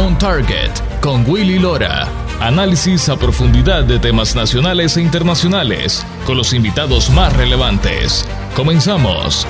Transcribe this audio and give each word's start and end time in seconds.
On 0.00 0.16
Target 0.16 0.70
con 1.00 1.28
Willy 1.28 1.58
Lora. 1.58 2.06
Análisis 2.38 3.08
a 3.08 3.16
profundidad 3.16 3.82
de 3.82 3.98
temas 3.98 4.36
nacionales 4.36 4.96
e 4.96 5.02
internacionales 5.02 6.06
con 6.24 6.36
los 6.36 6.52
invitados 6.52 7.10
más 7.10 7.36
relevantes. 7.36 8.24
Comenzamos. 8.54 9.44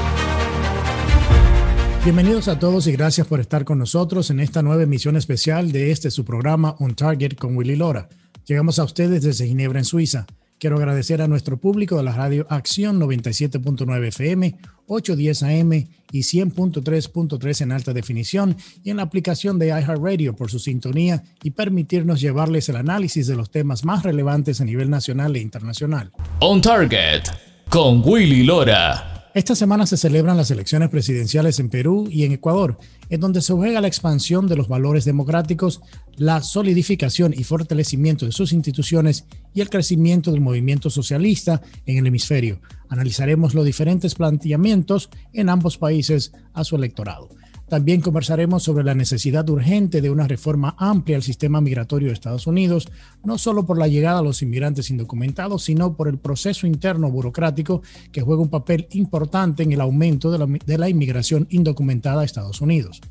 Bienvenidos 2.02 2.48
a 2.48 2.58
todos 2.58 2.86
y 2.86 2.92
gracias 2.92 3.26
por 3.26 3.40
estar 3.40 3.66
con 3.66 3.78
nosotros 3.78 4.30
en 4.30 4.40
esta 4.40 4.62
nueva 4.62 4.84
emisión 4.84 5.18
especial 5.18 5.70
de 5.70 5.90
este 5.90 6.10
su 6.10 6.24
programa 6.24 6.76
On 6.78 6.94
Target 6.94 7.34
con 7.34 7.54
Willy 7.54 7.76
Lora. 7.76 8.08
Llegamos 8.46 8.78
a 8.78 8.84
ustedes 8.84 9.22
desde 9.22 9.46
Ginebra, 9.46 9.80
en 9.80 9.84
Suiza. 9.84 10.26
Quiero 10.58 10.76
agradecer 10.76 11.22
a 11.22 11.28
nuestro 11.28 11.56
público 11.58 11.96
de 11.96 12.02
la 12.02 12.12
radio 12.12 12.46
Acción 12.50 13.00
97.9 13.00 14.08
FM, 14.08 14.56
810 14.88 15.42
AM 15.44 15.72
y 16.10 16.20
100.3.3 16.20 17.60
en 17.60 17.72
alta 17.72 17.92
definición 17.92 18.56
y 18.82 18.90
en 18.90 18.96
la 18.96 19.04
aplicación 19.04 19.58
de 19.58 19.68
iHeartRadio 19.68 20.34
por 20.34 20.50
su 20.50 20.58
sintonía 20.58 21.22
y 21.42 21.50
permitirnos 21.50 22.20
llevarles 22.20 22.68
el 22.68 22.76
análisis 22.76 23.28
de 23.28 23.36
los 23.36 23.50
temas 23.50 23.84
más 23.84 24.02
relevantes 24.02 24.60
a 24.60 24.64
nivel 24.64 24.90
nacional 24.90 25.36
e 25.36 25.40
internacional. 25.40 26.10
On 26.40 26.60
Target 26.60 27.22
con 27.68 28.02
Willy 28.04 28.42
Lora. 28.42 29.17
Esta 29.34 29.54
semana 29.54 29.86
se 29.86 29.98
celebran 29.98 30.38
las 30.38 30.50
elecciones 30.50 30.88
presidenciales 30.88 31.60
en 31.60 31.68
Perú 31.68 32.08
y 32.10 32.24
en 32.24 32.32
Ecuador, 32.32 32.78
en 33.10 33.20
donde 33.20 33.42
se 33.42 33.52
juega 33.52 33.80
la 33.80 33.86
expansión 33.86 34.48
de 34.48 34.56
los 34.56 34.68
valores 34.68 35.04
democráticos, 35.04 35.82
la 36.16 36.42
solidificación 36.42 37.34
y 37.36 37.44
fortalecimiento 37.44 38.24
de 38.24 38.32
sus 38.32 38.54
instituciones 38.54 39.26
y 39.52 39.60
el 39.60 39.68
crecimiento 39.68 40.32
del 40.32 40.40
movimiento 40.40 40.88
socialista 40.88 41.60
en 41.84 41.98
el 41.98 42.06
hemisferio. 42.06 42.60
Analizaremos 42.88 43.54
los 43.54 43.66
diferentes 43.66 44.14
planteamientos 44.14 45.10
en 45.34 45.50
ambos 45.50 45.76
países 45.76 46.32
a 46.54 46.64
su 46.64 46.76
electorado. 46.76 47.28
También 47.68 48.00
conversaremos 48.00 48.62
sobre 48.62 48.82
la 48.82 48.94
necesidad 48.94 49.48
urgente 49.50 50.00
de 50.00 50.08
una 50.08 50.26
reforma 50.26 50.74
amplia 50.78 51.16
al 51.16 51.22
sistema 51.22 51.60
migratorio 51.60 52.08
de 52.08 52.14
Estados 52.14 52.46
Unidos, 52.46 52.88
no 53.24 53.36
solo 53.36 53.66
por 53.66 53.78
la 53.78 53.88
llegada 53.88 54.18
de 54.18 54.24
los 54.24 54.40
inmigrantes 54.40 54.90
indocumentados, 54.90 55.64
sino 55.64 55.94
por 55.94 56.08
el 56.08 56.18
proceso 56.18 56.66
interno 56.66 57.10
burocrático 57.10 57.82
que 58.10 58.22
juega 58.22 58.40
un 58.40 58.48
papel 58.48 58.88
importante 58.92 59.62
en 59.62 59.72
el 59.72 59.82
aumento 59.82 60.30
de 60.30 60.38
la, 60.38 60.46
de 60.46 60.78
la 60.78 60.88
inmigración 60.88 61.46
indocumentada 61.50 62.22
a 62.22 62.24
Estados 62.24 62.62
Unidos. 62.62 63.02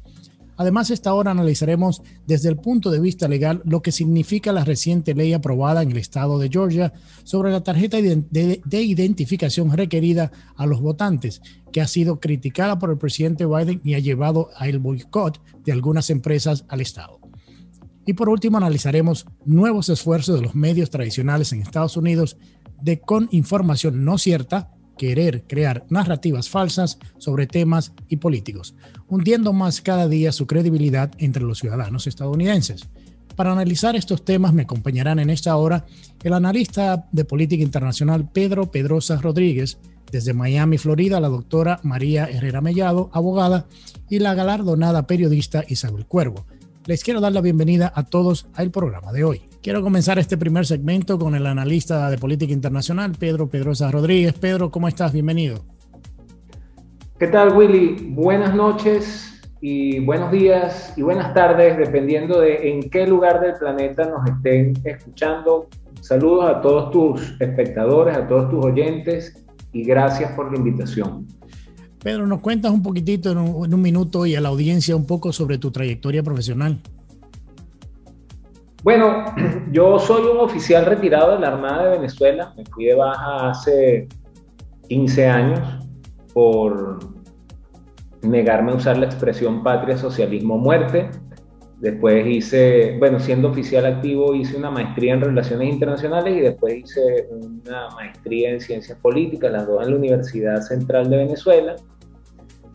Además, 0.58 0.90
esta 0.90 1.14
hora 1.14 1.32
analizaremos 1.32 2.02
desde 2.26 2.50
el 2.50 2.58
punto 2.58 2.90
de 2.90 3.00
vista 3.00 3.28
legal 3.28 3.62
lo 3.64 3.84
que 3.84 3.92
significa 3.92 4.52
la 4.52 4.66
reciente 4.66 5.14
ley 5.14 5.34
aprobada 5.34 5.84
en 5.84 5.92
el 5.92 5.98
estado 5.98 6.40
de 6.40 6.50
Georgia 6.50 6.94
sobre 7.24 7.52
la 7.52 7.64
tarjeta 7.64 7.98
de, 7.98 8.82
identificación 8.82 9.72
requerida 9.72 10.32
a 10.56 10.66
los 10.66 10.82
votantes, 10.82 11.42
que 11.72 11.80
ha 11.80 11.88
sido 11.88 12.20
criticada 12.20 12.80
por 12.80 12.90
el 12.90 12.98
presidente 12.98 13.46
Biden 13.46 13.82
y 13.84 13.94
ha 13.94 14.00
llevado 14.00 14.50
al 14.58 14.80
boicot 14.80 15.40
de 15.64 15.72
algunas 15.72 16.10
empresas 16.10 16.66
al 16.70 16.82
estado. 16.82 17.20
Y 18.08 18.14
por 18.14 18.30
último, 18.30 18.58
analizaremos 18.58 19.28
nuevos 19.46 19.90
esfuerzos 19.90 20.36
de 20.36 20.42
los 20.42 20.56
medios 20.56 20.90
tradicionales 20.90 21.52
en 21.54 21.62
Estados 21.62 21.98
Unidos 21.98 22.38
de 22.82 23.00
con 23.00 23.28
información 23.32 24.06
no 24.06 24.18
cierta 24.18 24.72
querer 24.98 25.44
crear 25.48 25.86
narrativas 25.90 26.50
falsas 26.50 27.00
sobre 27.18 27.48
temas 27.48 27.94
y 28.10 28.18
políticos, 28.18 28.76
hundiendo 29.08 29.54
más 29.54 29.82
cada 29.82 30.08
día 30.08 30.32
su 30.32 30.48
credibilidad 30.48 31.12
entre 31.18 31.44
los 31.44 31.60
ciudadanos 31.60 32.08
estadounidenses. 32.08 32.88
Para 33.36 33.52
analizar 33.52 33.96
estos 33.96 34.26
temas 34.26 34.54
me 34.54 34.64
acompañarán 34.64 35.20
en 35.20 35.30
esta 35.30 35.56
hora 35.56 35.86
el 36.24 36.34
analista 36.34 37.08
de 37.12 37.24
política 37.24 37.64
internacional 37.64 38.28
Pedro 38.32 38.72
Pedrosa 38.72 39.18
Rodríguez, 39.18 39.78
desde 40.12 40.34
Miami, 40.34 40.78
Florida, 40.78 41.20
la 41.20 41.30
doctora 41.30 41.80
María 41.84 42.26
Herrera 42.26 42.62
Mellado, 42.62 43.10
abogada, 43.14 43.68
y 44.10 44.20
la 44.20 44.34
galardonada 44.34 45.06
periodista 45.06 45.64
Isabel 45.68 46.06
Cuervo. 46.06 46.46
Les 46.86 47.04
quiero 47.04 47.22
dar 47.22 47.34
la 47.34 47.42
bienvenida 47.42 47.92
a 47.94 48.04
todos 48.06 48.48
al 48.54 48.72
programa 48.72 49.12
de 49.12 49.24
hoy. 49.24 49.47
Quiero 49.62 49.82
comenzar 49.82 50.20
este 50.20 50.38
primer 50.38 50.66
segmento 50.66 51.18
con 51.18 51.36
el 51.36 51.46
analista 51.46 52.10
de 52.10 52.18
política 52.18 52.54
internacional, 52.54 53.14
Pedro 53.20 53.48
Pedrosa 53.48 53.92
Rodríguez. 53.92 54.34
Pedro, 54.34 54.72
¿cómo 54.72 54.88
estás? 54.88 55.12
Bienvenido. 55.12 55.66
¿Qué 57.20 57.28
tal, 57.28 57.58
Willy? 57.58 58.12
Buenas 58.12 58.54
noches 58.54 59.42
y 59.60 60.00
buenos 60.00 60.32
días 60.32 60.94
y 60.96 61.02
buenas 61.02 61.34
tardes, 61.34 61.78
dependiendo 61.78 62.40
de 62.40 62.70
en 62.70 62.90
qué 62.90 63.08
lugar 63.08 63.42
del 63.42 63.56
planeta 63.56 64.08
nos 64.08 64.30
estén 64.30 64.74
escuchando. 64.84 65.68
Saludos 66.02 66.50
a 66.50 66.62
todos 66.62 66.92
tus 66.92 67.42
espectadores, 67.42 68.16
a 68.16 68.28
todos 68.28 68.50
tus 68.52 68.64
oyentes 68.64 69.44
y 69.74 69.84
gracias 69.84 70.32
por 70.34 70.52
la 70.52 70.58
invitación. 70.60 71.28
Pedro, 72.02 72.28
¿nos 72.28 72.40
cuentas 72.40 72.72
un 72.72 72.84
poquitito 72.84 73.32
en 73.32 73.40
un, 73.40 73.66
en 73.66 73.74
un 73.74 73.82
minuto 73.82 74.26
y 74.28 74.36
a 74.36 74.42
la 74.42 74.50
audiencia 74.50 74.96
un 74.96 75.08
poco 75.08 75.34
sobre 75.34 75.58
tu 75.58 75.72
trayectoria 75.72 76.22
profesional? 76.22 76.80
Bueno, 78.88 79.26
yo 79.74 80.00
soy 80.00 80.32
un 80.32 80.38
oficial 80.38 80.86
retirado 80.86 81.34
de 81.34 81.40
la 81.40 81.50
Armada 81.50 81.84
de 81.84 81.98
Venezuela. 81.98 82.54
Me 82.56 82.64
fui 82.68 82.86
de 82.86 82.96
baja 82.96 83.50
hace 83.50 84.08
15 84.88 85.28
años 85.28 85.60
por 86.34 87.00
negarme 88.22 88.72
a 88.72 88.76
usar 88.76 88.98
la 88.98 89.08
expresión 89.08 89.62
patria, 89.62 89.98
socialismo, 89.98 90.58
muerte. 90.58 91.10
Después 91.82 92.26
hice, 92.28 92.96
bueno, 92.98 93.20
siendo 93.20 93.50
oficial 93.50 93.86
activo, 93.86 94.34
hice 94.34 94.56
una 94.56 94.72
maestría 94.72 95.16
en 95.16 95.22
Relaciones 95.22 95.74
Internacionales 95.74 96.38
y 96.38 96.40
después 96.40 96.78
hice 96.78 97.28
una 97.30 97.90
maestría 97.90 98.52
en 98.52 98.62
Ciencias 98.62 98.98
Políticas, 99.00 99.52
las 99.52 99.68
dos 99.68 99.84
en 99.84 99.92
la 99.92 99.98
Universidad 99.98 100.62
Central 100.62 101.10
de 101.10 101.18
Venezuela 101.18 101.76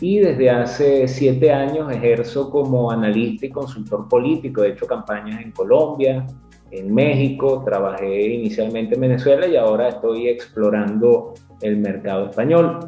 y 0.02 0.18
desde 0.18 0.50
hace 0.50 1.06
siete 1.06 1.52
años 1.52 1.90
ejerzo 1.92 2.50
como 2.50 2.90
analista 2.90 3.46
y 3.46 3.50
consultor 3.50 4.08
político. 4.08 4.64
He 4.64 4.70
hecho 4.70 4.84
campañas 4.84 5.40
en 5.40 5.52
Colombia, 5.52 6.26
en 6.72 6.92
México, 6.92 7.62
trabajé 7.64 8.34
inicialmente 8.34 8.96
en 8.96 9.00
Venezuela 9.00 9.46
y 9.46 9.54
ahora 9.54 9.90
estoy 9.90 10.26
explorando 10.26 11.34
el 11.60 11.76
mercado 11.76 12.30
español. 12.30 12.80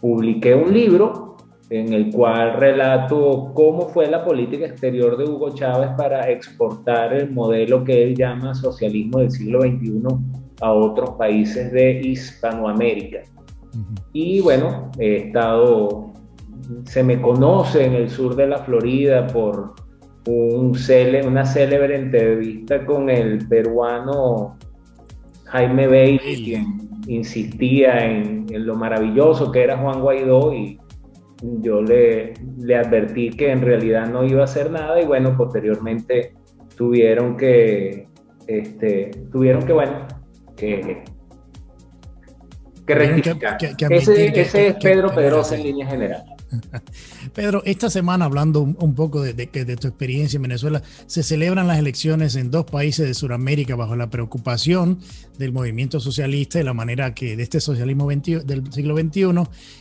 Publiqué 0.00 0.56
un 0.56 0.74
libro 0.74 1.36
en 1.70 1.92
el 1.92 2.10
cual 2.10 2.54
relato 2.54 3.52
cómo 3.54 3.82
fue 3.82 4.08
la 4.10 4.24
política 4.24 4.66
exterior 4.66 5.16
de 5.16 5.24
Hugo 5.24 5.50
Chávez 5.50 5.90
para 5.96 6.28
exportar 6.28 7.12
el 7.12 7.30
modelo 7.30 7.84
que 7.84 8.02
él 8.02 8.16
llama 8.16 8.56
socialismo 8.56 9.20
del 9.20 9.30
siglo 9.30 9.60
XXI 9.60 10.02
a 10.60 10.72
otros 10.72 11.10
países 11.10 11.70
de 11.70 12.00
Hispanoamérica. 12.00 13.22
Y 14.12 14.40
bueno, 14.40 14.90
he 14.98 15.28
estado 15.28 16.15
se 16.84 17.02
me 17.02 17.20
conoce 17.20 17.84
en 17.84 17.94
el 17.94 18.10
sur 18.10 18.36
de 18.36 18.46
la 18.46 18.58
Florida 18.58 19.26
por 19.26 19.74
un 20.26 20.76
una 21.24 21.44
célebre 21.44 21.96
entrevista 21.96 22.84
con 22.84 23.08
el 23.10 23.46
peruano 23.46 24.56
Jaime 25.44 25.86
Bailey, 25.86 26.44
quien 26.44 26.90
insistía 27.06 28.04
en, 28.04 28.46
lo 28.66 28.74
maravilloso 28.74 29.52
que 29.52 29.62
era 29.62 29.78
Juan 29.78 30.00
Guaidó 30.00 30.52
y 30.52 30.80
yo 31.42 31.82
le, 31.82 32.34
le 32.58 32.76
advertí 32.76 33.30
que 33.30 33.50
en 33.52 33.62
realidad 33.62 34.08
no 34.08 34.24
iba 34.24 34.40
a 34.40 34.44
hacer 34.44 34.70
nada 34.70 35.00
y 35.00 35.06
bueno, 35.06 35.36
posteriormente 35.36 36.34
tuvieron 36.76 37.36
que, 37.36 38.08
este, 38.46 39.10
tuvieron 39.30 39.64
que, 39.64 39.72
bueno, 39.72 40.06
que, 40.56 41.04
que 42.86 42.94
rectificar. 42.94 43.58
ese, 43.90 44.40
ese 44.40 44.66
es 44.68 44.74
Pedro 44.82 45.14
Pedrosa 45.14 45.56
en 45.56 45.62
línea 45.62 45.86
general. 45.86 46.24
Pedro, 47.34 47.62
esta 47.64 47.90
semana 47.90 48.24
hablando 48.24 48.60
un, 48.60 48.94
poco 48.94 49.22
de, 49.22 49.46
tu 49.46 49.88
experiencia 49.88 50.36
en 50.36 50.42
Venezuela, 50.42 50.82
se 51.06 51.22
celebran 51.22 51.66
las 51.66 51.78
elecciones 51.78 52.36
en 52.36 52.50
dos 52.50 52.64
países 52.64 53.06
de 53.06 53.14
Sudamérica 53.14 53.76
bajo 53.76 53.96
la 53.96 54.08
preocupación 54.08 55.00
del 55.38 55.52
movimiento 55.52 56.00
socialista 56.00 56.60
y 56.60 56.62
la 56.62 56.74
manera 56.74 57.14
que 57.14 57.36
de 57.36 57.42
este 57.42 57.60
socialismo 57.60 58.08
del 58.08 58.72
siglo 58.72 58.96
XXI, 58.96 59.22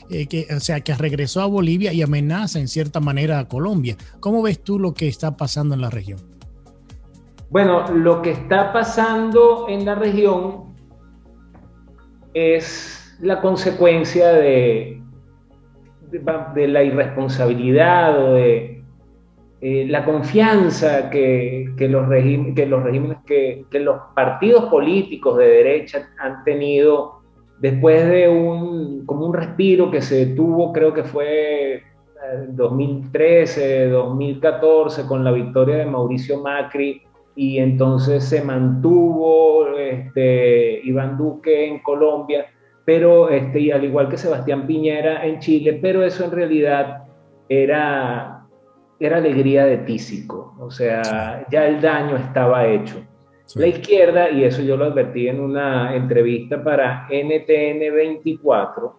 eh, 0.09 0.27
que, 0.27 0.47
o 0.55 0.59
sea, 0.59 0.81
que 0.81 0.93
regresó 0.95 1.41
a 1.41 1.45
Bolivia 1.45 1.93
y 1.93 2.01
amenaza 2.01 2.59
en 2.59 2.67
cierta 2.67 2.99
manera 2.99 3.39
a 3.39 3.47
Colombia. 3.47 3.95
¿Cómo 4.19 4.41
ves 4.41 4.63
tú 4.63 4.79
lo 4.79 4.93
que 4.93 5.07
está 5.07 5.37
pasando 5.37 5.75
en 5.75 5.81
la 5.81 5.89
región? 5.89 6.19
Bueno, 7.49 7.87
lo 7.93 8.21
que 8.21 8.31
está 8.31 8.73
pasando 8.73 9.67
en 9.69 9.85
la 9.85 9.95
región 9.95 10.75
es 12.33 13.15
la 13.21 13.39
consecuencia 13.39 14.33
de 14.33 15.01
de 16.11 16.67
la 16.67 16.83
irresponsabilidad 16.83 18.23
o 18.23 18.33
de 18.33 18.83
eh, 19.61 19.85
la 19.87 20.05
confianza 20.05 21.09
que, 21.09 21.73
los, 21.79 22.07
que 22.55 22.65
los 22.65 22.83
regímenes, 22.83 23.17
que, 23.25 23.65
los 23.79 23.97
partidos 24.13 24.65
políticos 24.65 25.37
de 25.37 25.45
derecha 25.45 26.09
han 26.19 26.43
tenido 26.43 27.21
después 27.59 28.07
de 28.07 28.27
un, 28.27 29.05
como 29.05 29.25
un 29.25 29.33
respiro 29.33 29.89
que 29.89 30.01
se 30.01 30.27
tuvo, 30.27 30.71
creo 30.73 30.93
que 30.93 31.03
fue 31.03 31.83
en 32.33 32.55
2013, 32.55 33.89
2014, 33.89 35.05
con 35.07 35.23
la 35.23 35.31
victoria 35.31 35.77
de 35.77 35.85
Mauricio 35.85 36.41
Macri, 36.41 37.01
y 37.35 37.57
entonces 37.57 38.23
se 38.23 38.43
mantuvo 38.43 39.67
este, 39.77 40.81
Iván 40.83 41.17
Duque 41.17 41.67
en 41.67 41.79
Colombia 41.79 42.45
pero 42.85 43.29
este, 43.29 43.73
al 43.73 43.83
igual 43.83 44.09
que 44.09 44.17
Sebastián 44.17 44.67
Piñera 44.67 45.25
en 45.25 45.39
Chile, 45.39 45.79
pero 45.81 46.03
eso 46.03 46.25
en 46.25 46.31
realidad 46.31 47.03
era 47.49 48.35
era 48.99 49.17
alegría 49.17 49.65
de 49.65 49.79
tísico, 49.79 50.55
o 50.59 50.71
sea, 50.71 51.45
ya 51.49 51.67
el 51.67 51.81
daño 51.81 52.15
estaba 52.15 52.65
hecho. 52.65 53.03
La 53.55 53.67
izquierda, 53.67 54.29
y 54.31 54.43
eso 54.43 54.61
yo 54.61 54.75
lo 54.77 54.85
advertí 54.85 55.27
en 55.27 55.39
una 55.39 55.95
entrevista 55.95 56.63
para 56.63 57.07
NTN 57.09 57.79
24, 57.93 58.95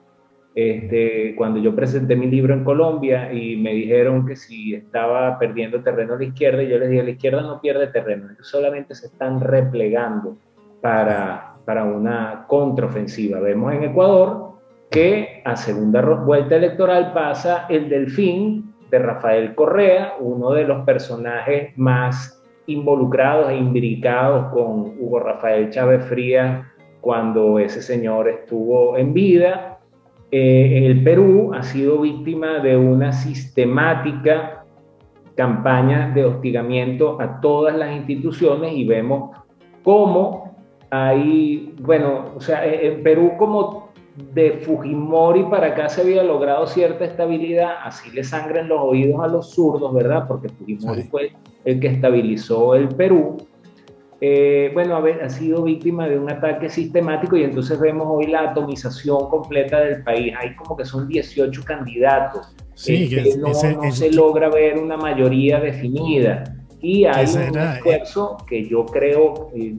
este, 0.54 1.34
cuando 1.36 1.60
yo 1.60 1.74
presenté 1.74 2.14
mi 2.14 2.26
libro 2.26 2.54
en 2.54 2.64
Colombia 2.64 3.32
y 3.32 3.56
me 3.56 3.74
dijeron 3.74 4.24
que 4.24 4.36
si 4.36 4.74
estaba 4.74 5.38
perdiendo 5.38 5.82
terreno 5.82 6.14
a 6.14 6.18
la 6.18 6.24
izquierda, 6.24 6.62
yo 6.62 6.78
les 6.78 6.90
dije, 6.90 7.02
la 7.02 7.10
izquierda 7.10 7.42
no 7.42 7.60
pierde 7.60 7.88
terreno, 7.88 8.28
solamente 8.40 8.94
se 8.94 9.06
están 9.06 9.40
replegando 9.40 10.36
para, 10.80 11.55
para 11.66 11.84
una 11.84 12.46
contraofensiva. 12.48 13.40
Vemos 13.40 13.74
en 13.74 13.84
Ecuador 13.84 14.52
que 14.90 15.42
a 15.44 15.56
segunda 15.56 16.00
vuelta 16.00 16.56
electoral 16.56 17.12
pasa 17.12 17.66
el 17.68 17.90
delfín 17.90 18.72
de 18.90 18.98
Rafael 18.98 19.54
Correa, 19.54 20.14
uno 20.20 20.52
de 20.52 20.64
los 20.64 20.84
personajes 20.86 21.76
más 21.76 22.42
involucrados 22.66 23.50
e 23.50 23.56
imbricados 23.56 24.52
con 24.52 24.94
Hugo 24.98 25.20
Rafael 25.20 25.68
Chávez 25.70 26.04
Frías 26.06 26.64
cuando 27.00 27.58
ese 27.58 27.82
señor 27.82 28.28
estuvo 28.28 28.96
en 28.96 29.12
vida 29.12 29.76
eh, 30.30 30.86
el 30.86 31.04
Perú 31.04 31.52
ha 31.54 31.62
sido 31.62 32.00
víctima 32.00 32.58
de 32.58 32.76
una 32.76 33.12
sistemática 33.12 34.64
campaña 35.36 36.10
de 36.14 36.24
hostigamiento 36.24 37.20
a 37.20 37.40
todas 37.40 37.76
las 37.76 37.94
instituciones 37.94 38.72
y 38.72 38.84
vemos 38.84 39.36
cómo 39.84 40.45
hay, 40.90 41.74
bueno, 41.80 42.32
o 42.36 42.40
sea, 42.40 42.64
en 42.64 43.02
Perú 43.02 43.32
como 43.38 43.90
de 44.32 44.52
Fujimori 44.64 45.44
para 45.44 45.68
acá 45.68 45.88
se 45.88 46.00
había 46.00 46.22
logrado 46.22 46.66
cierta 46.66 47.04
estabilidad, 47.04 47.74
así 47.82 48.10
le 48.10 48.24
sangren 48.24 48.68
los 48.68 48.80
oídos 48.80 49.20
a 49.22 49.28
los 49.28 49.50
zurdos, 49.50 49.92
¿verdad? 49.92 50.26
Porque 50.26 50.48
Fujimori 50.48 51.02
fue 51.02 51.32
el 51.64 51.80
que 51.80 51.88
estabilizó 51.88 52.74
el 52.74 52.88
Perú 52.88 53.36
eh, 54.20 54.70
bueno, 54.72 54.96
ha, 54.96 55.28
sido 55.28 55.62
víctima 55.62 56.08
de 56.08 56.18
un 56.18 56.30
ataque 56.30 56.70
sistemático 56.70 57.36
y 57.36 57.44
entonces 57.44 57.78
vemos 57.78 58.06
hoy 58.08 58.26
la 58.26 58.50
atomización 58.50 59.28
completa 59.28 59.80
del 59.80 60.02
país. 60.02 60.32
Hay 60.38 60.56
como 60.56 60.76
que 60.76 60.86
son 60.86 61.06
18 61.06 61.62
candidatos. 61.64 62.54
Sí, 62.74 63.14
este, 63.14 63.38
no, 63.38 63.52
se 63.54 64.12
logra 64.12 64.48
ver 64.48 64.78
una 64.78 64.96
mayoría 64.96 65.60
definida. 65.60 66.44
Y 66.80 67.04
hay 67.04 67.26
un 67.26 67.58
eh, 67.58 67.74
esfuerzo 67.74 68.38
que 68.48 68.66
yo 68.66 68.86
creo, 68.86 69.50
eh, 69.54 69.76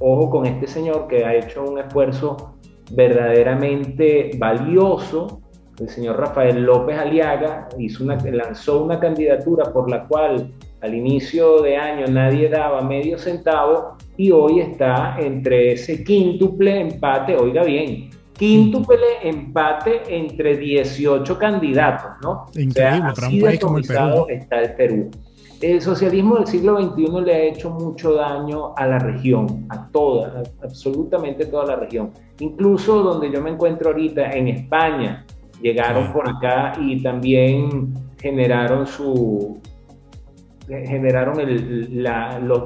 ojo 0.00 0.30
con 0.30 0.46
este 0.46 0.66
señor 0.66 1.06
que 1.06 1.24
ha 1.24 1.34
hecho 1.34 1.64
un 1.64 1.78
esfuerzo 1.78 2.54
verdaderamente 2.92 4.32
valioso. 4.36 5.40
El 5.78 5.88
señor 5.88 6.18
Rafael 6.18 6.62
López 6.62 6.98
Aliaga 6.98 7.68
hizo 7.78 8.04
una, 8.04 8.16
lanzó 8.16 8.82
una 8.82 8.98
candidatura 8.98 9.72
por 9.72 9.88
la 9.88 10.06
cual 10.06 10.52
al 10.82 10.94
inicio 10.94 11.62
de 11.62 11.76
año 11.76 12.06
nadie 12.06 12.48
daba 12.48 12.82
medio 12.82 13.18
centavo 13.18 13.96
y 14.16 14.30
hoy 14.30 14.60
está 14.60 15.16
entre 15.18 15.72
ese 15.72 16.02
quíntuple 16.04 16.80
empate, 16.80 17.36
oiga 17.36 17.62
bien, 17.62 18.10
quíntuple 18.34 18.98
empate 19.22 20.02
entre 20.08 20.56
18 20.56 21.38
candidatos, 21.38 22.10
¿no? 22.22 22.46
Increíble, 22.54 23.12
para 23.14 23.28
un 23.28 23.40
país 23.40 23.60
como 23.60 23.78
el 23.78 23.84
Perú. 23.86 24.26
está 24.28 24.60
el 24.62 24.74
Perú. 24.74 25.10
El 25.60 25.82
socialismo 25.82 26.36
del 26.36 26.46
siglo 26.46 26.80
XXI 26.80 27.20
le 27.22 27.34
ha 27.34 27.42
hecho 27.42 27.68
mucho 27.68 28.14
daño 28.14 28.72
a 28.76 28.86
la 28.86 28.98
región, 28.98 29.66
a 29.68 29.90
toda, 29.90 30.42
absolutamente 30.62 31.44
toda 31.44 31.66
la 31.66 31.76
región. 31.76 32.12
Incluso 32.38 33.02
donde 33.02 33.30
yo 33.30 33.42
me 33.42 33.50
encuentro 33.50 33.90
ahorita, 33.90 34.30
en 34.32 34.48
España, 34.48 35.26
llegaron 35.60 36.14
por 36.14 36.26
acá 36.26 36.72
y 36.80 37.02
también 37.02 37.92
generaron 38.18 38.86
su, 38.86 39.60
generaron 40.66 41.36
los, 42.42 42.62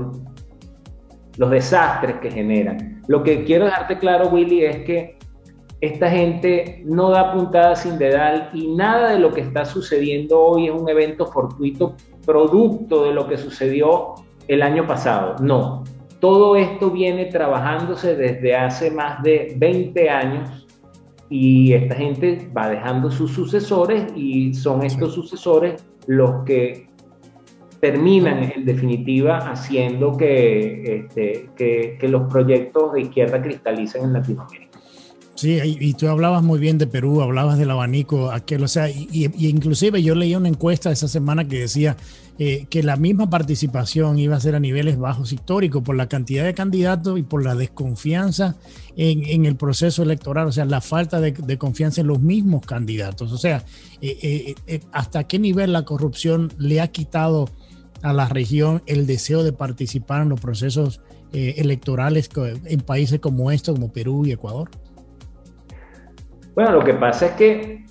los 1.37 1.51
desastres 1.51 2.17
que 2.21 2.31
generan. 2.31 3.03
Lo 3.09 3.25
que 3.25 3.43
quiero 3.43 3.65
dejarte 3.65 3.99
claro, 3.99 4.29
Willy, 4.29 4.65
es 4.65 4.79
que 4.85 5.19
esta 5.81 6.09
gente 6.09 6.83
no 6.87 7.11
da 7.11 7.33
puntada 7.33 7.75
sin 7.75 7.99
dedal 7.99 8.51
y 8.55 8.75
nada 8.75 9.11
de 9.11 9.19
lo 9.19 9.33
que 9.33 9.41
está 9.41 9.65
sucediendo 9.65 10.41
hoy 10.41 10.69
es 10.69 10.73
un 10.73 10.89
evento 10.89 11.27
fortuito 11.27 11.97
producto 12.25 13.05
de 13.05 13.13
lo 13.13 13.29
que 13.29 13.37
sucedió 13.37 14.15
el 14.49 14.63
año 14.63 14.87
pasado. 14.87 15.37
No, 15.41 15.85
todo 16.21 16.57
esto 16.57 16.91
viene 16.91 17.27
trabajándose 17.27 18.17
desde 18.17 18.57
hace 18.57 18.91
más 18.91 19.23
de 19.23 19.55
20 19.59 20.11
años 20.11 20.67
y 21.29 21.73
esta 21.73 21.95
gente 21.97 22.51
va 22.57 22.69
dejando 22.69 23.11
sus 23.11 23.33
sucesores 23.33 24.05
y 24.17 24.55
son 24.55 24.85
estos 24.85 25.15
sucesores 25.15 25.85
los 26.07 26.45
que 26.45 26.89
terminan 27.81 28.53
en 28.55 28.65
definitiva 28.65 29.39
haciendo 29.39 30.17
que, 30.17 31.01
este, 31.01 31.51
que, 31.57 31.99
que, 32.01 32.09
los 32.09 32.33
proyectos 32.33 32.95
de 32.95 33.03
izquierda 33.03 33.43
cristalicen 33.43 34.05
en 34.05 34.13
Latinoamérica. 34.15 34.74
Sí, 35.35 35.59
y, 35.65 35.95
tú 35.95 36.07
hablabas 36.09 36.45
muy 36.45 36.61
bien 36.61 36.79
de 36.79 36.87
Perú, 36.87 37.21
hablabas 37.21 37.59
del 37.59 37.71
abanico, 37.71 38.31
aquel, 38.31 38.63
o 38.63 38.69
sea, 38.69 38.89
y, 38.89 39.31
inclusive 39.39 40.01
yo 40.01 40.15
leí 40.15 40.37
una 40.37 40.49
encuesta 40.49 40.93
esa 40.93 41.09
semana 41.09 41.49
que 41.49 41.59
decía 41.59 41.97
eh, 42.39 42.67
que 42.71 42.85
la 42.85 42.97
misma 42.97 43.31
participación 43.31 44.19
iba 44.21 44.37
a 44.37 44.41
ser 44.41 44.55
a 44.55 44.61
niveles 44.61 44.97
bajos 44.97 45.33
históricos 45.33 45.83
por 45.83 45.97
la 45.97 46.09
cantidad 46.09 46.45
de 46.45 46.55
candidatos 46.55 47.19
y 47.19 47.25
por 47.25 47.45
la 47.45 47.57
desconfianza 47.57 48.55
en, 48.97 49.45
el 49.45 49.57
proceso 49.57 50.05
electoral, 50.05 50.47
o 50.47 50.53
sea, 50.53 50.67
la 50.67 50.81
falta 50.81 51.21
de, 51.21 51.59
confianza 51.59 52.01
en 52.01 52.07
los 52.07 52.21
mismos 52.21 52.65
candidatos, 52.65 53.33
o 53.33 53.39
sea, 53.39 53.65
eh, 54.01 54.55
eh, 54.69 54.81
hasta 54.93 55.25
qué 55.25 55.41
nivel 55.41 55.73
la 55.73 55.85
corrupción 55.85 56.53
le 56.59 56.81
ha 56.81 56.89
quitado 56.89 57.51
a 58.03 58.13
la 58.13 58.29
región 58.29 58.85
el 58.87 59.07
deseo 59.09 59.43
de 59.43 59.53
participar 59.53 60.23
en 60.23 60.29
los 60.29 60.41
procesos 60.41 61.01
electorales 61.33 62.31
en 62.67 62.81
países 62.83 63.19
como 63.19 63.51
estos, 63.51 63.75
como 63.75 63.93
Perú 63.93 64.25
y 64.25 64.31
Ecuador? 64.31 64.71
Bueno, 66.55 66.73
lo 66.73 66.85
que 66.85 66.95
pasa 66.95 67.27
es 67.27 67.33
que 67.33 67.85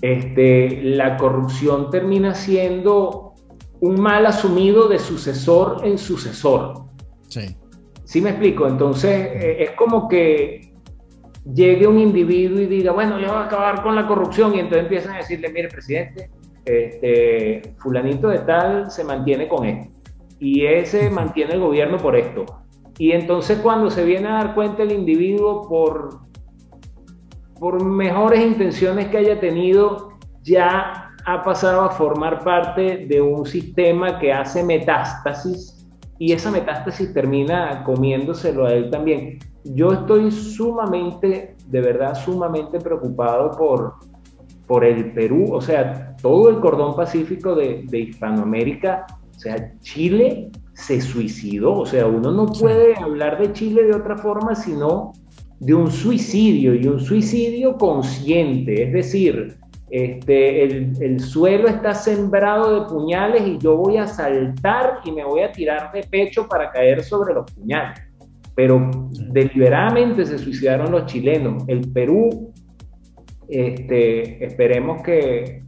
este, 0.00 0.82
la 0.82 1.16
corrupción 1.16 1.90
termina 1.90 2.34
siendo 2.34 3.34
un 3.80 4.00
mal 4.00 4.26
asumido 4.26 4.88
de 4.88 4.98
sucesor 4.98 5.82
en 5.84 5.98
sucesor. 5.98 6.86
Sí. 7.28 7.56
¿Sí 8.04 8.20
me 8.20 8.30
explico? 8.30 8.66
Entonces, 8.66 9.28
eh, 9.32 9.56
es 9.64 9.70
como 9.72 10.08
que 10.08 10.72
llegue 11.54 11.86
un 11.86 11.98
individuo 11.98 12.60
y 12.60 12.66
diga, 12.66 12.92
bueno, 12.92 13.18
yo 13.18 13.28
voy 13.28 13.36
a 13.36 13.44
acabar 13.44 13.82
con 13.82 13.94
la 13.94 14.06
corrupción 14.06 14.54
y 14.54 14.60
entonces 14.60 14.84
empiezan 14.84 15.14
a 15.14 15.18
decirle, 15.18 15.50
mire, 15.50 15.68
presidente, 15.68 16.30
este, 16.64 17.74
fulanito 17.78 18.28
de 18.28 18.38
tal 18.40 18.90
se 18.90 19.04
mantiene 19.04 19.46
con 19.46 19.64
esto 19.64 19.96
y 20.38 20.66
ese 20.66 21.10
mantiene 21.10 21.54
el 21.54 21.60
gobierno 21.60 21.98
por 21.98 22.16
esto. 22.16 22.44
Y 22.98 23.12
entonces 23.12 23.58
cuando 23.58 23.90
se 23.90 24.04
viene 24.04 24.28
a 24.28 24.32
dar 24.32 24.54
cuenta 24.54 24.82
el 24.82 24.92
individuo 24.92 25.68
por, 25.68 26.20
por 27.58 27.82
mejores 27.84 28.44
intenciones 28.44 29.08
que 29.08 29.18
haya 29.18 29.40
tenido, 29.40 30.10
ya 30.42 31.10
ha 31.24 31.42
pasado 31.42 31.82
a 31.82 31.90
formar 31.90 32.44
parte 32.44 33.06
de 33.08 33.20
un 33.20 33.46
sistema 33.46 34.18
que 34.18 34.32
hace 34.32 34.62
metástasis 34.62 35.76
y 36.18 36.32
esa 36.32 36.50
metástasis 36.50 37.12
termina 37.12 37.82
comiéndoselo 37.84 38.66
a 38.66 38.72
él 38.72 38.90
también. 38.90 39.38
Yo 39.64 39.92
estoy 39.92 40.30
sumamente, 40.30 41.56
de 41.66 41.80
verdad, 41.80 42.14
sumamente 42.14 42.78
preocupado 42.78 43.50
por, 43.52 43.94
por 44.66 44.84
el 44.84 45.12
Perú, 45.12 45.52
o 45.52 45.60
sea, 45.60 46.16
todo 46.22 46.48
el 46.48 46.60
cordón 46.60 46.94
pacífico 46.94 47.54
de, 47.54 47.84
Hispanoamérica, 47.92 49.06
o 49.34 49.38
sea, 49.38 49.72
Chile 49.80 50.50
se 50.74 51.00
suicidó, 51.00 51.72
o 51.72 51.86
sea, 51.86 52.06
uno 52.06 52.30
no 52.30 52.46
puede 52.46 52.94
hablar 52.96 53.38
de 53.38 53.52
Chile 53.52 53.84
de 53.84 53.94
otra 53.94 54.16
forma 54.16 54.54
sino 54.54 55.12
de 55.60 55.74
un 55.74 55.90
suicidio 55.90 56.74
y 56.74 56.86
un 56.86 57.00
suicidio 57.00 57.76
consciente, 57.76 58.84
es 58.84 58.92
decir, 58.92 59.56
este, 59.90 60.64
el, 60.64 60.92
el, 61.00 61.20
suelo 61.20 61.68
está 61.68 61.94
sembrado 61.94 62.80
de 62.80 62.88
puñales 62.88 63.46
y 63.46 63.56
yo 63.58 63.76
voy 63.76 63.98
a 63.98 64.06
saltar 64.06 64.98
y 65.04 65.12
me 65.12 65.24
voy 65.24 65.42
a 65.42 65.52
tirar 65.52 65.92
de 65.92 66.02
pecho 66.02 66.48
para 66.48 66.70
caer 66.72 67.04
sobre 67.04 67.34
los 67.34 67.50
puñales. 67.52 68.00
Pero 68.56 68.90
deliberadamente 69.30 70.26
se 70.26 70.38
suicidaron 70.38 70.90
los 70.90 71.06
chilenos. 71.06 71.62
El 71.68 71.92
Perú 71.92 72.52
este, 73.48 74.44
esperemos 74.44 75.02
que, 75.02 75.62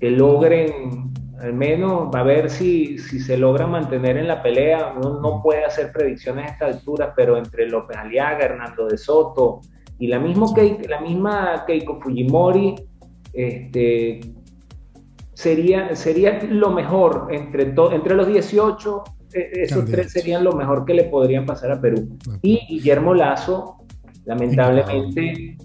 logren, 0.00 1.12
al 1.40 1.52
menos, 1.52 2.14
a 2.14 2.22
ver 2.22 2.50
si, 2.50 2.98
si 2.98 3.20
se 3.20 3.36
logra 3.36 3.66
mantener 3.66 4.16
en 4.16 4.28
la 4.28 4.42
pelea. 4.42 4.94
Uno 4.96 5.20
no 5.20 5.42
puede 5.42 5.64
hacer 5.64 5.92
predicciones 5.92 6.46
a 6.46 6.52
esta 6.52 6.66
altura, 6.66 7.12
pero 7.14 7.36
entre 7.36 7.68
López 7.68 7.96
Aliaga, 7.96 8.44
Hernando 8.44 8.86
de 8.86 8.98
Soto 8.98 9.60
y 9.98 10.06
la, 10.06 10.18
mismo 10.18 10.54
la 10.88 11.00
misma 11.00 11.64
Keiko 11.66 12.00
Fujimori, 12.00 12.74
este, 13.32 14.20
sería, 15.34 15.94
sería 15.94 16.42
lo 16.44 16.70
mejor 16.70 17.28
entre, 17.30 17.74
entre 17.92 18.14
los 18.14 18.26
18. 18.26 19.04
E, 19.34 19.62
esos 19.62 19.84
tres 19.84 20.12
serían 20.12 20.42
lo 20.42 20.52
mejor 20.52 20.84
que 20.84 20.94
le 20.94 21.04
podrían 21.04 21.46
pasar 21.46 21.72
a 21.72 21.80
Perú. 21.80 22.16
Y 22.42 22.66
Guillermo 22.68 23.14
Lazo, 23.14 23.78
lamentablemente, 24.24 25.56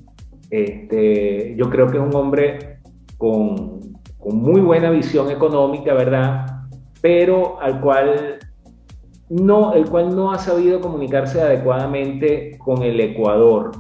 este, 0.50 1.56
yo 1.56 1.70
creo 1.70 1.88
que 1.88 1.98
es 1.98 2.04
un 2.04 2.16
hombre 2.16 2.80
con, 3.18 3.93
con 4.24 4.38
muy 4.38 4.62
buena 4.62 4.90
visión 4.90 5.30
económica, 5.30 5.94
¿verdad? 5.94 6.46
Pero 7.02 7.60
al 7.62 7.82
cual 7.82 8.40
no, 9.30 9.74
el 9.74 9.90
cual 9.90 10.16
no 10.16 10.32
ha 10.32 10.40
sabido 10.40 10.80
comunicarse 10.80 11.42
adecuadamente 11.42 12.58
con 12.60 12.84
el 12.84 13.00
Ecuador. 13.00 13.72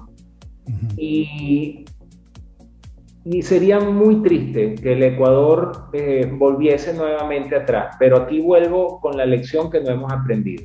y, 0.97 1.85
y, 3.25 3.41
sería 3.41 3.79
muy 3.79 4.21
triste 4.21 4.75
que 4.75 4.93
el 4.93 5.03
Ecuador 5.03 5.89
eh, 5.93 6.29
volviese 6.37 6.93
nuevamente 6.93 7.55
atrás, 7.55 7.95
pero 7.99 8.17
aquí 8.17 8.39
vuelvo 8.39 8.99
con 9.01 9.17
la 9.17 9.25
lección 9.25 9.69
que 9.69 9.81
no 9.81 9.91
hemos 9.91 10.11
aprendido. 10.11 10.63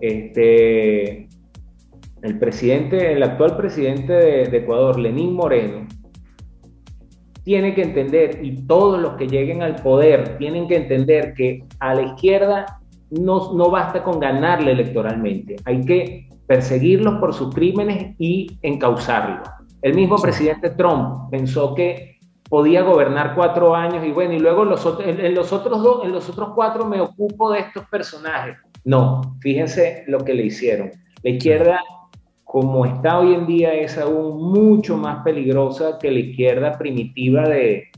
Este, 0.00 1.28
el 2.22 2.38
presidente, 2.38 3.12
el 3.12 3.22
actual 3.22 3.56
presidente 3.56 4.12
de, 4.12 4.56
Ecuador, 4.56 4.98
Lenín 4.98 5.34
Moreno, 5.34 5.86
tiene 7.48 7.74
que 7.74 7.80
entender, 7.80 8.40
y 8.42 8.66
todos 8.66 9.00
los 9.00 9.14
que 9.14 9.26
lleguen 9.26 9.62
al 9.62 9.76
poder 9.76 10.36
tienen 10.36 10.68
que 10.68 10.76
entender 10.76 11.32
que 11.32 11.64
a 11.80 11.94
la 11.94 12.02
izquierda 12.02 12.78
no, 13.08 13.54
no 13.54 13.70
basta 13.70 14.02
con 14.02 14.20
ganarle 14.20 14.72
electoralmente, 14.72 15.56
hay 15.64 15.82
que 15.82 16.28
perseguirlos 16.46 17.14
por 17.14 17.32
sus 17.32 17.54
crímenes 17.54 18.14
y 18.18 18.58
encauzarlos. 18.60 19.48
El 19.80 19.94
mismo 19.94 20.16
presidente 20.16 20.68
Trump 20.68 21.30
pensó 21.30 21.74
que 21.74 22.18
podía 22.50 22.82
gobernar 22.82 23.34
cuatro 23.34 23.74
años 23.74 24.04
y 24.04 24.12
bueno, 24.12 24.34
y 24.34 24.40
luego 24.40 24.66
los, 24.66 24.86
en, 25.02 25.34
los 25.34 25.50
otros 25.50 25.82
dos, 25.82 26.04
en 26.04 26.12
los 26.12 26.28
otros 26.28 26.50
cuatro 26.54 26.84
me 26.84 27.00
ocupo 27.00 27.50
de 27.50 27.60
estos 27.60 27.86
personajes. 27.86 28.58
No, 28.84 29.22
fíjense 29.40 30.04
lo 30.06 30.18
que 30.18 30.34
le 30.34 30.44
hicieron. 30.44 30.90
La 31.22 31.30
izquierda 31.30 31.80
como 32.48 32.86
está 32.86 33.18
hoy 33.18 33.34
en 33.34 33.46
día, 33.46 33.74
es 33.74 33.98
aún 33.98 34.50
mucho 34.50 34.96
más 34.96 35.22
peligrosa 35.22 35.98
que 36.00 36.10
la 36.10 36.20
izquierda 36.20 36.78
primitiva 36.78 37.46
de, 37.46 37.88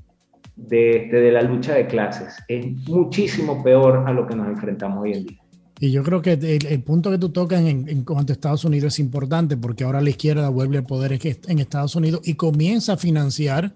de, 0.56 0.96
este, 0.96 1.20
de, 1.20 1.30
la 1.30 1.42
lucha 1.42 1.74
de 1.74 1.86
clases. 1.86 2.34
Es 2.48 2.66
muchísimo 2.88 3.62
peor 3.62 4.02
a 4.08 4.12
lo 4.12 4.26
que 4.26 4.34
nos 4.34 4.48
enfrentamos 4.48 5.04
hoy 5.04 5.12
en 5.12 5.26
día. 5.26 5.38
Y 5.78 5.92
yo 5.92 6.02
creo 6.02 6.20
que 6.20 6.32
el, 6.32 6.82
punto 6.82 7.12
que 7.12 7.18
tú 7.18 7.28
tocas 7.28 7.60
en, 7.60 7.88
en, 7.88 8.02
cuanto 8.02 8.32
a 8.32 8.34
Estados 8.34 8.64
Unidos 8.64 8.94
es 8.94 8.98
importante 8.98 9.56
porque 9.56 9.84
ahora 9.84 10.00
la 10.00 10.10
izquierda 10.10 10.48
vuelve 10.48 10.78
al 10.78 10.84
poder 10.84 11.16
en 11.22 11.58
Estados 11.60 11.94
Unidos 11.94 12.22
y 12.24 12.34
comienza 12.34 12.94
a 12.94 12.96
financiar 12.96 13.72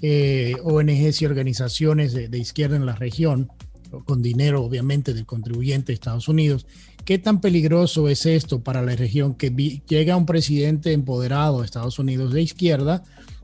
eh, 0.00 0.54
ONGs 0.64 1.20
y 1.20 1.26
organizaciones 1.26 2.14
de, 2.14 2.28
de 2.28 2.38
izquierda 2.38 2.76
en 2.76 2.86
la 2.86 2.94
región, 2.94 3.50
con 4.04 4.22
dinero 4.22 4.62
obviamente 4.62 5.14
del 5.14 5.26
contribuyente 5.26 5.88
de 5.88 5.94
Estados 5.94 6.28
Unidos 6.28 6.66
¿Qué 7.04 7.18
tan 7.18 7.42
peligroso 7.42 8.08
es 8.08 8.24
esto 8.24 8.62
para 8.62 8.80
la 8.80 8.96
región 8.96 9.34
que 9.34 9.50
llega 9.86 10.16
un 10.16 10.24
presidente 10.24 10.92
empoderado 10.92 11.58
de 11.60 11.66
Estados 11.66 11.98
Unidos 11.98 12.32
de 12.32 12.40
izquierda 12.40 13.02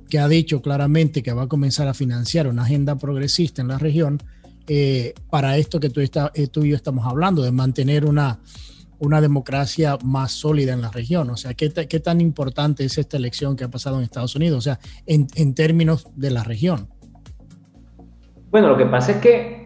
que 0.09 0.19
ha 0.19 0.28
dicho 0.28 0.62
claramente 0.62 1.23
que 1.23 1.35
va 1.35 1.42
a 1.42 1.47
comenzar 1.47 1.87
a 1.87 1.92
financiar 1.92 2.47
una 2.49 2.62
agenda 2.62 2.97
progresista 2.97 3.61
en 3.61 3.69
la 3.69 3.78
región 3.78 4.19
eh, 4.66 5.12
para 5.28 5.59
esto 5.59 5.78
que 5.78 5.90
tú, 5.90 6.00
está, 6.00 6.33
eh, 6.35 6.47
tú, 6.47 6.64
y 6.64 6.71
yo 6.71 6.76
estamos 6.76 7.07
hablando, 7.07 7.42
de 7.42 7.52
mantener 7.52 8.07
una, 8.07 8.40
una 8.99 9.21
democracia 9.21 9.99
más 10.02 10.33
sólida 10.33 10.73
en 10.73 10.80
la 10.80 10.90
región? 10.90 11.28
O 11.28 11.37
sea, 11.37 11.52
¿qué, 11.52 11.71
¿qué, 11.71 12.00
tan 12.00 12.21
importante 12.23 12.85
es 12.85 12.97
esta 12.97 13.19
elección 13.19 13.57
que 13.57 13.64
ha 13.64 13.71
pasado 13.71 13.99
en 13.99 14.04
Estados 14.04 14.35
Unidos? 14.37 14.59
O 14.59 14.62
sea, 14.62 14.80
en, 15.07 15.26
en 15.35 15.54
términos 15.54 16.07
de 16.16 16.30
la 16.30 16.45
región. 16.45 16.88
Bueno, 18.50 18.69
lo 18.69 18.78
que 18.78 18.87
pasa 18.87 19.12
es 19.12 19.19
que 19.19 19.59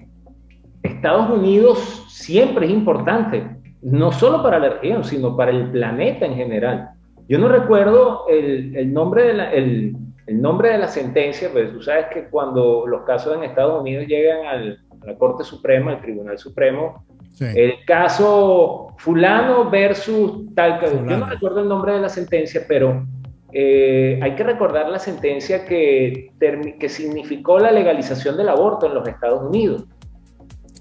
Estados 0.84 1.30
Unidos 1.30 2.04
siempre 2.08 2.66
es 2.66 2.72
importante 2.72 3.44
no 3.82 4.12
solo 4.12 4.42
para 4.42 4.58
la 4.58 4.70
región, 4.70 5.04
sino 5.04 5.36
para 5.36 5.50
el 5.50 5.70
planeta 5.70 6.24
en 6.24 6.34
general. 6.34 6.90
Yo 7.28 7.38
no 7.38 7.48
recuerdo 7.48 8.26
el, 8.28 8.92
nombre, 8.92 9.24
de 9.24 9.34
la, 9.34 9.52
el, 9.52 9.96
nombre 10.28 10.70
de 10.70 10.78
la 10.78 10.88
sentencia, 10.88 11.50
pero 11.52 11.70
tú 11.70 11.82
sabes 11.82 12.06
que 12.12 12.28
cuando 12.28 12.86
los 12.86 13.02
casos 13.02 13.36
en 13.36 13.44
Estados 13.44 13.80
Unidos 13.80 14.06
llegan 14.06 14.46
a 14.46 15.06
la 15.06 15.18
Corte 15.18 15.44
Suprema, 15.44 15.92
al 15.92 16.00
Tribunal 16.00 16.38
Supremo, 16.38 17.04
el 17.40 17.84
caso 17.86 18.94
fulano 18.98 19.68
versus 19.68 20.54
tal, 20.54 20.80
yo 20.80 21.16
no 21.16 21.26
recuerdo 21.26 21.60
el 21.60 21.68
nombre 21.68 21.94
de 21.94 22.00
la 22.00 22.08
sentencia, 22.08 22.62
pero 22.68 23.04
eh, 23.52 24.18
hay 24.22 24.34
que 24.34 24.44
recordar 24.44 24.88
la 24.88 24.98
sentencia 24.98 25.64
que, 25.64 26.32
que 26.78 26.88
significó 26.88 27.58
la 27.58 27.70
legalización 27.70 28.36
del 28.36 28.48
aborto 28.48 28.86
en 28.86 28.94
los 28.94 29.06
Estados 29.06 29.42
Unidos. 29.42 29.86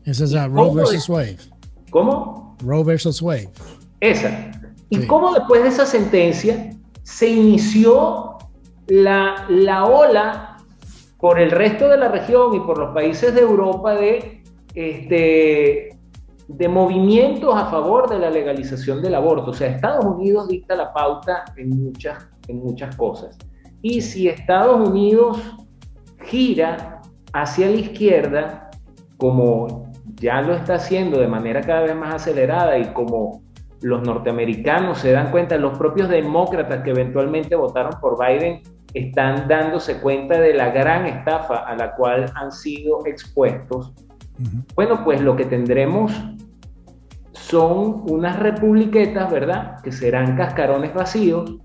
Esa 0.05 0.23
es 0.25 0.31
la 0.31 0.47
Roe 0.47 0.73
versus 0.73 1.07
Wade. 1.09 1.37
¿Cómo? 1.89 2.57
Roe 2.63 2.83
versus 2.83 3.21
Wade. 3.21 3.49
Esa. 3.99 4.51
¿Y 4.89 5.07
cómo 5.07 5.33
después 5.33 5.63
de 5.63 5.69
esa 5.69 5.85
sentencia 5.85 6.71
se 7.03 7.29
inició 7.29 8.37
la, 8.87 9.45
la 9.49 9.85
ola 9.85 10.57
por 11.17 11.39
el 11.39 11.51
resto 11.51 11.87
de 11.87 11.97
la 11.97 12.09
región 12.09 12.53
y 12.53 12.59
por 12.59 12.77
los 12.77 12.93
países 12.93 13.33
de 13.33 13.41
Europa 13.41 13.95
de, 13.95 14.43
este, 14.75 15.97
de 16.47 16.67
movimientos 16.67 17.55
a 17.55 17.67
favor 17.67 18.09
de 18.09 18.19
la 18.19 18.29
legalización 18.29 19.01
del 19.01 19.15
aborto? 19.15 19.51
O 19.51 19.53
sea, 19.53 19.69
Estados 19.69 20.03
Unidos 20.03 20.49
dicta 20.49 20.75
la 20.75 20.93
pauta 20.93 21.45
en 21.55 21.69
muchas, 21.69 22.27
en 22.47 22.57
muchas 22.59 22.95
cosas. 22.95 23.37
Y 23.81 24.01
si 24.01 24.27
Estados 24.27 24.87
Unidos 24.87 25.37
gira 26.25 27.01
hacia 27.31 27.69
la 27.69 27.77
izquierda, 27.77 28.71
como 29.17 29.92
ya 30.23 30.41
lo 30.41 30.55
está 30.55 30.75
haciendo 30.75 31.19
de 31.19 31.27
manera 31.27 31.61
cada 31.61 31.81
vez 31.81 31.95
más 31.95 32.15
acelerada 32.15 32.77
y 32.77 32.85
como 32.93 33.43
los 33.81 34.01
norteamericanos 34.01 34.99
se 34.99 35.11
dan 35.11 35.29
cuenta, 35.29 35.57
los 35.57 35.77
propios 35.77 36.07
demócratas 36.07 36.81
que 36.83 36.91
eventualmente 36.91 37.55
votaron 37.55 37.99
por 37.99 38.17
Biden 38.17 38.61
están 38.93 39.49
dándose 39.49 39.99
cuenta 39.99 40.39
de 40.39 40.53
la 40.53 40.69
gran 40.69 41.05
estafa 41.05 41.57
a 41.57 41.75
la 41.75 41.93
cual 41.95 42.31
han 42.35 42.51
sido 42.53 43.05
expuestos. 43.05 43.93
Bueno, 44.75 45.03
pues 45.03 45.19
lo 45.21 45.35
que 45.35 45.43
tendremos 45.43 46.13
son 47.33 48.03
unas 48.09 48.39
republiquetas, 48.39 49.29
¿verdad? 49.29 49.81
Que 49.83 49.91
serán 49.91 50.37
cascarones 50.37 50.93
vacíos, 50.93 51.57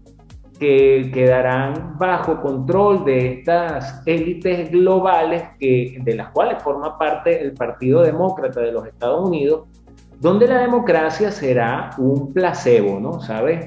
que 0.58 1.10
quedarán 1.12 1.96
bajo 1.98 2.40
control 2.40 3.04
de 3.04 3.34
estas 3.34 4.02
élites 4.06 4.70
globales 4.70 5.44
que, 5.58 5.98
de 6.02 6.14
las 6.16 6.30
cuales 6.30 6.62
forma 6.62 6.98
parte 6.98 7.40
el 7.40 7.52
Partido 7.52 8.02
Demócrata 8.02 8.60
de 8.60 8.72
los 8.72 8.86
Estados 8.86 9.28
Unidos, 9.28 9.68
donde 10.20 10.48
la 10.48 10.60
democracia 10.60 11.30
será 11.30 11.90
un 11.98 12.32
placebo, 12.32 12.98
¿no? 12.98 13.20
¿Sabes? 13.20 13.66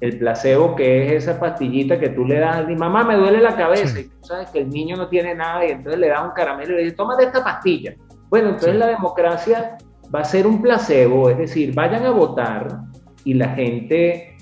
El 0.00 0.18
placebo 0.18 0.76
que 0.76 1.06
es 1.06 1.24
esa 1.24 1.40
pastillita 1.40 1.98
que 1.98 2.10
tú 2.10 2.26
le 2.26 2.38
das 2.38 2.58
a 2.58 2.62
mi 2.64 2.76
mamá 2.76 3.02
me 3.02 3.16
duele 3.16 3.40
la 3.40 3.56
cabeza 3.56 3.98
y 3.98 4.04
tú 4.04 4.16
sabes 4.20 4.50
que 4.50 4.58
el 4.58 4.68
niño 4.68 4.96
no 4.96 5.08
tiene 5.08 5.34
nada 5.34 5.64
y 5.64 5.70
entonces 5.70 5.98
le 5.98 6.08
das 6.08 6.22
un 6.22 6.32
caramelo 6.32 6.74
y 6.74 6.76
le 6.76 6.82
dices, 6.82 6.96
tómate 6.96 7.24
esta 7.24 7.42
pastilla. 7.42 7.94
Bueno, 8.28 8.50
entonces 8.50 8.76
la 8.76 8.88
democracia 8.88 9.78
va 10.14 10.20
a 10.20 10.24
ser 10.24 10.46
un 10.46 10.60
placebo, 10.60 11.30
es 11.30 11.38
decir, 11.38 11.74
vayan 11.74 12.04
a 12.04 12.10
votar 12.10 12.68
y 13.24 13.34
la 13.34 13.48
gente 13.50 14.36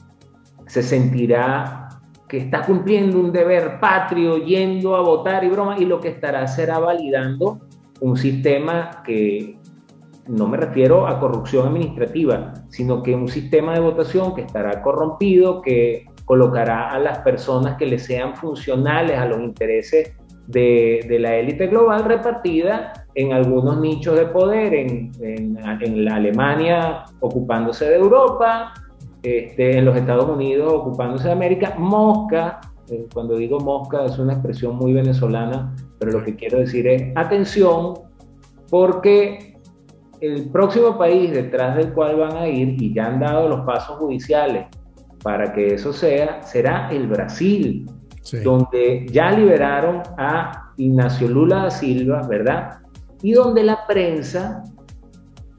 se 0.66 0.82
sentirá 0.82 1.83
que 2.28 2.38
está 2.38 2.62
cumpliendo 2.62 3.19
un 3.19 3.33
deber 3.33 3.78
patrio, 3.81 4.38
yendo 4.38 4.97
a 4.97 5.02
votar 5.02 5.45
y 5.45 5.49
broma, 5.49 5.76
y 5.78 5.85
lo 5.85 6.00
que 6.00 6.09
estará 6.09 6.47
será 6.47 6.78
validando 6.78 7.61
un 8.00 8.16
sistema 8.16 9.02
que 9.04 9.59
no 10.26 10.49
me 10.49 10.57
refiero 10.57 11.07
a 11.07 11.21
corrupción 11.21 11.69
administrativa, 11.69 12.54
sino 12.69 13.02
que 13.02 13.14
un 13.14 13.28
sistema 13.28 13.75
de 13.75 13.81
votación 13.81 14.35
que 14.35 14.43
estará 14.43 14.81
corrompido, 14.83 15.61
que 15.61 16.07
colocará 16.25 16.90
a 16.90 16.99
las 16.99 17.19
personas 17.19 17.76
que 17.76 17.87
le 17.87 17.99
sean 17.99 18.35
funcionales 18.35 19.19
a 19.19 19.26
los 19.26 19.40
intereses 19.40 20.14
de, 20.47 21.16
la 21.21 21.37
élite 21.37 21.66
global 21.66 22.04
repartida 22.04 22.93
en 23.14 23.33
algunos 23.33 23.81
nichos 23.81 24.16
de 24.16 24.26
poder, 24.26 24.75
en, 24.75 25.12
en, 25.21 25.59
en 25.81 26.04
la 26.04 26.16
Alemania 26.16 27.04
ocupándose 27.21 27.87
de 27.87 27.97
Europa, 27.97 28.73
este, 29.25 29.78
en 29.78 29.87
los 29.87 29.97
Estados 29.97 30.28
Unidos 30.28 30.71
ocupándose 30.71 31.28
de 31.28 31.33
América. 31.33 31.75
Mosca, 31.78 32.61
eh, 32.90 33.09
cuando 33.12 33.37
digo 33.37 33.59
mosca 33.59 34.04
es 34.04 34.19
una 34.19 34.35
expresión 34.35 34.76
muy 34.76 34.93
venezolana, 34.93 35.75
pero 35.99 36.12
lo 36.12 36.23
que 36.23 36.37
quiero 36.37 36.59
decir 36.59 36.87
es 36.87 37.11
atención, 37.16 37.95
porque 38.71 39.57
el 40.21 40.50
próximo 40.50 40.99
país 40.99 41.33
detrás 41.33 41.76
del 41.76 41.95
cual 41.95 42.16
van 42.16 42.37
a 42.37 42.47
ir, 42.47 42.81
y 42.81 42.93
ya 42.93 43.07
han 43.07 43.21
dado 43.21 43.49
los 43.49 43.61
pasos 43.62 43.97
judiciales 43.97 44.66
para 45.23 45.54
que 45.54 45.75
eso 45.75 45.93
sea, 45.95 46.43
será 46.43 46.90
el 46.90 47.07
Brasil, 47.07 47.87
donde 48.43 49.07
ya 49.11 49.31
liberaron 49.31 50.02
a 50.19 50.73
Ignacio 50.76 51.28
Lula 51.28 51.62
da 51.64 51.71
Silva, 51.71 52.26
¿verdad? 52.28 52.81
Y 53.23 53.33
donde 53.33 53.62
la 53.62 53.87
prensa 53.87 54.62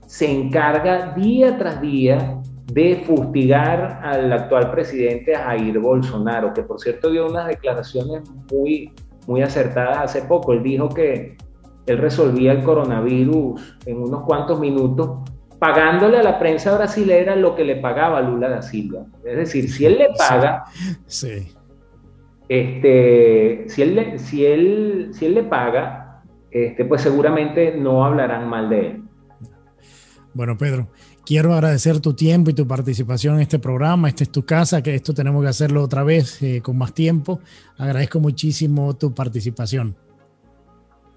se 0.06 0.32
encarga 0.32 1.14
día 1.16 1.58
tras 1.58 1.82
día 1.82 2.35
de 2.72 3.04
fustigar 3.06 4.02
al 4.04 4.32
actual 4.32 4.72
presidente 4.72 5.36
Jair 5.36 5.80
Bolsonaro, 5.80 6.54
que 6.54 6.64
por 6.64 6.80
cierto 6.80 7.12
dio 7.12 7.28
unas 7.28 7.48
declaraciones 7.48 8.24
muy, 8.52 8.92
muy 9.28 9.42
acertadas 9.42 9.98
hace 10.00 10.24
poco. 10.24 10.54
Él 10.54 10.64
dijo 10.64 10.90
que 10.90 11.38
él 11.86 11.98
resolvía 11.98 12.52
el 12.52 12.64
coronavirus 12.64 13.78
en 13.86 13.98
unos 13.98 14.24
cuantos 14.24 14.60
minutos, 14.60 15.30
pagándole 15.60 16.18
a 16.18 16.24
la 16.24 16.40
prensa 16.40 16.76
brasilera 16.76 17.36
lo 17.36 17.56
que 17.56 17.64
le 17.64 17.76
pagaba 17.76 18.22
Lula 18.22 18.50
da 18.50 18.62
Silva. 18.62 19.06
Es 19.24 19.38
decir, 19.38 19.70
si 19.70 19.86
él 19.86 20.00
le 20.00 20.10
paga, 20.18 20.64
sí. 21.06 21.54
este, 22.50 23.66
si, 23.68 23.82
él, 23.84 24.20
si, 24.20 24.46
él, 24.46 25.10
si 25.14 25.28
él 25.28 25.36
le 25.36 25.44
paga, 25.44 26.24
este, 26.50 26.86
pues 26.86 27.02
seguramente 27.02 27.76
no 27.78 28.04
hablarán 28.04 28.50
mal 28.50 28.70
de 28.70 28.88
él. 28.88 29.04
Bueno, 30.34 30.58
Pedro, 30.58 30.90
quiero 31.26 31.54
agradecer 31.54 32.00
tu 32.00 32.14
tiempo 32.14 32.52
y 32.52 32.54
tu 32.54 32.68
participación 32.68 33.36
en 33.36 33.42
este 33.42 33.60
programa. 33.60 34.08
Esta 34.08 34.24
es 34.24 34.32
tu 34.32 34.46
casa, 34.46 34.82
que 34.82 34.94
esto 34.94 35.14
tenemos 35.14 35.42
que 35.44 35.50
hacerlo 35.50 35.82
otra 35.84 36.04
vez 36.04 36.42
eh, 36.42 36.62
con 36.62 36.78
más 36.78 36.94
tiempo. 36.94 37.40
Agradezco 37.78 38.20
muchísimo 38.20 38.96
tu 38.96 39.14
participación. 39.14 39.96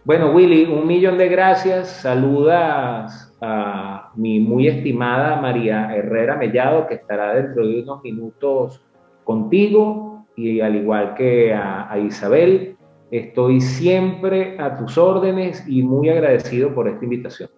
Bueno, 0.05 0.33
Willy, 0.33 0.65
un 0.65 0.87
millón 0.87 1.19
de 1.19 1.29
gracias. 1.29 1.89
Saludas 1.89 3.35
a 3.41 4.11
mi 4.17 4.41
muy 4.41 4.67
estimada 4.67 5.41
María 5.41 5.95
Herrera 5.95 6.37
Mellado, 6.37 6.87
que 6.87 6.95
estará 6.95 7.35
dentro 7.35 7.67
de 7.67 7.83
unos 7.83 8.03
minutos 8.03 8.81
contigo, 9.25 10.27
y 10.35 10.61
al 10.61 10.77
igual 10.77 11.15
que 11.15 11.53
a, 11.53 11.93
a 11.93 11.99
Isabel. 11.99 12.77
Estoy 13.11 13.61
siempre 13.61 14.59
a 14.59 14.77
tus 14.77 14.97
órdenes 14.99 15.65
y 15.67 15.83
muy 15.83 16.09
agradecido 16.09 16.75
por 16.75 16.89
esta 16.89 17.05
invitación. 17.05 17.51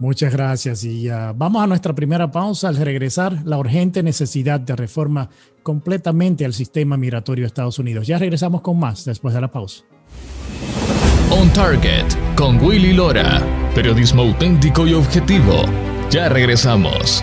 Muchas 0.00 0.32
gracias. 0.32 0.82
Y 0.82 1.10
uh, 1.10 1.34
vamos 1.36 1.62
a 1.62 1.66
nuestra 1.66 1.94
primera 1.94 2.30
pausa. 2.30 2.68
Al 2.68 2.76
regresar, 2.76 3.42
la 3.44 3.58
urgente 3.58 4.02
necesidad 4.02 4.58
de 4.58 4.74
reforma 4.74 5.28
completamente 5.62 6.46
al 6.46 6.54
sistema 6.54 6.96
migratorio 6.96 7.42
de 7.42 7.48
Estados 7.48 7.78
Unidos. 7.78 8.06
Ya 8.06 8.18
regresamos 8.18 8.62
con 8.62 8.78
más 8.78 9.04
después 9.04 9.34
de 9.34 9.42
la 9.42 9.48
pausa. 9.48 9.84
On 11.30 11.50
Target 11.52 12.06
con 12.34 12.58
Willy 12.64 12.94
Lora. 12.94 13.42
Periodismo 13.74 14.22
auténtico 14.22 14.86
y 14.86 14.94
objetivo. 14.94 15.64
Ya 16.10 16.30
regresamos. 16.30 17.22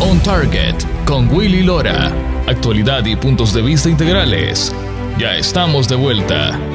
On 0.00 0.20
Target 0.20 0.76
con 1.06 1.28
Willy 1.28 1.64
Lora. 1.64 2.12
Actualidad 2.46 3.04
y 3.04 3.16
puntos 3.16 3.52
de 3.52 3.62
vista 3.62 3.90
integrales. 3.90 4.72
Ya 5.18 5.36
estamos 5.36 5.88
de 5.88 5.96
vuelta. 5.96 6.73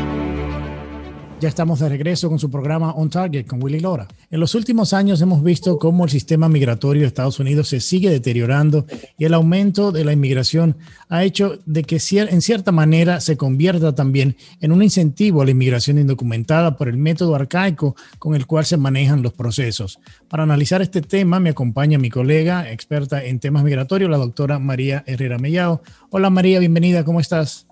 Ya 1.39 1.47
estamos 1.47 1.79
de 1.79 1.87
regreso 1.87 2.27
con 2.27 2.37
su 2.37 2.51
programa 2.51 2.91
On 2.91 3.09
Target 3.09 3.47
con 3.47 3.63
Willy 3.63 3.79
Lora. 3.79 4.09
En 4.29 4.41
los 4.41 4.55
últimos 4.55 4.91
años 4.91 5.21
hemos 5.21 5.41
visto 5.41 5.79
cómo 5.79 6.03
el 6.03 6.09
sistema 6.09 6.49
migratorio 6.49 7.03
de 7.03 7.07
Estados 7.07 7.39
Unidos 7.39 7.69
se 7.69 7.79
sigue 7.79 8.09
deteriorando 8.09 8.85
y 9.17 9.23
el 9.23 9.33
aumento 9.33 9.93
de 9.93 10.03
la 10.03 10.11
inmigración 10.11 10.75
ha 11.07 11.23
hecho 11.23 11.57
de 11.65 11.83
que 11.83 11.97
en 12.11 12.41
cierta 12.41 12.73
manera 12.73 13.21
se 13.21 13.37
convierta 13.37 13.95
también 13.95 14.35
en 14.59 14.73
un 14.73 14.83
incentivo 14.83 15.41
a 15.41 15.45
la 15.45 15.51
inmigración 15.51 15.97
indocumentada 15.97 16.75
por 16.75 16.89
el 16.89 16.97
método 16.97 17.35
arcaico 17.35 17.95
con 18.17 18.35
el 18.35 18.45
cual 18.45 18.65
se 18.65 18.75
manejan 18.75 19.21
los 19.21 19.31
procesos. 19.31 20.01
Para 20.27 20.43
analizar 20.43 20.81
este 20.81 21.01
tema 21.01 21.39
me 21.39 21.51
acompaña 21.51 21.97
mi 21.97 22.09
colega, 22.09 22.69
experta 22.69 23.23
en 23.23 23.39
temas 23.39 23.63
migratorios, 23.63 24.11
la 24.11 24.17
doctora 24.17 24.59
María 24.59 25.05
Herrera 25.07 25.37
Mellado. 25.37 25.83
Hola 26.09 26.29
María, 26.29 26.59
bienvenida, 26.59 27.05
¿cómo 27.05 27.21
estás? 27.21 27.65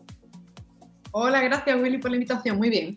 Hola, 1.12 1.41
gracias 1.41 1.77
Willy 1.81 1.97
por 1.97 2.12
la 2.12 2.15
invitación, 2.15 2.55
muy 2.55 2.69
bien. 2.69 2.95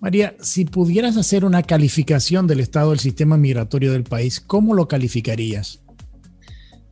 María, 0.00 0.34
si 0.40 0.64
pudieras 0.64 1.18
hacer 1.18 1.44
una 1.44 1.62
calificación 1.62 2.46
del 2.46 2.60
estado 2.60 2.90
del 2.90 3.00
sistema 3.00 3.36
migratorio 3.36 3.92
del 3.92 4.04
país, 4.04 4.40
¿cómo 4.40 4.72
lo 4.72 4.88
calificarías? 4.88 5.82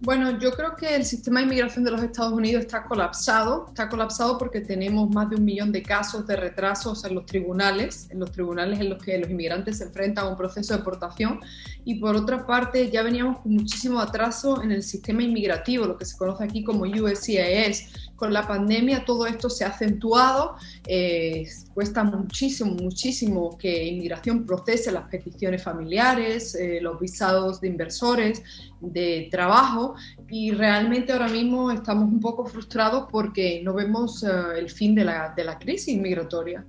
Bueno, 0.01 0.39
yo 0.39 0.53
creo 0.53 0.77
que 0.77 0.95
el 0.95 1.05
sistema 1.05 1.41
de 1.41 1.47
inmigración 1.47 1.85
de 1.85 1.91
los 1.91 2.01
Estados 2.01 2.33
Unidos 2.33 2.63
está 2.63 2.85
colapsado. 2.85 3.67
Está 3.67 3.89
colapsado 3.89 4.39
porque 4.39 4.61
tenemos 4.61 5.11
más 5.11 5.29
de 5.29 5.35
un 5.35 5.45
millón 5.45 5.73
de 5.73 5.83
casos 5.83 6.25
de 6.25 6.37
retrasos 6.37 7.05
en 7.05 7.17
los 7.17 7.27
tribunales, 7.27 8.07
en 8.11 8.21
los 8.21 8.31
tribunales 8.31 8.79
en 8.79 8.91
los 8.91 9.03
que 9.03 9.19
los 9.19 9.29
inmigrantes 9.29 9.79
se 9.79 9.85
enfrentan 9.85 10.27
a 10.27 10.29
un 10.29 10.37
proceso 10.37 10.73
de 10.73 10.79
deportación. 10.79 11.41
Y 11.85 11.97
por 11.97 12.15
otra 12.15 12.47
parte, 12.47 12.89
ya 12.91 13.03
veníamos 13.03 13.41
con 13.41 13.53
muchísimo 13.55 13.99
atraso 13.99 14.63
en 14.63 14.71
el 14.71 14.85
sistema 14.85 15.25
inmigrativo, 15.25 15.87
lo 15.87 15.99
que 15.99 16.05
se 16.05 16.17
conoce 16.17 16.45
aquí 16.45 16.63
como 16.63 16.85
USCIS 16.85 18.09
con 18.19 18.33
la 18.33 18.49
pandemia 18.49 19.05
todo 19.05 19.27
esto 19.27 19.49
se 19.49 19.65
ha 19.65 19.69
acentuado, 19.69 20.57
eh, 20.89 21.49
cuesta 21.73 22.03
muchísimo, 22.03 22.75
muchísimo 22.75 23.57
que 23.57 23.85
inmigración 23.85 24.45
procese 24.45 24.91
las 24.91 25.09
peticiones 25.09 25.63
familiares, 25.63 26.57
eh, 26.57 26.81
los 26.83 26.99
visados 26.99 27.61
de 27.61 27.69
inversores, 27.69 28.43
de 28.81 29.29
trabajo 29.31 29.95
y 30.29 30.53
realmente 30.53 31.13
ahora 31.13 31.29
mismo 31.29 31.71
estamos 31.71 32.05
un 32.05 32.21
poco 32.21 32.47
frustrados 32.47 33.07
porque 33.11 33.61
no 33.65 33.75
vemos 33.75 34.23
eh, 34.23 34.29
el 34.57 34.71
fin 34.71 34.95
de 34.95 35.05
la, 35.05 35.33
de 35.37 35.45
la 35.45 35.59
crisis 35.59 35.99
migratoria. 35.99 36.65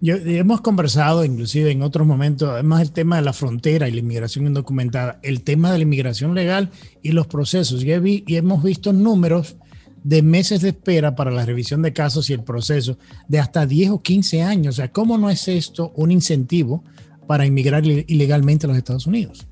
Yo, 0.00 0.16
hemos 0.16 0.60
conversado 0.60 1.24
inclusive 1.24 1.70
en 1.70 1.82
otros 1.82 2.06
momentos, 2.06 2.48
además 2.50 2.82
el 2.82 2.92
tema 2.92 3.16
de 3.16 3.22
la 3.22 3.32
frontera 3.32 3.88
y 3.88 3.92
la 3.92 4.00
inmigración 4.00 4.46
indocumentada, 4.46 5.18
el 5.22 5.42
tema 5.42 5.72
de 5.72 5.78
la 5.78 5.84
inmigración 5.84 6.34
legal 6.34 6.70
y 7.02 7.12
los 7.12 7.26
procesos. 7.26 7.82
Y, 7.82 8.24
y 8.26 8.36
hemos 8.36 8.62
visto 8.62 8.92
números 8.92 9.56
de 10.02 10.20
meses 10.22 10.60
de 10.60 10.68
espera 10.68 11.16
para 11.16 11.30
la 11.30 11.46
revisión 11.46 11.80
de 11.80 11.94
casos 11.94 12.28
y 12.28 12.34
el 12.34 12.42
proceso 12.42 12.98
de 13.28 13.38
hasta 13.38 13.66
10 13.66 13.92
o 13.92 13.98
15 14.00 14.42
años. 14.42 14.74
O 14.74 14.76
sea, 14.76 14.92
¿cómo 14.92 15.16
no 15.16 15.30
es 15.30 15.48
esto 15.48 15.92
un 15.96 16.10
incentivo 16.12 16.84
para 17.26 17.46
inmigrar 17.46 17.86
ilegalmente 17.86 18.66
a 18.66 18.68
los 18.68 18.76
Estados 18.76 19.06
Unidos? 19.06 19.46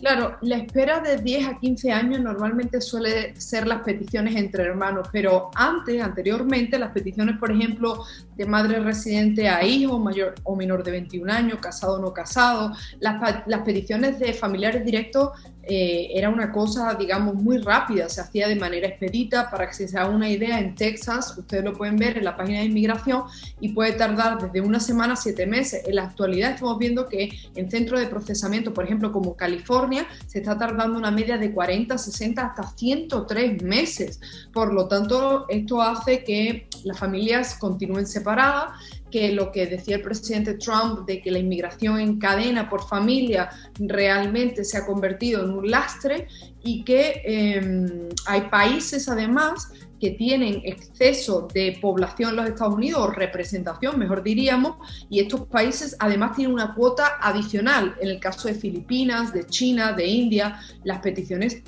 Claro, 0.00 0.36
la 0.42 0.58
espera 0.58 1.00
de 1.00 1.18
10 1.18 1.48
a 1.48 1.58
15 1.58 1.90
años 1.92 2.20
normalmente 2.20 2.80
suele 2.80 3.38
ser 3.40 3.66
las 3.66 3.82
peticiones 3.82 4.36
entre 4.36 4.64
hermanos, 4.64 5.08
pero 5.10 5.50
antes, 5.54 6.00
anteriormente, 6.00 6.78
las 6.78 6.92
peticiones, 6.92 7.36
por 7.38 7.50
ejemplo, 7.50 8.04
de 8.36 8.46
madre 8.46 8.78
residente 8.78 9.48
a 9.48 9.64
hijo 9.64 9.98
mayor 9.98 10.36
o 10.44 10.54
menor 10.54 10.84
de 10.84 10.92
21 10.92 11.32
años, 11.32 11.58
casado 11.60 11.94
o 11.94 11.98
no 11.98 12.12
casado, 12.12 12.72
las, 13.00 13.62
peticiones 13.64 14.20
de 14.20 14.32
familiares 14.32 14.84
directos 14.84 15.30
eh, 15.64 16.12
era 16.14 16.30
una 16.30 16.50
cosa, 16.52 16.94
digamos, 16.94 17.34
muy 17.34 17.58
rápida, 17.58 18.08
se 18.08 18.20
hacía 18.20 18.48
de 18.48 18.56
manera 18.56 18.88
expedita. 18.88 19.50
Para 19.50 19.68
que 19.68 19.74
se 19.74 19.98
haga 19.98 20.08
una 20.08 20.30
idea, 20.30 20.60
en 20.60 20.74
Texas, 20.74 21.36
ustedes 21.36 21.64
lo 21.64 21.74
pueden 21.74 21.96
ver 21.96 22.16
en 22.16 22.24
la 22.24 22.36
página 22.36 22.60
de 22.60 22.66
inmigración 22.66 23.24
y 23.60 23.70
puede 23.70 23.92
tardar 23.92 24.40
desde 24.40 24.60
una 24.60 24.80
semana 24.80 25.12
a 25.14 25.16
siete 25.16 25.46
meses. 25.46 25.82
En 25.86 25.96
la 25.96 26.04
actualidad 26.04 26.52
estamos 26.52 26.78
viendo 26.78 27.06
que 27.06 27.30
en 27.54 27.70
centros 27.70 28.00
de 28.00 28.06
procesamiento, 28.06 28.72
por 28.72 28.84
ejemplo, 28.84 29.12
como 29.12 29.36
California, 29.36 29.87
se 30.26 30.38
está 30.38 30.56
tardando 30.56 30.98
una 30.98 31.10
media 31.10 31.38
de 31.38 31.52
40, 31.52 31.96
60 31.96 32.42
hasta 32.42 32.62
103 32.62 33.62
meses. 33.62 34.20
Por 34.52 34.72
lo 34.72 34.88
tanto, 34.88 35.46
esto 35.48 35.82
hace 35.82 36.24
que 36.24 36.68
las 36.84 36.98
familias 36.98 37.54
continúen 37.54 38.06
separadas 38.06 38.72
que 39.10 39.32
lo 39.32 39.50
que 39.50 39.66
decía 39.66 39.96
el 39.96 40.02
presidente 40.02 40.54
Trump 40.54 41.06
de 41.06 41.20
que 41.20 41.30
la 41.30 41.38
inmigración 41.38 41.98
en 41.98 42.18
cadena 42.18 42.68
por 42.68 42.86
familia 42.86 43.48
realmente 43.78 44.64
se 44.64 44.78
ha 44.78 44.86
convertido 44.86 45.44
en 45.44 45.50
un 45.50 45.70
lastre 45.70 46.28
y 46.62 46.84
que 46.84 47.22
em, 47.24 48.08
hay 48.26 48.42
países 48.42 49.08
además 49.08 49.72
que 50.00 50.10
tienen 50.10 50.60
exceso 50.64 51.48
de 51.52 51.78
población 51.80 52.30
en 52.30 52.36
los 52.36 52.48
Estados 52.48 52.74
Unidos, 52.74 53.00
o 53.00 53.10
representación, 53.10 53.98
mejor 53.98 54.22
diríamos, 54.22 54.76
y 55.10 55.20
estos 55.20 55.46
países 55.46 55.96
además 55.98 56.36
tienen 56.36 56.54
una 56.54 56.74
cuota 56.74 57.18
adicional. 57.20 57.96
En 58.00 58.08
el 58.08 58.20
caso 58.20 58.48
de 58.48 58.54
Filipinas, 58.54 59.32
de 59.32 59.46
China, 59.46 59.92
de 59.92 60.06
India, 60.06 60.60
las 60.84 61.00
peticiones 61.00 61.62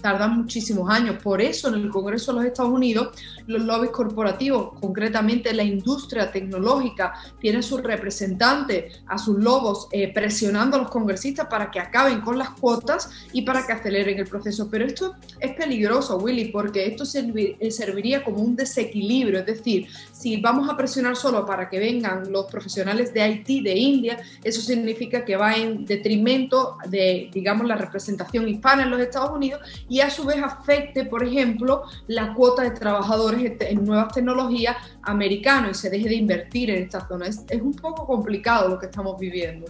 tardan 0.00 0.36
muchísimos 0.36 0.90
años. 0.90 1.16
Por 1.22 1.40
eso 1.40 1.68
en 1.68 1.74
el 1.74 1.90
Congreso 1.90 2.32
de 2.32 2.38
los 2.38 2.46
Estados 2.46 2.72
Unidos 2.72 3.16
los 3.46 3.62
lobbies 3.62 3.92
corporativos, 3.92 4.78
concretamente 4.80 5.52
la 5.54 5.62
industria 5.62 6.30
tecnológica, 6.30 7.14
tienen 7.40 7.62
sus 7.62 7.82
representantes, 7.82 9.02
a 9.06 9.18
sus 9.18 9.38
lobos, 9.38 9.88
eh, 9.92 10.12
presionando 10.12 10.76
a 10.76 10.80
los 10.80 10.90
congresistas 10.90 11.46
para 11.48 11.70
que 11.70 11.80
acaben 11.80 12.20
con 12.20 12.38
las 12.38 12.50
cuotas 12.50 13.10
y 13.32 13.42
para 13.42 13.66
que 13.66 13.72
aceleren 13.72 14.18
el 14.18 14.26
proceso. 14.26 14.68
Pero 14.70 14.86
esto 14.86 15.14
es 15.40 15.52
peligroso, 15.52 16.18
Willy, 16.18 16.46
porque 16.46 16.86
esto 16.86 17.04
eh, 17.14 17.70
serviría 17.70 18.24
como 18.24 18.38
un 18.38 18.56
desequilibrio. 18.56 19.40
Es 19.40 19.46
decir, 19.46 19.88
si 20.18 20.40
vamos 20.40 20.68
a 20.68 20.76
presionar 20.76 21.14
solo 21.14 21.46
para 21.46 21.68
que 21.68 21.78
vengan 21.78 22.32
los 22.32 22.46
profesionales 22.46 23.14
de 23.14 23.22
Haití, 23.22 23.60
de 23.60 23.76
India, 23.76 24.18
eso 24.42 24.60
significa 24.60 25.24
que 25.24 25.36
va 25.36 25.54
en 25.54 25.86
detrimento 25.86 26.76
de, 26.88 27.30
digamos, 27.32 27.68
la 27.68 27.76
representación 27.76 28.48
hispana 28.48 28.82
en 28.82 28.90
los 28.90 29.00
Estados 29.00 29.30
Unidos 29.30 29.60
y 29.88 30.00
a 30.00 30.10
su 30.10 30.24
vez 30.24 30.42
afecte, 30.42 31.04
por 31.04 31.22
ejemplo, 31.22 31.84
la 32.08 32.34
cuota 32.34 32.64
de 32.64 32.72
trabajadores 32.72 33.52
en 33.60 33.84
nuevas 33.84 34.12
tecnologías 34.12 34.76
americanos 35.02 35.70
y 35.70 35.74
se 35.82 35.90
deje 35.90 36.08
de 36.08 36.16
invertir 36.16 36.70
en 36.70 36.82
esta 36.82 37.06
zona. 37.06 37.26
Es, 37.26 37.44
un 37.62 37.74
poco 37.74 38.04
complicado 38.04 38.68
lo 38.68 38.78
que 38.78 38.86
estamos 38.86 39.18
viviendo. 39.20 39.66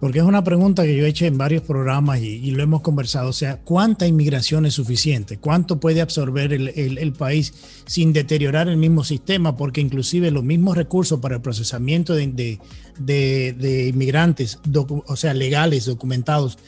Porque 0.00 0.18
es 0.18 0.24
una 0.24 0.42
pregunta 0.42 0.82
que 0.82 0.96
yo 0.96 1.06
he 1.06 1.08
hecho 1.08 1.26
en 1.26 1.38
varios 1.38 1.62
programas 1.62 2.20
y, 2.20 2.50
lo 2.50 2.62
hemos 2.62 2.80
conversado. 2.80 3.28
O 3.28 3.32
sea, 3.32 3.60
¿cuánta 3.60 4.06
inmigración 4.06 4.66
es 4.66 4.74
suficiente? 4.74 5.38
¿Cuánto 5.38 5.78
puede 5.78 6.00
absorber 6.00 6.52
el, 6.52 7.12
país 7.12 7.54
sin 7.86 8.12
deteriorar 8.12 8.68
el 8.68 8.78
mismo 8.78 9.04
sistema? 9.04 9.56
Porque 9.56 9.80
inclusive 9.80 10.32
los 10.32 10.42
mismos 10.42 10.76
recursos 10.76 11.20
para 11.20 11.36
el 11.36 11.40
procesamiento 11.40 12.14
de, 12.14 12.58
de 12.98 13.88
inmigrantes, 13.88 14.58
o 14.74 15.16
sea, 15.16 15.34
legales, 15.34 15.86
documentados, 15.86 16.58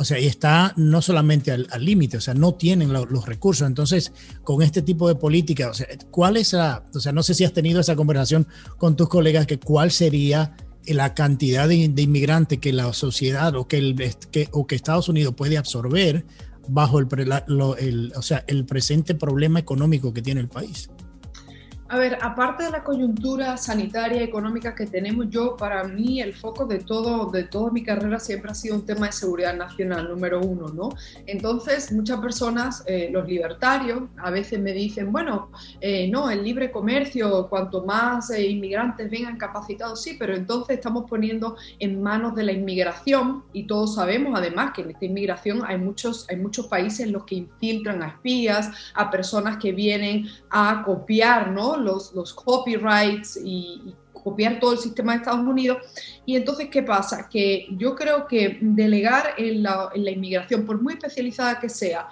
o 0.00 0.04
sea, 0.04 0.18
y 0.18 0.26
está 0.26 0.72
no 0.76 1.02
solamente 1.02 1.52
al 1.52 1.84
límite, 1.84 2.16
o 2.16 2.20
sea, 2.22 2.32
no 2.32 2.54
tienen 2.54 2.90
los 2.90 3.26
recursos. 3.26 3.66
Entonces, 3.66 4.14
con 4.44 4.62
este 4.62 4.80
tipo 4.80 5.06
de 5.06 5.14
política, 5.14 5.68
o 5.68 5.74
sea, 5.74 5.86
¿cuál 6.10 6.38
es 6.38 6.54
la, 6.54 6.86
o 6.94 7.00
sea, 7.00 7.12
no 7.12 7.22
sé 7.22 7.34
si 7.34 7.44
has 7.44 7.52
tenido 7.52 7.80
esa 7.80 7.94
conversación 7.96 8.46
con 8.78 8.96
tus 8.96 9.10
colegas, 9.10 9.46
que 9.46 9.60
cuál 9.60 9.90
sería 9.90 10.56
la 10.86 11.14
cantidad 11.14 11.68
de, 11.68 11.76
inmigrantes 11.76 12.58
que 12.58 12.72
la 12.72 12.92
sociedad 12.92 13.54
o 13.56 13.68
que, 13.68 13.78
el, 13.78 14.14
que, 14.30 14.48
o 14.52 14.66
que 14.66 14.74
Estados 14.74 15.08
Unidos 15.08 15.34
puede 15.34 15.58
absorber 15.58 16.24
bajo 16.68 16.98
el, 16.98 17.08
el, 17.78 18.12
o 18.16 18.22
sea, 18.22 18.44
el 18.46 18.64
presente 18.64 19.14
problema 19.14 19.58
económico 19.58 20.12
que 20.12 20.22
tiene 20.22 20.40
el 20.40 20.48
país? 20.48 20.90
A 21.92 21.98
ver, 21.98 22.18
aparte 22.22 22.62
de 22.62 22.70
la 22.70 22.84
coyuntura 22.84 23.56
sanitaria 23.56 24.20
y 24.20 24.22
económica 24.22 24.76
que 24.76 24.86
tenemos, 24.86 25.28
yo 25.28 25.56
para 25.56 25.82
mí 25.82 26.20
el 26.20 26.34
foco 26.34 26.64
de 26.64 26.78
todo 26.78 27.28
de 27.32 27.42
toda 27.42 27.72
mi 27.72 27.82
carrera 27.82 28.20
siempre 28.20 28.52
ha 28.52 28.54
sido 28.54 28.76
un 28.76 28.86
tema 28.86 29.06
de 29.06 29.12
seguridad 29.12 29.56
nacional 29.56 30.08
número 30.08 30.40
uno, 30.40 30.68
¿no? 30.68 30.90
Entonces 31.26 31.90
muchas 31.90 32.20
personas, 32.20 32.84
eh, 32.86 33.08
los 33.10 33.26
libertarios, 33.26 34.04
a 34.18 34.30
veces 34.30 34.60
me 34.60 34.72
dicen, 34.72 35.10
bueno, 35.10 35.50
eh, 35.80 36.06
no, 36.08 36.30
el 36.30 36.44
libre 36.44 36.70
comercio, 36.70 37.48
cuanto 37.48 37.84
más 37.84 38.30
eh, 38.30 38.46
inmigrantes 38.46 39.10
vengan 39.10 39.36
capacitados, 39.36 40.00
sí, 40.00 40.14
pero 40.16 40.36
entonces 40.36 40.76
estamos 40.76 41.10
poniendo 41.10 41.56
en 41.80 42.00
manos 42.00 42.36
de 42.36 42.44
la 42.44 42.52
inmigración 42.52 43.42
y 43.52 43.64
todos 43.64 43.96
sabemos 43.96 44.38
además 44.38 44.74
que 44.76 44.82
en 44.82 44.90
esta 44.90 45.06
inmigración 45.06 45.64
hay 45.66 45.78
muchos 45.78 46.24
hay 46.30 46.36
muchos 46.36 46.68
países 46.68 47.00
en 47.00 47.10
los 47.10 47.24
que 47.24 47.34
infiltran 47.34 48.00
a 48.04 48.10
espías, 48.10 48.70
a 48.94 49.10
personas 49.10 49.56
que 49.56 49.72
vienen 49.72 50.28
a 50.50 50.84
copiar, 50.86 51.50
¿no? 51.50 51.79
Los, 51.80 52.12
los 52.14 52.34
copyrights 52.34 53.38
y, 53.42 53.94
copiar 54.22 54.60
todo 54.60 54.72
el 54.72 54.78
sistema 54.78 55.12
de 55.12 55.18
Estados 55.18 55.46
Unidos. 55.46 55.78
Y 56.26 56.36
entonces, 56.36 56.68
¿qué 56.70 56.82
pasa? 56.82 57.28
Que 57.28 57.66
yo 57.72 57.94
creo 57.94 58.26
que 58.26 58.58
delegar 58.60 59.34
en 59.36 59.62
la, 59.62 59.90
en 59.94 60.04
la 60.04 60.10
inmigración, 60.10 60.66
por 60.66 60.80
muy 60.80 60.94
especializada 60.94 61.58
que 61.58 61.68
sea, 61.68 62.08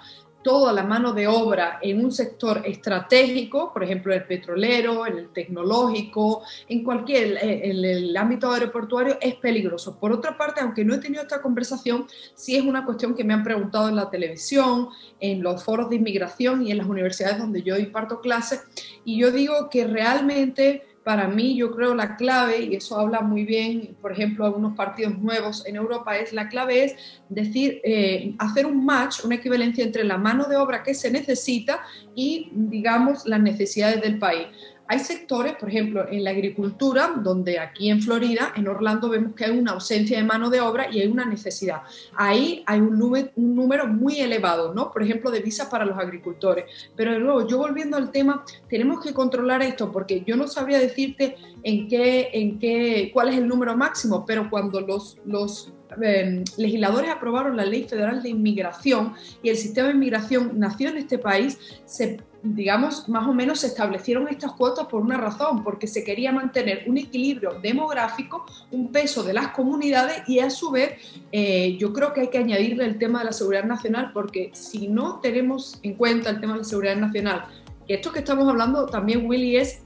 toda 0.49 0.73
la 0.73 0.81
mano 0.81 1.13
de 1.13 1.27
obra 1.27 1.77
en 1.79 2.03
un 2.03 2.11
sector 2.11 2.63
estratégico, 2.65 3.71
por 3.71 3.83
ejemplo, 3.83 4.11
el 4.15 4.23
petrolero, 4.23 5.05
el 5.05 5.29
tecnológico, 5.29 6.41
en 6.67 6.83
cualquier, 6.83 7.37
eh, 7.37 7.69
el 7.69 8.17
ámbito 8.17 8.51
aeroportuario, 8.51 9.19
es 9.21 9.35
peligroso. 9.35 9.99
Por 9.99 10.11
otra 10.11 10.35
parte, 10.35 10.61
aunque 10.61 10.83
no 10.83 10.95
he 10.95 10.97
tenido 10.97 11.21
esta 11.21 11.39
conversación, 11.39 12.07
sí 12.33 12.55
es 12.55 12.63
una 12.63 12.83
cuestión 12.83 13.13
que 13.13 13.23
me 13.23 13.35
han 13.35 13.43
preguntado 13.43 13.89
en 13.89 13.95
la 13.95 14.09
televisión, 14.09 14.89
en 15.19 15.43
los 15.43 15.63
foros 15.63 15.87
de 15.91 15.97
inmigración 15.97 16.65
y 16.65 16.71
en 16.71 16.79
las 16.79 16.87
universidades 16.87 17.37
donde 17.37 17.61
yo 17.61 17.77
imparto 17.77 18.19
clases, 18.19 18.63
y 19.05 19.19
yo 19.19 19.29
digo 19.29 19.69
que 19.69 19.85
realmente 19.85 20.88
para 21.09 21.27
mí 21.27 21.55
yo 21.55 21.75
creo 21.75 21.95
la 21.95 22.17
clave, 22.17 22.59
y 22.59 22.75
eso 22.75 22.95
habla 22.95 23.21
muy 23.21 23.43
bien, 23.43 23.97
por 23.99 24.11
ejemplo, 24.11 24.45
algunos 24.45 24.75
partidos 24.75 25.17
nuevos 25.17 25.65
en 25.65 25.75
Europa, 25.75 26.15
es 26.15 26.33
la 26.33 26.47
clave 26.49 26.83
es 26.83 26.95
decir, 27.29 27.81
eh, 27.83 28.35
hacer 28.37 28.67
un 28.67 28.85
match, 28.85 29.25
una 29.25 29.33
equivalencia 29.33 29.83
entre 29.83 30.03
la 30.03 30.19
mano 30.19 30.45
de 30.45 30.55
obra 30.55 30.83
que 30.83 30.93
se 30.93 31.09
necesita 31.09 31.81
y, 32.13 32.51
digamos, 32.53 33.25
las 33.25 33.41
necesidades 33.41 34.03
del 34.03 34.19
país. 34.19 34.45
Hay 34.91 34.97
sectores, 34.97 35.53
por 35.53 35.69
ejemplo, 35.69 36.07
en 36.09 36.23
la 36.23 36.31
agricultura, 36.31 37.13
donde 37.21 37.59
aquí 37.59 37.91
en 37.91 38.01
Florida, 38.01 38.53
en 38.55 38.67
Orlando, 38.67 39.07
vemos 39.07 39.35
que 39.35 39.45
hay 39.45 39.55
una 39.55 39.73
ausencia 39.73 40.17
de 40.17 40.23
mano 40.23 40.49
de 40.49 40.61
obra 40.61 40.87
y 40.91 40.99
hay 40.99 41.07
una 41.07 41.25
necesidad. 41.25 41.83
Ahí 42.15 42.63
hay 42.65 42.79
un 42.79 42.97
número, 42.97 43.85
muy 43.85 44.19
elevado, 44.19 44.73
¿no? 44.73 44.91
Por 44.91 45.03
ejemplo, 45.03 45.29
de 45.29 45.41
visas 45.41 45.67
para 45.67 45.85
los 45.85 45.95
agricultores. 45.95 46.65
Pero 46.95 47.11
de 47.11 47.19
nuevo, 47.19 47.47
yo 47.47 47.59
volviendo 47.59 47.97
al 47.97 48.09
tema, 48.11 48.43
tenemos 48.67 48.99
que 49.03 49.13
controlar 49.13 49.61
esto 49.61 49.91
porque 49.91 50.23
yo 50.25 50.35
no 50.35 50.47
sabría 50.47 50.79
decirte 50.79 51.35
en 51.61 51.87
qué, 51.87 52.31
en 52.33 52.57
qué, 52.57 53.11
cuál 53.13 53.29
es 53.29 53.37
el 53.37 53.47
número 53.47 53.77
máximo, 53.77 54.25
pero 54.25 54.49
cuando 54.49 54.81
los, 54.81 55.19
los 55.23 55.71
Em, 56.01 56.43
legisladores 56.57 57.09
aprobaron 57.09 57.57
la 57.57 57.65
Ley 57.65 57.83
Federal 57.83 58.21
de 58.21 58.29
Inmigración 58.29 59.13
y 59.41 59.49
el 59.49 59.57
sistema 59.57 59.87
de 59.87 59.95
inmigración 59.95 60.51
nació 60.59 60.89
en 60.89 60.97
este 60.97 61.17
país, 61.17 61.57
se, 61.85 62.19
digamos, 62.41 63.09
más 63.09 63.27
o 63.27 63.33
menos 63.33 63.59
se 63.59 63.67
establecieron 63.67 64.27
estas 64.27 64.53
cuotas 64.53 64.87
por 64.87 65.01
una 65.01 65.17
razón, 65.17 65.63
porque 65.63 65.87
se 65.87 66.03
quería 66.03 66.31
mantener 66.31 66.83
un 66.87 66.97
equilibrio 66.97 67.59
demográfico, 67.61 68.45
un 68.71 68.91
peso 68.91 69.23
de 69.23 69.33
las 69.33 69.49
comunidades 69.49 70.23
y 70.27 70.39
a 70.39 70.49
su 70.49 70.71
vez 70.71 70.93
eh, 71.31 71.77
yo 71.77 71.91
creo 71.93 72.13
que 72.13 72.21
hay 72.21 72.29
que 72.29 72.37
añadirle 72.37 72.85
el 72.85 72.97
tema 72.97 73.19
de 73.19 73.25
la 73.25 73.33
seguridad 73.33 73.65
nacional, 73.65 74.11
porque 74.13 74.51
si 74.53 74.87
no 74.87 75.19
tenemos 75.19 75.79
en 75.83 75.95
cuenta 75.95 76.29
el 76.29 76.39
tema 76.39 76.53
de 76.53 76.59
la 76.59 76.65
seguridad 76.65 76.95
nacional, 76.95 77.45
esto 77.87 78.11
que 78.11 78.19
estamos 78.19 78.47
hablando 78.47 78.85
también, 78.85 79.25
Willy, 79.27 79.57
es 79.57 79.81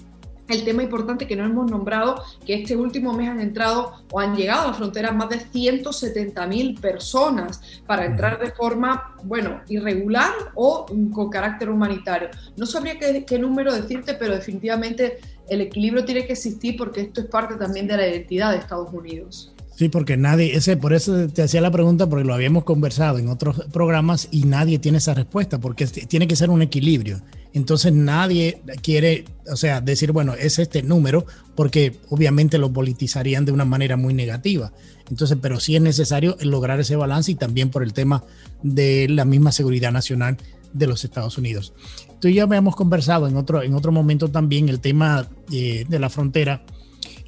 el 0.54 0.64
tema 0.64 0.84
importante 0.84 1.28
que 1.28 1.36
no 1.36 1.46
hemos 1.46 1.70
nombrado, 1.70 2.24
que 2.46 2.54
este 2.56 2.76
último 2.76 3.14
mes 3.14 3.30
han 3.30 3.40
entrado 3.40 4.04
o 4.12 4.20
han 4.20 4.36
llegado 4.36 4.64
a 4.64 4.68
la 4.68 4.74
frontera 4.74 5.12
más 5.12 5.30
de 5.30 5.40
170 5.40 6.48
mil 6.48 6.76
personas 6.80 7.62
para 7.86 8.06
entrar 8.06 8.40
de 8.40 8.52
forma, 8.52 9.16
bueno, 9.24 9.62
irregular 9.68 10.32
o 10.56 10.86
con 11.12 11.30
carácter 11.30 11.70
humanitario. 11.70 12.30
No 12.58 12.66
sabría 12.66 12.98
qué, 13.00 13.26
qué 13.26 13.40
número 13.40 13.74
decirte, 13.74 14.14
pero 14.14 14.36
definitivamente 14.36 15.20
el 15.50 15.62
equilibrio 15.62 16.06
tiene 16.06 16.26
que 16.26 16.34
existir 16.34 16.76
porque 16.78 17.02
esto 17.02 17.22
es 17.22 17.28
parte 17.28 17.56
también 17.56 17.88
de 17.88 17.98
la 17.98 18.08
identidad 18.08 18.52
de 18.52 18.58
Estados 18.58 18.90
Unidos. 18.94 19.54
Sí, 19.76 19.90
porque 19.90 20.18
nadie, 20.18 20.56
ese, 20.56 20.78
por 20.78 20.94
eso 20.94 21.28
te 21.28 21.42
hacía 21.42 21.60
la 21.60 21.72
pregunta, 21.72 22.08
porque 22.08 22.26
lo 22.26 22.34
habíamos 22.34 22.64
conversado 22.64 23.18
en 23.18 23.28
otros 23.28 23.66
programas 23.72 24.28
y 24.30 24.46
nadie 24.46 24.78
tiene 24.78 25.00
esa 25.00 25.16
respuesta, 25.16 25.60
porque 25.60 25.88
tiene 25.88 26.28
que 26.28 26.36
ser 26.36 26.52
un 26.52 26.62
equilibrio. 26.62 27.22
Entonces 27.54 27.94
nadie 27.94 28.62
quiere, 28.82 29.26
o 29.52 29.56
sea, 29.56 29.80
decir, 29.80 30.12
bueno, 30.12 30.34
es 30.34 30.58
este 30.60 30.82
número, 30.82 31.26
porque 31.56 31.96
obviamente 32.10 32.58
lo 32.58 32.74
politizarían 32.74 33.46
de 33.46 33.52
una 33.52 33.66
manera 33.66 33.96
muy 33.96 34.14
negativa. 34.14 34.74
Entonces, 35.10 35.38
pero 35.42 35.60
sí 35.60 35.76
es 35.76 35.82
necesario 35.82 36.36
lograr 36.42 36.80
ese 36.80 36.96
balance 36.96 37.32
y 37.32 37.36
también 37.36 37.70
por 37.70 37.84
el 37.84 37.94
tema 37.94 38.24
de 38.64 39.08
la 39.10 39.26
misma 39.26 39.52
seguridad 39.52 39.92
nacional 39.92 40.38
de 40.74 40.88
los 40.88 41.04
Estados 41.04 41.38
Unidos. 41.38 41.74
Tú 42.20 42.28
y 42.28 42.36
yo 42.36 42.44
habíamos 42.44 42.76
conversado 42.76 43.28
en 43.28 43.36
otro, 43.38 43.62
en 43.62 43.76
otro 43.76 43.92
momento 43.92 44.30
también 44.30 44.70
el 44.70 44.80
tema 44.80 45.28
eh, 45.52 45.86
de 45.88 46.00
la 46.00 46.10
frontera 46.10 46.64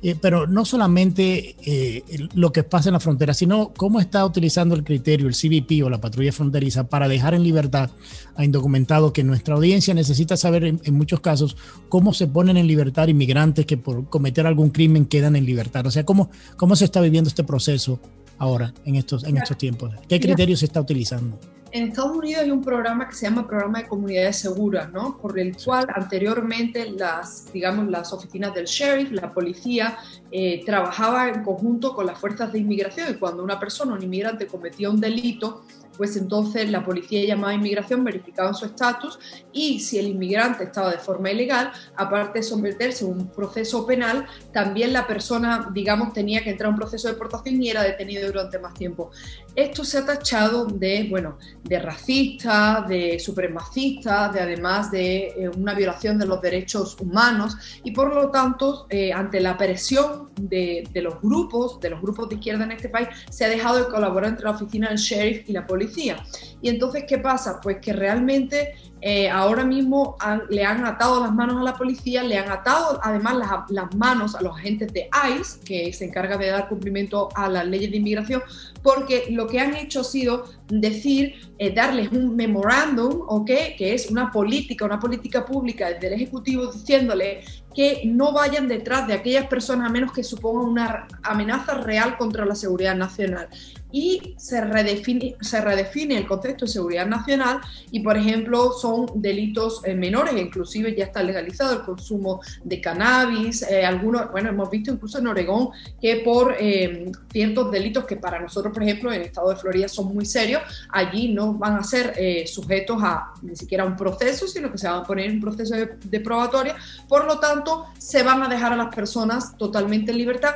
eh, 0.02 0.16
pero 0.20 0.46
no 0.46 0.66
solamente 0.66 1.56
eh, 1.66 2.04
lo 2.36 2.52
que 2.52 2.64
pasa 2.64 2.90
en 2.90 2.94
la 2.94 3.00
frontera, 3.00 3.34
sino 3.34 3.74
cómo 3.74 4.00
está 4.00 4.26
utilizando 4.26 4.76
el 4.76 4.84
criterio, 4.84 5.28
el 5.28 5.34
CBP 5.34 5.84
o 5.84 5.90
la 5.90 6.02
patrulla 6.02 6.32
fronteriza 6.32 6.88
para 6.88 7.08
dejar 7.08 7.34
en 7.34 7.44
libertad 7.44 7.90
a 8.36 8.46
indocumentados 8.46 9.14
que 9.14 9.24
nuestra 9.24 9.56
audiencia 9.56 9.94
necesita 9.94 10.38
saber 10.38 10.66
en, 10.66 10.94
muchos 10.94 11.22
casos 11.22 11.58
cómo 11.90 12.14
se 12.14 12.28
ponen 12.28 12.58
en 12.58 12.68
libertad 12.68 13.08
inmigrantes 13.08 13.66
que 13.66 13.78
por 13.78 14.10
cometer 14.10 14.46
algún 14.46 14.70
crimen 14.70 15.06
quedan 15.06 15.36
en 15.36 15.46
libertad. 15.46 15.86
O 15.88 15.92
sea, 15.92 16.06
cómo, 16.06 16.30
cómo 16.58 16.76
se 16.76 16.86
está 16.86 17.02
viviendo 17.02 17.30
este 17.30 17.44
proceso 17.44 18.00
ahora, 18.38 18.74
en 18.86 18.96
estos, 18.96 19.24
en 19.24 19.38
estos 19.38 19.58
tiempos. 19.58 19.94
¿Qué 20.08 20.20
criterios 20.20 20.60
se 20.60 20.66
está 20.66 20.82
utilizando? 20.82 21.40
En 21.76 21.90
Estados 21.90 22.16
Unidos 22.16 22.44
hay 22.44 22.52
un 22.52 22.62
programa 22.62 23.10
que 23.10 23.16
se 23.16 23.26
llama 23.26 23.46
Programa 23.46 23.80
de 23.80 23.88
Comunidades 23.90 24.38
Seguras, 24.38 24.94
¿no? 24.94 25.18
Por 25.18 25.38
el 25.38 25.58
cual 25.58 25.86
anteriormente 25.94 26.90
las, 26.90 27.52
digamos, 27.52 27.90
las 27.90 28.14
oficinas 28.14 28.54
del 28.54 28.64
sheriff, 28.64 29.12
la 29.12 29.34
policía, 29.34 29.98
eh, 30.32 30.64
trabajaba 30.66 31.28
en 31.28 31.44
conjunto 31.44 31.94
con 31.94 32.06
las 32.06 32.18
fuerzas 32.18 32.54
de 32.54 32.60
inmigración 32.60 33.12
y 33.12 33.16
cuando 33.16 33.44
una 33.44 33.60
persona, 33.60 33.94
un 33.94 34.02
inmigrante, 34.02 34.48
cometía 34.48 34.90
un 34.90 35.02
delito, 35.02 35.66
pues 35.98 36.18
entonces 36.18 36.70
la 36.70 36.84
policía 36.84 37.26
llamaba 37.26 37.52
a 37.52 37.56
inmigración, 37.56 38.04
verificaba 38.04 38.54
su 38.54 38.66
estatus 38.66 39.20
y 39.52 39.80
si 39.80 40.00
el 40.00 40.08
inmigrante 40.08 40.64
estaba 40.64 40.92
de 40.92 40.98
forma 40.98 41.32
ilegal, 41.32 41.72
aparte 41.96 42.40
de 42.40 42.44
someterse 42.44 43.06
a 43.06 43.08
un 43.08 43.28
proceso 43.28 43.86
penal, 43.86 44.26
también 44.52 44.94
la 44.94 45.08
persona, 45.08 45.70
digamos, 45.74 46.14
tenía 46.14 46.44
que 46.44 46.52
entrar 46.52 46.68
a 46.68 46.72
un 46.72 46.78
proceso 46.78 47.08
de 47.08 47.14
deportación 47.14 47.62
y 47.62 47.70
era 47.70 47.84
detenido 47.84 48.28
durante 48.28 48.60
más 48.60 48.74
tiempo. 48.74 49.12
Esto 49.56 49.84
se 49.84 50.00
ha 50.00 50.06
tachado 50.06 50.66
de, 50.66 51.08
bueno, 51.10 51.38
de 51.64 51.80
racista, 51.80 52.86
de 52.88 53.20
supremacista, 53.20 54.30
de 54.30 54.42
además 54.42 54.92
de 54.92 55.28
eh, 55.28 55.50
una 55.58 55.74
violación 55.74 56.20
de 56.20 56.26
los 56.26 56.42
derechos 56.42 56.98
humanos 57.00 57.58
y 57.84 57.92
por 57.92 58.14
lo 58.14 58.30
tanto, 58.32 58.88
eh, 58.90 59.14
ante 59.14 59.40
la 59.40 59.58
presión 59.58 60.30
de, 60.36 60.88
de 60.92 61.02
los 61.02 61.22
grupos, 61.22 61.80
de 61.80 61.90
los 61.90 62.02
grupos 62.02 62.30
de 62.30 62.36
izquierda 62.36 62.66
en 62.66 62.74
este 62.74 62.90
país, 62.90 63.08
se 63.30 63.46
ha 63.46 63.50
dejado 63.50 63.78
de 63.78 63.86
colaborar 63.86 64.32
entre 64.32 64.46
la 64.46 64.52
oficina 64.52 64.90
del 64.90 64.98
sheriff 64.98 65.50
y 65.50 65.54
la 65.54 65.66
policía 65.66 65.85
Olimpíada. 65.86 66.24
Y 66.66 66.70
entonces, 66.70 67.04
¿qué 67.08 67.20
pasa? 67.20 67.62
Pues 67.62 67.78
que 67.78 67.94
realmente 67.94 68.74
eh, 69.00 69.30
ahora 69.30 69.64
mismo 69.64 70.18
le 70.50 70.66
han 70.66 70.84
atado 70.84 71.22
las 71.22 71.32
manos 71.32 71.58
a 71.58 71.64
la 71.64 71.76
policía, 71.76 72.24
le 72.24 72.40
han 72.40 72.50
atado 72.50 73.00
además 73.04 73.66
las, 73.70 73.96
manos 73.96 74.34
a 74.34 74.42
los 74.42 74.58
agentes 74.58 74.92
de 74.92 75.08
ICE, 75.40 75.60
que 75.64 75.94
se 75.94 76.06
encarga 76.06 76.38
de 76.38 76.48
dar 76.48 76.68
cumplimiento 76.68 77.30
a 77.36 77.48
las 77.50 77.68
leyes 77.68 77.92
de 77.92 77.98
inmigración, 77.98 78.42
porque 78.82 79.28
lo 79.30 79.46
que 79.46 79.60
han 79.60 79.76
hecho 79.76 80.00
ha 80.00 80.04
sido 80.04 80.46
decir, 80.68 81.36
eh, 81.60 81.72
darles 81.72 82.12
un 82.12 82.36
memorándum, 82.36 83.22
¿ok? 83.28 83.52
Que 83.78 83.94
es 83.94 84.10
una 84.10 84.32
política, 84.32 84.86
una 84.86 85.00
política 85.00 85.46
pública 85.46 85.90
desde 85.90 86.08
el 86.08 86.14
Ejecutivo 86.14 86.72
diciéndole 86.72 87.42
que 87.76 88.02
no 88.06 88.32
vayan 88.32 88.68
detrás 88.68 89.06
de 89.06 89.14
aquellas 89.14 89.46
personas 89.46 89.88
a 89.88 89.92
menos 89.92 90.12
que 90.14 90.24
supongan 90.24 90.68
una 90.68 91.08
amenaza 91.22 91.76
real 91.76 92.18
contra 92.18 92.44
la 92.44 92.56
seguridad 92.56 92.96
nacional 92.96 93.50
y 93.96 94.36
se 94.38 94.62
redefine, 94.62 95.36
se 95.40 95.62
redefine 95.62 96.18
el 96.18 96.28
concepto 96.28 96.55
de 96.64 96.72
seguridad 96.72 97.06
nacional 97.06 97.60
y, 97.92 98.00
por 98.00 98.16
ejemplo, 98.16 98.72
son 98.72 99.08
delitos 99.16 99.82
eh, 99.84 99.94
menores, 99.94 100.34
inclusive 100.40 100.96
ya 100.96 101.04
está 101.04 101.22
legalizado 101.22 101.74
el 101.74 101.82
consumo 101.82 102.40
de 102.64 102.80
cannabis, 102.80 103.64
eh, 103.64 103.86
algunos, 103.86 104.32
bueno, 104.32 104.50
hemos 104.50 104.70
visto 104.70 104.94
incluso 104.94 105.20
en 105.20 105.28
Oregón 105.28 105.70
que 106.00 106.18
por 106.18 106.56
eh, 106.58 107.12
ciertos 107.32 107.72
delitos 107.72 108.06
que 108.06 108.16
para 108.16 108.40
nosotros, 108.40 108.74
por 108.74 108.84
ejemplo, 108.84 109.12
en 109.12 109.22
el 109.22 109.28
estado 109.28 109.50
de 109.50 109.58
Florida 109.58 109.90
son 109.90 110.14
muy 110.14 110.26
serios, 110.26 110.62
allí 110.90 111.34
no 111.34 111.54
van 111.54 111.76
a 111.76 111.84
ser 111.84 112.16
sujetos 112.48 113.02
a 113.02 113.34
ni 113.42 113.56
siquiera 113.56 113.84
un 113.84 113.98
proceso, 113.98 114.48
sino 114.48 114.72
que 114.72 114.78
se 114.78 114.88
van 114.88 115.00
a 115.00 115.04
poner 115.04 115.26
en 115.26 115.34
un 115.34 115.42
proceso 115.42 115.76
de 115.76 116.20
probatoria, 116.20 116.76
por 117.10 117.26
lo 117.26 117.40
tanto, 117.40 117.88
se 117.98 118.24
van 118.24 118.42
a 118.44 118.48
dejar 118.48 118.72
a 118.72 118.78
las 118.78 118.96
personas 118.96 119.58
totalmente 119.58 120.12
en 120.12 120.18
libertad 120.18 120.56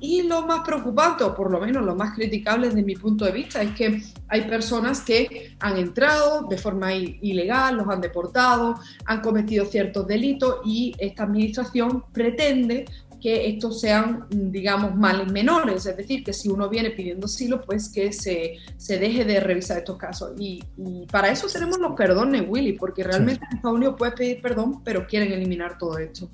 Y 0.00 0.22
lo 0.22 0.46
más 0.46 0.60
preocupante, 0.66 1.24
o 1.24 1.34
por 1.34 1.50
lo 1.50 1.60
menos 1.60 1.84
lo 1.84 1.94
más 1.94 2.14
criticable 2.14 2.68
desde 2.68 2.82
mi 2.82 2.96
punto 2.96 3.26
de 3.26 3.32
vista, 3.32 3.60
es 3.60 3.72
que 3.72 4.02
hay 4.28 4.42
personas 4.42 5.02
que 5.02 5.54
han 5.60 5.76
entrado 5.76 6.46
de 6.48 6.56
forma 6.56 6.94
ilegal, 6.94 7.76
los 7.76 7.88
han 7.88 8.00
deportado, 8.00 8.76
han 9.04 9.20
cometido 9.20 9.66
ciertos 9.66 10.06
delitos 10.06 10.60
y 10.64 10.94
esta 10.98 11.24
administración 11.24 12.04
pretende 12.12 12.86
que 13.20 13.48
estos 13.48 13.80
sean, 13.80 14.26
digamos, 14.30 14.96
males 14.96 15.30
menores, 15.30 15.86
es 15.86 15.96
decir, 15.96 16.24
que 16.24 16.32
si 16.32 16.48
uno 16.48 16.68
viene 16.68 16.90
pidiendo 16.90 17.26
asilo, 17.26 17.60
pues 17.60 17.90
que 17.90 18.12
se, 18.12 18.56
se 18.76 18.98
deje 18.98 19.24
de 19.24 19.40
revisar 19.40 19.78
estos 19.78 19.98
casos. 19.98 20.32
Y, 20.38 20.62
para 21.12 21.30
eso 21.30 21.46
tenemos 21.52 21.78
los 21.78 21.92
perdones, 21.92 22.44
Willy, 22.48 22.72
porque 22.72 23.04
realmente 23.04 23.44
Estados 23.52 23.76
Unidos 23.76 23.96
puede 23.98 24.12
pedir 24.12 24.40
perdón, 24.40 24.82
pero 24.82 25.06
quieren 25.06 25.32
eliminar 25.32 25.76
todo 25.76 25.98
esto. 25.98 26.30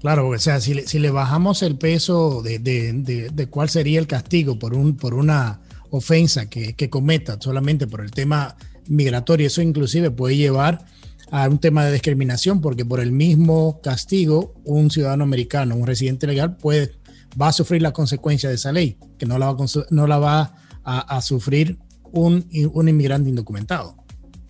Claro, 0.00 0.28
o 0.28 0.38
sea, 0.38 0.60
si 0.60 0.72
le, 0.72 0.86
si 0.86 0.98
le 0.98 1.10
bajamos 1.10 1.62
el 1.62 1.76
peso 1.76 2.40
de, 2.42 2.58
de, 2.58 3.28
de, 3.30 3.46
cuál 3.48 3.68
sería 3.68 3.98
el 3.98 4.06
castigo 4.06 4.58
por, 4.58 4.74
un, 4.74 4.96
por 4.96 5.12
una 5.12 5.60
ofensa 5.90 6.48
que, 6.48 6.74
que 6.74 6.88
cometa 6.88 7.36
solamente 7.38 7.86
por 7.86 8.00
el 8.00 8.10
tema 8.10 8.56
migratorio, 8.88 9.46
eso 9.46 9.60
inclusive 9.60 10.10
puede 10.10 10.36
llevar 10.36 10.86
a 11.30 11.46
un 11.48 11.58
tema 11.58 11.84
de 11.84 11.92
discriminación, 11.92 12.62
porque 12.62 12.86
por 12.86 13.00
el 13.00 13.12
mismo 13.12 13.80
castigo, 13.82 14.54
un 14.64 14.90
ciudadano 14.90 15.22
americano, 15.22 15.76
un 15.76 15.86
residente 15.86 16.26
legal, 16.26 16.56
puede, 16.56 16.92
va 17.40 17.48
a 17.48 17.52
sufrir 17.52 17.82
la 17.82 17.92
consecuencia 17.92 18.48
de 18.48 18.54
esa 18.54 18.72
ley, 18.72 18.96
que 19.18 19.26
no 19.26 19.38
la 19.38 19.52
va, 19.52 19.66
no 19.90 20.06
la 20.06 20.18
va 20.18 20.54
a, 20.82 21.20
sufrir 21.20 21.78
un, 22.10 22.48
un 22.72 22.88
inmigrante 22.88 23.28
indocumentado 23.28 23.99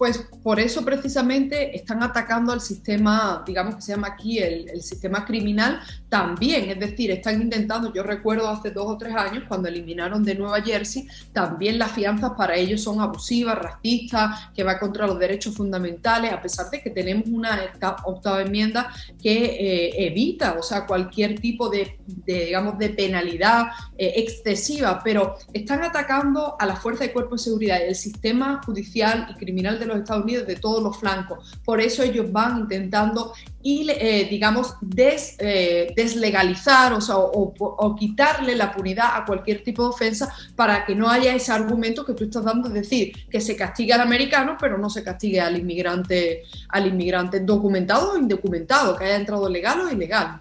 pues 0.01 0.27
por 0.43 0.59
eso 0.59 0.83
precisamente 0.83 1.77
están 1.77 2.03
atacando 2.03 2.55
al 2.55 2.63
sistema, 2.63 3.45
digamos 3.47 3.75
que 3.75 3.83
se 3.83 3.93
llama 3.93 4.09
aquí 4.09 4.39
el, 4.39 4.81
sistema 4.81 5.27
criminal 5.27 5.79
también, 6.09 6.71
es 6.71 6.81
decir, 6.81 7.11
están 7.11 7.43
intentando, 7.43 7.93
yo 7.93 8.03
recuerdo 8.03 8.49
hace 8.49 8.71
dos 8.71 8.87
o 8.87 8.97
tres 8.97 9.15
años 9.15 9.45
cuando 9.47 9.69
eliminaron 9.69 10.25
de 10.25 10.35
Nueva 10.37 10.63
Jersey, 10.63 11.07
también 11.35 11.79
las 11.79 11.93
fianzas 11.93 12.31
para 12.31 12.57
ellos 12.57 12.83
son 12.83 12.99
abusivas, 12.99 13.59
racistas, 13.59 14.49
que 14.55 14.65
va 14.65 14.79
contra 14.79 15.07
los 15.07 15.19
derechos 15.19 15.55
fundamentales, 15.55 16.33
a 16.33 16.41
pesar 16.41 16.71
de 16.71 16.81
que 16.81 16.89
tenemos 16.89 17.27
una 17.29 17.61
octava 18.05 18.41
enmienda 18.41 18.91
que 19.23 19.45
eh, 19.45 20.07
evita, 20.07 20.57
o 20.59 20.63
sea, 20.63 20.87
cualquier 20.87 21.39
tipo 21.39 21.69
de, 21.69 21.99
digamos, 22.25 22.79
de 22.79 22.89
penalidad 22.89 23.67
eh, 23.99 24.15
excesiva, 24.17 25.03
pero 25.05 25.37
están 25.53 25.83
atacando 25.83 26.57
a 26.59 26.65
la 26.65 26.77
fuerza 26.77 27.05
de 27.05 27.13
cuerpo 27.13 27.35
de 27.35 27.43
seguridad 27.43 27.83
el 27.87 27.95
sistema 27.95 28.63
judicial 28.65 29.27
y 29.29 29.35
criminal 29.35 29.79
de 29.79 29.89
los 29.90 29.98
Estados 30.00 30.24
Unidos 30.24 30.46
de 30.46 30.57
todos 30.57 30.83
los 30.83 30.96
flancos. 30.96 31.59
Por 31.64 31.81
eso 31.81 32.03
ellos 32.03 32.31
van 32.33 32.61
intentando 32.61 33.33
eh, 33.62 34.26
digamos, 34.31 34.74
eh, 34.96 35.92
deslegalizar 35.94 36.94
o, 36.94 37.55
o, 37.59 37.94
quitarle 37.94 38.57
la 38.57 38.72
punidad 38.72 39.11
a 39.14 39.26
cualquier 39.26 39.62
tipo 39.62 39.83
de 39.83 39.90
ofensa 39.90 40.33
para 40.57 40.87
que 40.87 40.94
no 40.94 41.11
haya 41.11 41.35
ese 41.35 41.53
argumento 41.53 42.07
que 42.07 42.14
tú 42.14 42.24
estás 42.24 42.42
dando, 42.42 42.68
es 42.68 42.74
decir, 42.74 43.12
que 43.31 43.38
se 43.38 43.57
castigue 43.57 43.92
al 43.92 44.00
americano, 44.00 44.57
pero 44.59 44.79
no 44.79 44.88
se 44.88 45.05
castigue 45.05 45.42
al 45.42 45.59
inmigrante, 45.59 46.44
al 46.70 46.87
inmigrante 46.87 47.40
documentado 47.40 48.12
o 48.12 48.18
indocumentado, 48.18 48.96
que 48.96 49.05
haya 49.05 49.16
entrado 49.16 49.46
legal 49.46 49.81
o 49.81 49.92
ilegal. 49.92 50.40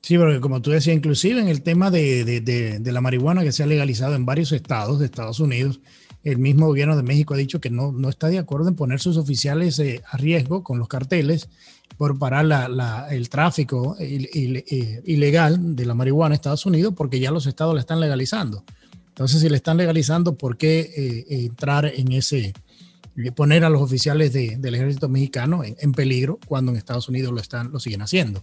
Sí, 0.00 0.16
porque 0.16 0.38
como 0.38 0.62
tú 0.62 0.70
decías, 0.70 0.94
inclusive 0.94 1.40
en 1.40 1.48
el 1.48 1.62
tema 1.62 1.90
de 1.90 2.80
la 2.84 3.00
marihuana 3.00 3.42
que 3.42 3.50
se 3.50 3.64
ha 3.64 3.66
legalizado 3.66 4.14
en 4.14 4.26
varios 4.26 4.52
estados 4.52 5.00
de 5.00 5.06
Estados 5.06 5.40
Unidos, 5.40 5.80
el 6.24 6.38
mismo 6.38 6.66
gobierno 6.66 6.96
de 6.96 7.02
México 7.02 7.34
ha 7.34 7.36
dicho 7.36 7.60
que 7.60 7.70
no, 7.70 7.92
no 7.92 8.08
está 8.08 8.28
de 8.28 8.38
acuerdo 8.38 8.68
en 8.68 8.74
poner 8.74 8.98
sus 8.98 9.18
oficiales 9.18 9.78
eh, 9.78 10.02
a 10.10 10.16
riesgo 10.16 10.64
con 10.64 10.78
los 10.78 10.88
carteles 10.88 11.48
por 11.98 12.18
parar 12.18 12.46
el 13.10 13.28
tráfico 13.28 13.94
eh, 14.00 15.02
ilegal 15.04 15.76
de 15.76 15.86
la 15.86 15.94
marihuana 15.94 16.34
en 16.34 16.36
Estados 16.36 16.66
Unidos 16.66 16.94
porque 16.96 17.20
ya 17.20 17.30
los 17.30 17.46
estados 17.46 17.74
la 17.74 17.80
están 17.80 18.00
legalizando. 18.00 18.64
Entonces, 19.08 19.42
si 19.42 19.48
le 19.48 19.56
están 19.56 19.76
legalizando, 19.76 20.34
¿por 20.34 20.56
qué 20.56 20.90
eh, 20.96 21.44
entrar 21.44 21.86
en 21.94 22.10
ese, 22.12 22.52
poner 23.36 23.64
a 23.64 23.70
los 23.70 23.80
oficiales 23.80 24.32
del 24.32 24.74
ejército 24.74 25.08
mexicano 25.08 25.62
en, 25.62 25.92
peligro 25.92 26.40
cuando 26.46 26.72
en 26.72 26.78
Estados 26.78 27.08
Unidos 27.08 27.32
lo, 27.32 27.40
están, 27.40 27.70
lo 27.70 27.78
siguen 27.78 28.02
haciendo. 28.02 28.42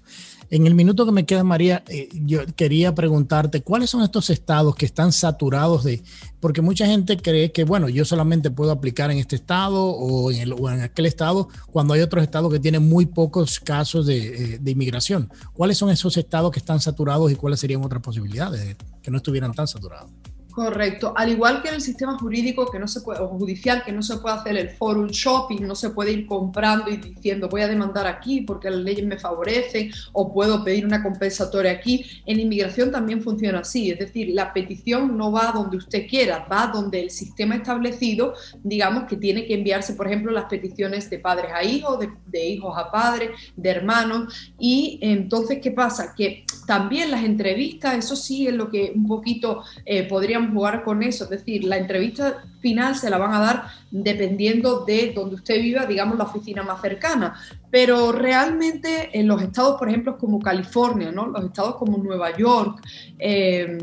En 0.52 0.68
el 0.68 0.76
minuto 0.76 1.06
que 1.06 1.14
me 1.14 1.26
queda, 1.26 1.46
María, 1.46 1.82
eh, 1.88 2.10
yo 2.12 2.42
quería 2.58 2.94
preguntarte, 2.94 3.62
¿cuáles 3.62 3.90
son 3.90 4.04
estos 4.04 4.30
estados 4.30 4.76
que 4.76 4.86
están 4.86 5.14
saturados 5.14 5.86
de, 5.86 6.04
porque 6.42 6.62
mucha 6.62 6.86
gente 6.86 7.16
cree 7.16 7.54
que, 7.54 7.64
bueno, 7.64 7.88
yo 7.88 8.04
solamente 8.04 8.52
puedo 8.52 8.72
aplicar 8.72 9.10
en 9.12 9.18
este 9.18 9.38
estado 9.38 9.82
o 9.82 10.30
en, 10.30 10.42
el, 10.42 10.52
o 10.52 10.70
en 10.70 10.82
aquel 10.82 11.06
estado, 11.06 11.48
cuando 11.72 11.94
hay 11.94 12.02
otros 12.02 12.22
estados 12.22 12.52
que 12.52 12.60
tienen 12.60 12.88
muy 12.88 13.06
pocos 13.06 13.62
casos 13.62 14.06
de, 14.06 14.56
eh, 14.56 14.60
de 14.60 14.72
inmigración. 14.72 15.32
¿Cuáles 15.54 15.78
son 15.78 15.90
esos 15.90 16.18
estados 16.18 16.52
que 16.52 16.60
están 16.60 16.82
saturados 16.82 17.32
y 17.32 17.36
cuáles 17.36 17.62
serían 17.62 17.86
otras 17.86 18.02
posibilidades 18.02 18.76
que 19.02 19.10
no 19.10 19.18
estuvieran 19.18 19.54
tan 19.54 19.70
saturados? 19.70 20.12
Correcto. 20.52 21.14
Al 21.16 21.30
igual 21.30 21.62
que 21.62 21.70
en 21.70 21.76
el 21.76 21.82
sistema 21.82 22.18
jurídico 22.18 22.70
que 22.70 22.78
no 22.78 22.88
se 22.88 23.02
puede, 23.02 23.22
o 23.22 23.28
judicial, 23.30 23.84
que 23.86 23.92
no 23.92 24.02
se 24.02 24.18
puede 24.18 24.36
hacer 24.36 24.58
el 24.58 24.70
forum 24.72 25.08
shopping, 25.08 25.62
no 25.62 25.76
se 25.76 25.92
puede 25.92 26.12
ir 26.12 26.28
comprando 26.28 26.90
y 26.90 26.98
diciendo 26.98 27.48
voy 27.48 27.62
a 27.62 27.68
demandar 27.68 28.06
aquí 28.06 28.42
porque 28.42 28.70
las 28.70 28.82
leyes 28.82 29.06
me 29.06 29.18
favorecen 29.18 29.92
o 30.12 30.34
puedo 30.34 30.64
pedir 30.64 30.86
una 30.86 31.02
compensatoria 31.02 31.72
aquí. 31.72 32.06
En 32.26 32.40
inmigración 32.40 32.92
también 32.92 33.22
funciona 33.22 33.60
así, 33.60 33.92
es 33.92 34.00
decir, 34.00 34.30
la 34.34 34.54
petición 34.54 35.18
no 35.18 35.32
va 35.32 35.52
donde 35.54 35.78
usted 35.78 36.08
quiera, 36.08 36.46
va 36.52 36.68
donde 36.68 37.02
el 37.02 37.12
sistema 37.12 37.56
establecido, 37.56 38.34
digamos 38.64 39.06
que 39.06 39.18
tiene 39.18 39.46
que 39.46 39.54
enviarse, 39.54 39.94
por 39.94 40.08
ejemplo, 40.08 40.32
las 40.32 40.46
peticiones 40.46 41.10
de 41.10 41.20
padres 41.20 41.52
a 41.54 41.64
hijos, 41.64 42.00
de, 42.26 42.46
hijos 42.46 42.78
a 42.78 42.92
padres, 42.92 43.32
de 43.56 43.70
hermanos. 43.70 44.52
Y 44.60 45.00
entonces, 45.02 45.60
¿qué 45.62 45.72
pasa? 45.72 46.14
Que 46.16 46.46
también 46.72 47.12
las 47.12 47.26
entrevistas, 47.26 47.98
eso 47.98 48.16
sí 48.16 48.48
es 48.48 48.54
lo 48.54 48.70
que 48.70 48.94
un 48.96 49.06
poquito 49.06 49.62
eh, 49.86 50.04
podríamos 50.04 50.54
jugar 50.54 50.86
con 50.86 51.04
eso, 51.04 51.26
es 51.26 51.30
decir, 51.30 51.66
la 51.66 51.76
entrevista 51.76 52.46
final 52.62 52.96
se 52.96 53.10
la 53.10 53.18
van 53.18 53.34
a 53.34 53.42
dar 53.42 53.64
dependiendo 53.92 54.86
de 54.86 55.12
donde 55.14 55.36
usted 55.36 55.62
viva, 55.62 55.86
digamos, 55.86 56.18
la 56.18 56.24
oficina 56.24 56.64
más 56.64 56.80
cercana. 56.80 57.38
Pero 57.72 58.12
realmente 58.12 59.18
en 59.18 59.28
los 59.28 59.42
estados, 59.42 59.80
por 59.80 59.88
ejemplo, 59.88 60.18
como 60.18 60.40
California, 60.40 61.12
¿no? 61.12 61.28
los 61.28 61.46
estados 61.46 61.76
como 61.76 61.98
Nueva 61.98 62.36
York, 62.38 62.82
eh, 63.18 63.78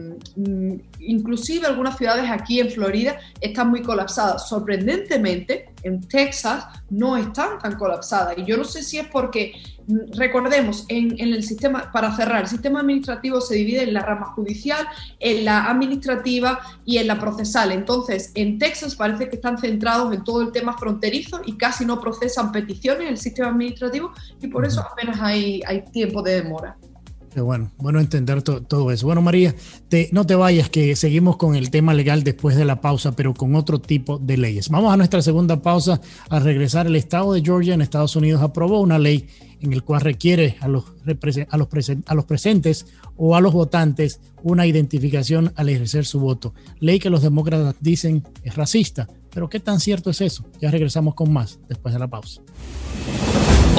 inclusive 1.01 1.67
algunas 1.67 1.97
ciudades 1.97 2.31
aquí 2.31 2.61
en 2.61 2.71
Florida 2.71 3.19
están 3.41 3.71
muy 3.71 3.83
colapsadas. 3.83 4.49
Sorprendentemente, 4.49 5.71
en 5.83 6.01
Texas 6.07 6.67
no 6.91 7.17
están 7.17 7.59
tan 7.59 7.77
colapsadas. 7.77 8.37
Y 8.37 8.45
yo 8.45 8.57
no 8.57 8.65
sé 8.65 8.83
si 8.83 8.99
es 8.99 9.07
porque 9.09 9.53
recordemos, 10.17 10.85
en, 10.89 11.19
el 11.19 11.43
sistema, 11.43 11.91
para 11.93 12.15
cerrar, 12.15 12.43
el 12.43 12.49
sistema 12.49 12.81
administrativo 12.81 13.41
se 13.41 13.55
divide 13.55 13.83
en 13.85 13.95
la 13.95 14.03
rama 14.03 14.27
judicial, 14.27 14.87
en 15.19 15.45
la 15.45 15.65
administrativa 15.65 16.61
y 16.85 16.99
en 16.99 17.07
la 17.07 17.19
procesal. 17.19 17.73
Entonces, 17.73 18.33
en 18.35 18.59
Texas 18.59 18.95
parece 18.95 19.29
que 19.29 19.37
están 19.37 19.57
centrados 19.57 20.13
en 20.15 20.25
todo 20.25 20.43
el 20.43 20.53
tema 20.53 20.77
fronterizo 20.77 21.41
y 21.47 21.57
casi 21.57 21.87
no 21.87 22.01
procesan 22.01 22.53
peticiones 22.53 23.03
en 23.03 23.09
el 23.09 23.19
sistema 23.19 23.49
administrativo 23.49 23.78
y 24.41 24.49
por 24.49 24.65
eso 24.65 24.81
apenas 24.81 25.21
hay, 25.21 25.61
hay 25.67 25.83
tiempo 25.83 26.23
de 26.23 26.43
demora. 26.43 26.77
Qué 27.33 27.43
bueno, 27.43 27.71
bueno 27.77 28.01
entender 28.01 28.43
todo 28.43 28.91
eso. 28.91 29.07
Bueno, 29.07 29.21
María, 29.21 29.55
no 30.13 30.27
te 30.27 30.35
vayas, 30.35 30.71
que 30.71 30.97
seguimos 30.97 31.37
con 31.37 31.55
el 31.55 31.71
tema 31.71 31.93
legal 31.93 32.25
después 32.25 32.57
de 32.57 32.65
la 32.65 32.81
pausa, 32.81 33.13
pero 33.13 33.35
con 33.35 33.55
otro 33.55 33.81
tipo 33.81 34.19
de 34.19 34.39
leyes. 34.39 34.71
Vamos 34.71 34.93
a 34.93 34.97
nuestra 34.97 35.21
segunda 35.21 35.61
pausa. 35.61 36.01
Al 36.31 36.43
regresar, 36.43 36.87
el 36.87 36.97
estado 36.97 37.35
de 37.35 37.43
Georgia 37.43 37.75
en 37.75 37.83
Estados 37.83 38.17
Unidos 38.17 38.43
aprobó 38.43 38.81
una 38.81 38.99
ley 38.99 39.29
en 39.61 39.73
el 39.73 39.83
cual 39.85 40.01
requiere 40.01 40.57
a 40.61 40.69
los, 40.69 40.85
a 41.51 41.57
los, 41.57 41.69
a 42.07 42.15
los 42.15 42.25
presentes 42.25 42.87
o 43.17 43.37
a 43.37 43.41
los 43.41 43.53
votantes 43.53 44.21
una 44.43 44.67
identificación 44.67 45.53
al 45.57 45.69
ejercer 45.69 46.07
su 46.07 46.21
voto. 46.21 46.55
Ley 46.81 46.99
que 46.99 47.11
los 47.11 47.23
demócratas 47.23 47.77
dicen 47.81 48.25
es 48.43 48.57
racista. 48.57 49.07
Pero 49.31 49.49
¿qué 49.49 49.61
tan 49.61 49.81
cierto 49.81 50.11
es 50.11 50.21
eso? 50.23 50.45
Ya 50.61 50.71
regresamos 50.71 51.15
con 51.15 51.33
más 51.33 51.61
después 51.69 51.93
de 51.93 52.01
la 52.01 52.09
pausa. 52.09 52.41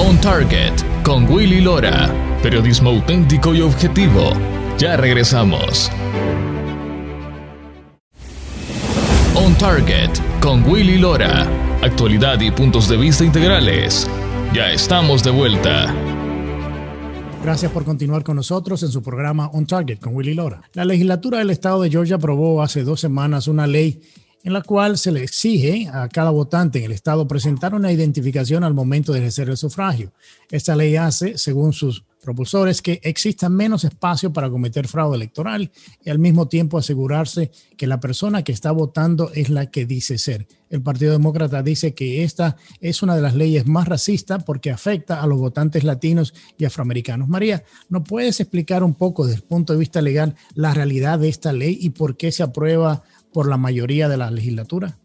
On 0.02 0.18
Target 0.20 0.72
con 1.04 1.30
Willy 1.30 1.60
Lora. 1.60 2.10
Periodismo 2.42 2.88
auténtico 2.88 3.54
y 3.54 3.60
objetivo. 3.60 4.32
Ya 4.78 4.96
regresamos. 4.96 5.90
On 9.34 9.54
Target 9.56 10.10
con 10.40 10.66
Willy 10.66 10.96
Lora. 10.96 11.46
Actualidad 11.82 12.40
y 12.40 12.50
puntos 12.50 12.88
de 12.88 12.96
vista 12.96 13.24
integrales 13.24 14.08
ya 14.54 14.72
estamos 14.72 15.22
de 15.22 15.30
vuelta. 15.30 15.94
Gracias 17.42 17.70
por 17.70 17.84
continuar 17.84 18.24
con 18.24 18.36
nosotros 18.36 18.82
en 18.82 18.90
su 18.90 19.02
programa 19.02 19.48
On 19.52 19.66
Target 19.66 20.00
con 20.00 20.16
Willy 20.16 20.34
Lora. 20.34 20.62
La 20.72 20.84
legislatura 20.84 21.38
del 21.38 21.50
estado 21.50 21.82
de 21.82 21.90
Georgia 21.90 22.16
aprobó 22.16 22.62
hace 22.62 22.82
dos 22.82 23.00
semanas 23.00 23.48
una 23.48 23.66
ley 23.66 24.00
en 24.42 24.52
la 24.52 24.62
cual 24.62 24.96
se 24.98 25.12
le 25.12 25.22
exige 25.22 25.88
a 25.92 26.08
cada 26.08 26.30
votante 26.30 26.78
en 26.78 26.86
el 26.86 26.92
estado 26.92 27.28
presentar 27.28 27.74
una 27.74 27.92
identificación 27.92 28.64
al 28.64 28.74
momento 28.74 29.12
de 29.12 29.18
ejercer 29.18 29.50
el 29.50 29.56
sufragio. 29.56 30.12
Esta 30.50 30.74
ley 30.76 30.96
hace, 30.96 31.36
según 31.36 31.72
sus 31.72 32.04
propulsores 32.22 32.82
que 32.82 33.00
exista 33.02 33.48
menos 33.48 33.84
espacio 33.84 34.32
para 34.32 34.50
cometer 34.50 34.86
fraude 34.86 35.16
electoral 35.16 35.70
y 36.04 36.10
al 36.10 36.18
mismo 36.18 36.48
tiempo 36.48 36.78
asegurarse 36.78 37.50
que 37.76 37.86
la 37.86 38.00
persona 38.00 38.42
que 38.42 38.52
está 38.52 38.72
votando 38.72 39.30
es 39.34 39.48
la 39.48 39.70
que 39.70 39.86
dice 39.86 40.18
ser. 40.18 40.46
El 40.68 40.82
Partido 40.82 41.12
Demócrata 41.12 41.62
dice 41.62 41.94
que 41.94 42.22
esta 42.22 42.56
es 42.80 43.02
una 43.02 43.16
de 43.16 43.22
las 43.22 43.34
leyes 43.34 43.66
más 43.66 43.88
racistas 43.88 44.44
porque 44.44 44.70
afecta 44.70 45.22
a 45.22 45.26
los 45.26 45.38
votantes 45.38 45.82
latinos 45.82 46.34
y 46.58 46.64
afroamericanos. 46.64 47.28
María, 47.28 47.64
¿no 47.88 48.04
puedes 48.04 48.38
explicar 48.40 48.84
un 48.84 48.94
poco 48.94 49.24
desde 49.24 49.38
el 49.38 49.44
punto 49.46 49.72
de 49.72 49.78
vista 49.78 50.02
legal 50.02 50.36
la 50.54 50.74
realidad 50.74 51.18
de 51.18 51.28
esta 51.28 51.52
ley 51.52 51.78
y 51.80 51.90
por 51.90 52.16
qué 52.16 52.30
se 52.32 52.42
aprueba 52.42 53.02
por 53.32 53.48
la 53.48 53.56
mayoría 53.56 54.08
de 54.08 54.16
la 54.16 54.30
legislatura? 54.30 54.96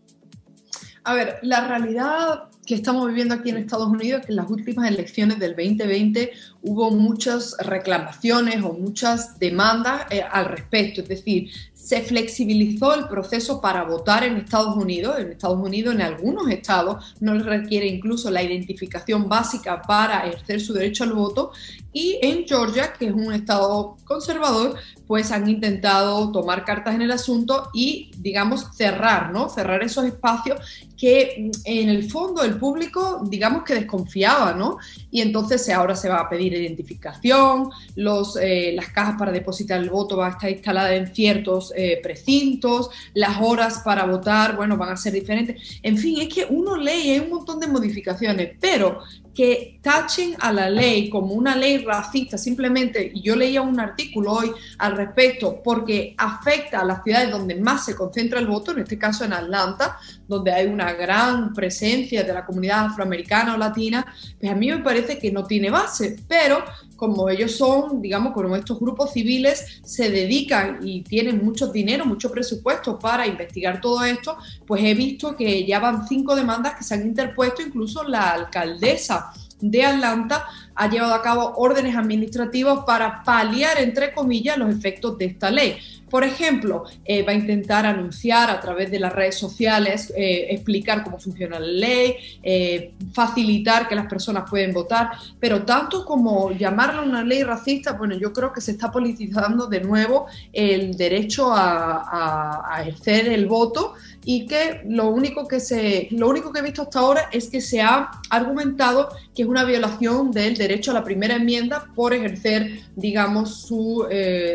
A 1.04 1.14
ver, 1.14 1.38
la 1.44 1.68
realidad 1.68 2.50
que 2.66 2.74
estamos 2.74 3.08
viviendo 3.08 3.36
aquí 3.36 3.52
en 3.52 3.58
Estados 3.58 3.88
Unidos 3.88 4.22
es 4.22 4.26
que 4.26 4.32
en 4.32 4.38
las 4.38 4.50
últimas 4.50 4.90
elecciones 4.90 5.38
del 5.38 5.56
2020 5.56 6.32
hubo 6.64 6.90
muchas 6.90 7.56
reclamaciones 7.60 8.64
o 8.64 8.74
muchas 8.74 9.38
demandas 9.38 10.08
eh, 10.10 10.24
al 10.24 10.46
respecto. 10.46 11.02
Es 11.02 11.08
decir, 11.08 11.52
se 11.86 12.02
flexibilizó 12.02 12.96
el 12.96 13.08
proceso 13.08 13.62
para 13.62 13.84
votar 13.84 14.24
en 14.24 14.38
Estados 14.38 14.76
Unidos. 14.76 15.20
En 15.20 15.32
Estados 15.32 15.60
Unidos, 15.60 15.94
en 15.94 16.02
algunos 16.02 16.50
estados, 16.50 17.16
no 17.20 17.36
les 17.36 17.46
requiere 17.46 17.86
incluso 17.86 18.32
la 18.32 18.42
identificación 18.42 19.30
básica 19.30 19.84
para 19.84 20.28
ejercer 20.28 20.60
su 20.60 20.74
derecho 20.74 21.04
al 21.04 21.14
voto. 21.14 21.52
Y 21.94 22.18
en 22.24 22.48
Georgia, 22.48 22.94
que 22.94 23.06
es 23.06 23.14
un 23.14 23.32
estado 23.32 23.98
conservador, 24.04 24.76
pues 25.08 25.32
han 25.32 25.50
intentado 25.50 26.32
tomar 26.32 26.66
cartas 26.66 26.96
en 26.96 27.02
el 27.02 27.12
asunto 27.12 27.70
y, 27.74 28.12
digamos, 28.18 28.68
cerrar, 28.76 29.32
¿no? 29.32 29.50
Cerrar 29.50 29.84
esos 29.84 30.06
espacios 30.06 30.60
que 30.98 31.52
en 31.66 31.90
el 31.90 32.10
fondo 32.10 32.44
el 32.44 32.58
público, 32.58 33.22
digamos 33.28 33.64
que 33.64 33.76
desconfiaba, 33.76 34.54
¿no? 34.54 34.78
Y 35.12 35.22
entonces 35.22 35.70
ahora 35.70 35.96
se 35.96 36.10
va 36.10 36.22
a 36.22 36.30
pedir 36.30 36.54
identificación, 36.54 37.70
los, 37.96 38.38
eh, 38.38 38.72
las 38.76 38.90
cajas 38.90 39.16
para 39.18 39.32
depositar 39.32 39.82
el 39.82 39.90
voto 39.90 40.18
van 40.18 40.32
a 40.32 40.34
estar 40.36 40.50
instaladas 40.50 40.94
en 40.94 41.14
ciertos 41.14 41.74
eh, 41.76 42.00
precintos, 42.02 42.90
las 43.14 43.42
horas 43.42 43.82
para 43.84 44.06
votar, 44.06 44.56
bueno, 44.56 44.78
van 44.78 44.90
a 44.90 44.98
ser 44.98 45.14
diferentes. 45.14 45.80
En 45.84 45.98
fin, 45.98 46.22
es 46.22 46.34
que 46.34 46.46
uno 46.50 46.78
lee 46.78 47.20
un 47.20 47.30
montón 47.30 47.60
de 47.60 47.68
modificaciones, 47.68 48.54
pero 48.60 49.02
que 49.36 49.80
tachen 49.82 50.36
a 50.40 50.52
la 50.54 50.70
ley 50.70 51.10
como 51.10 51.34
una 51.34 51.56
ley 51.56 51.80
racista 51.80 52.38
simplemente, 52.38 53.12
yo 53.14 53.36
leía 53.36 53.62
un 53.62 53.80
artículo 53.80 54.32
hoy 54.32 54.52
al 54.78 54.96
respecto, 54.96 55.62
porque 55.62 56.16
afecta 56.18 56.80
a 56.80 56.86
las 56.86 57.04
ciudades 57.04 57.32
donde 57.32 57.56
más 57.56 57.86
se 57.86 57.96
concentra 57.96 58.40
el 58.40 58.48
voto, 58.48 58.72
en 58.72 58.80
este 58.80 58.98
caso 58.98 59.26
en 59.26 59.34
Atlanta, 59.34 60.00
donde 60.28 60.52
hay 60.52 60.68
una 60.68 60.94
gran 60.94 61.54
presencia 61.54 62.24
de 62.24 62.34
la 62.34 62.46
comunidad 62.46 62.86
afroamericana 62.86 63.56
o 63.56 63.58
latina, 63.58 64.06
pues 64.40 64.52
a 64.52 64.56
mí 64.56 64.70
me 64.70 64.80
parece 64.80 65.18
que 65.18 65.32
no 65.32 65.46
tiene 65.46 65.70
base, 65.70 66.18
pero 66.28 66.64
como 66.96 67.30
ellos 67.30 67.52
son, 67.52 68.02
digamos, 68.02 68.34
como 68.34 68.56
estos 68.56 68.80
grupos 68.80 69.14
civiles 69.14 69.82
se 69.84 70.10
dedican 70.10 70.80
y 70.82 71.02
tienen 71.02 71.44
mucho 71.44 71.68
dinero, 71.68 72.06
mucho 72.06 72.32
presupuesto 72.32 72.98
para 72.98 73.28
investigar 73.28 73.82
todo 73.82 74.04
esto, 74.04 74.38
pues 74.66 74.84
he 74.84 74.94
visto 74.94 75.36
que 75.36 75.66
ya 75.66 75.80
van 75.80 76.08
cinco 76.08 76.36
demandas 76.36 76.76
que 76.76 76.84
se 76.84 76.94
han 76.94 77.06
interpuesto, 77.06 77.62
incluso 77.62 78.04
la 78.04 78.32
alcaldesa 78.32 79.32
de 79.60 79.86
Atlanta 79.86 80.46
ha 80.76 80.90
llevado 80.90 81.14
a 81.14 81.22
cabo 81.22 81.54
órdenes 81.56 81.96
administrativas 81.96 82.80
para 82.86 83.24
paliar, 83.24 83.80
entre 83.80 84.14
comillas, 84.14 84.58
los 84.58 84.70
efectos 84.70 85.18
de 85.18 85.26
esta 85.26 85.50
ley. 85.50 85.78
Por 86.16 86.24
ejemplo, 86.24 86.86
eh, 87.04 87.24
va 87.24 87.34
a 87.34 87.36
intentar 87.36 87.86
anunciar 87.86 88.50
a 88.50 88.62
través 88.62 88.90
de 88.90 89.00
las 89.00 89.12
redes 89.12 89.36
sociales, 89.36 90.14
eh, 90.16 90.48
explicar 90.52 91.04
cómo 91.04 91.20
funciona 91.20 91.60
la 91.60 91.68
ley, 91.68 92.16
eh, 92.42 92.94
facilitar 93.12 93.90
que 93.90 93.96
las 93.96 94.08
personas 94.08 94.50
pueden 94.50 94.74
votar, 94.74 95.10
pero 95.42 95.64
tanto 95.64 96.06
como 96.06 96.52
llamarla 96.52 97.02
una 97.02 97.22
ley 97.22 97.44
racista, 97.44 97.92
bueno, 97.92 98.16
yo 98.16 98.32
creo 98.32 98.54
que 98.54 98.62
se 98.62 98.72
está 98.72 98.90
politizando 98.94 99.68
de 99.68 99.82
nuevo 99.82 100.28
el 100.54 100.96
derecho 100.96 101.52
a, 101.54 102.78
ejercer 102.80 103.28
el 103.28 103.46
voto 103.48 103.94
y 104.24 104.46
que 104.46 104.82
lo 104.88 105.10
único 105.10 105.48
que 105.48 105.60
se 105.60 106.08
lo 106.12 106.30
único 106.30 106.52
que 106.52 106.60
he 106.60 106.62
visto 106.62 106.84
hasta 106.84 107.00
ahora 107.00 107.30
es 107.32 107.50
que 107.50 107.62
se 107.62 107.82
ha 107.82 108.12
argumentado 108.30 109.10
que 109.34 109.44
es 109.44 109.48
una 109.48 109.64
violación 109.64 110.32
del 110.32 110.56
derecho 110.56 110.92
a 110.92 110.96
la 110.96 111.04
primera 111.04 111.36
enmienda 111.36 111.88
por 111.96 112.14
ejercer 112.14 112.82
digamos 112.96 113.62
su 113.62 114.06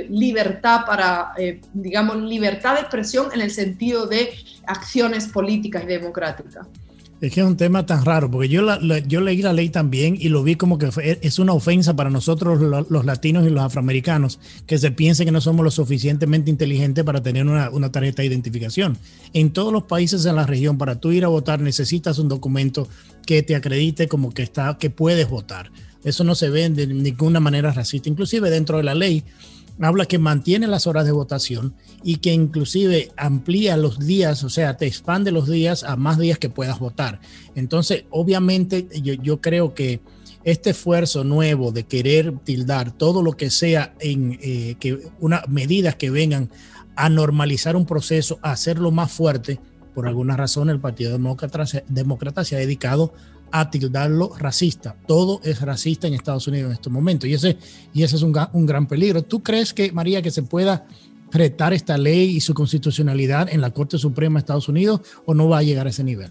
libertad 0.09 0.85
para 0.87 1.33
eh, 1.51 1.61
digamos 1.75 2.23
libertad 2.23 2.75
de 2.75 2.81
expresión 2.81 3.29
en 3.33 3.41
el 3.41 3.51
sentido 3.51 4.07
de 4.07 4.31
acciones 4.67 5.27
políticas 5.29 5.85
y 5.85 5.87
democráticas 5.87 6.67
es 7.21 7.33
que 7.33 7.41
es 7.41 7.47
un 7.47 7.57
tema 7.57 7.85
tan 7.85 8.05
raro, 8.05 8.31
porque 8.31 8.49
yo, 8.49 8.63
yo 9.07 9.21
leí 9.21 9.43
la 9.43 9.53
ley 9.53 9.69
también 9.69 10.17
y 10.19 10.31
lo 10.31 10.43
vi 10.43 10.57
como 10.57 10.79
que 10.79 10.89
es 11.21 11.39
una 11.39 11.53
ofensa 11.53 11.95
para 11.95 12.09
nosotros 12.09 12.61
los, 12.61 13.05
latinos 13.05 13.47
y 13.47 13.51
los 13.51 13.63
afroamericanos, 13.63 14.41
que 14.67 14.79
se 14.79 14.91
piense 14.91 15.27
que 15.27 15.33
no 15.33 15.43
somos 15.43 15.63
lo 15.63 15.71
suficientemente 15.71 16.51
inteligentes 16.51 17.05
para 17.05 17.23
tener 17.23 17.47
una, 17.47 17.69
una, 17.71 17.93
tarjeta 17.93 18.23
de 18.23 18.29
identificación. 18.29 18.97
En 19.35 19.53
todos 19.53 19.71
los 19.71 19.83
países 19.83 20.25
en 20.25 20.37
la 20.37 20.47
región, 20.47 20.79
para 20.79 20.99
tú 20.99 21.13
ir 21.13 21.25
a 21.25 21.29
votar, 21.29 21.61
necesitas 21.61 22.19
un 22.19 22.29
documento 22.29 22.89
que 23.27 23.43
te 23.43 23.55
acredite 23.55 24.09
como 24.09 24.33
que, 24.33 24.43
está, 24.43 24.79
que 24.79 24.89
puedes 24.89 25.29
votar. 25.29 25.71
Eso 26.03 26.25
no 26.25 26.35
se 26.35 26.49
ve 26.49 26.71
de 26.71 26.87
ninguna 26.87 27.41
manera 27.41 27.71
racista. 27.71 28.09
Inclusive 28.09 28.49
dentro 28.49 28.79
de 28.79 28.85
la 28.85 28.95
ley 28.95 29.23
habla 29.87 30.07
que 30.07 30.19
mantiene 30.19 30.67
las 30.67 30.87
horas 30.87 31.07
de 31.07 31.13
votación 31.13 31.75
y 32.03 32.17
que 32.17 32.33
inclusive 32.33 33.11
amplía 33.17 33.77
los 33.77 33.99
días, 33.99 34.45
o 34.45 34.51
sea, 34.51 34.77
te 34.77 34.87
expande 34.87 35.31
los 35.31 35.49
días 35.49 35.85
a 35.85 35.97
más 35.97 36.19
días 36.19 36.39
que 36.39 36.51
puedas 36.51 36.79
votar. 36.79 37.21
Entonces, 37.55 38.05
obviamente, 38.11 38.87
yo, 39.03 39.41
creo 39.41 39.75
que 39.75 40.01
este 40.45 40.71
esfuerzo 40.71 41.25
nuevo 41.25 41.73
de 41.73 41.85
querer 41.85 42.39
tildar 42.45 42.93
todo 42.93 43.23
lo 43.23 43.33
que 43.33 43.51
sea 43.51 43.95
en 44.01 44.39
eh, 44.43 44.77
que 44.79 44.99
unas 45.19 45.49
medidas 45.49 45.97
que 45.97 46.11
vengan 46.11 46.51
a 46.97 47.09
normalizar 47.09 47.77
un 47.77 47.87
proceso, 47.87 48.39
a 48.43 48.53
hacerlo 48.53 48.91
más 48.91 49.11
fuerte, 49.11 49.61
por 49.95 50.07
alguna 50.07 50.37
razón 50.37 50.71
el 50.71 50.81
Partido 50.81 51.13
Demócrata, 51.13 51.65
Demócrata 51.89 52.45
se 52.45 52.57
ha 52.57 52.59
dedicado 52.59 53.13
a 53.53 53.71
tildarlo 53.71 54.33
racista. 54.39 54.97
Todo 55.07 55.41
es 55.43 55.61
racista 55.61 56.07
en 56.07 56.15
Estados 56.15 56.47
Unidos 56.49 56.67
en 56.67 56.73
este 56.73 56.91
momento 56.91 57.27
y 57.27 57.35
ese, 57.35 57.57
y 57.93 58.03
ese 58.03 58.17
es 58.17 58.23
un, 58.23 58.37
un 58.53 58.67
gran 58.67 58.87
peligro. 58.87 59.23
¿Tú 59.23 59.43
crees 59.43 59.73
que, 59.73 59.93
María, 59.93 60.23
que 60.23 60.31
se 60.31 60.43
pueda 60.43 60.87
retar 61.33 61.73
esta 61.73 61.97
ley 61.97 62.37
y 62.37 62.41
su 62.41 62.55
constitucionalidad 62.55 63.49
en 63.53 63.61
la 63.61 63.71
Corte 63.71 63.99
Suprema 63.99 64.39
de 64.39 64.41
Estados 64.41 64.69
Unidos 64.69 65.01
o 65.25 65.35
no 65.35 65.49
va 65.49 65.59
a 65.59 65.63
llegar 65.63 65.87
a 65.87 65.91
ese 65.91 66.05
nivel? 66.05 66.31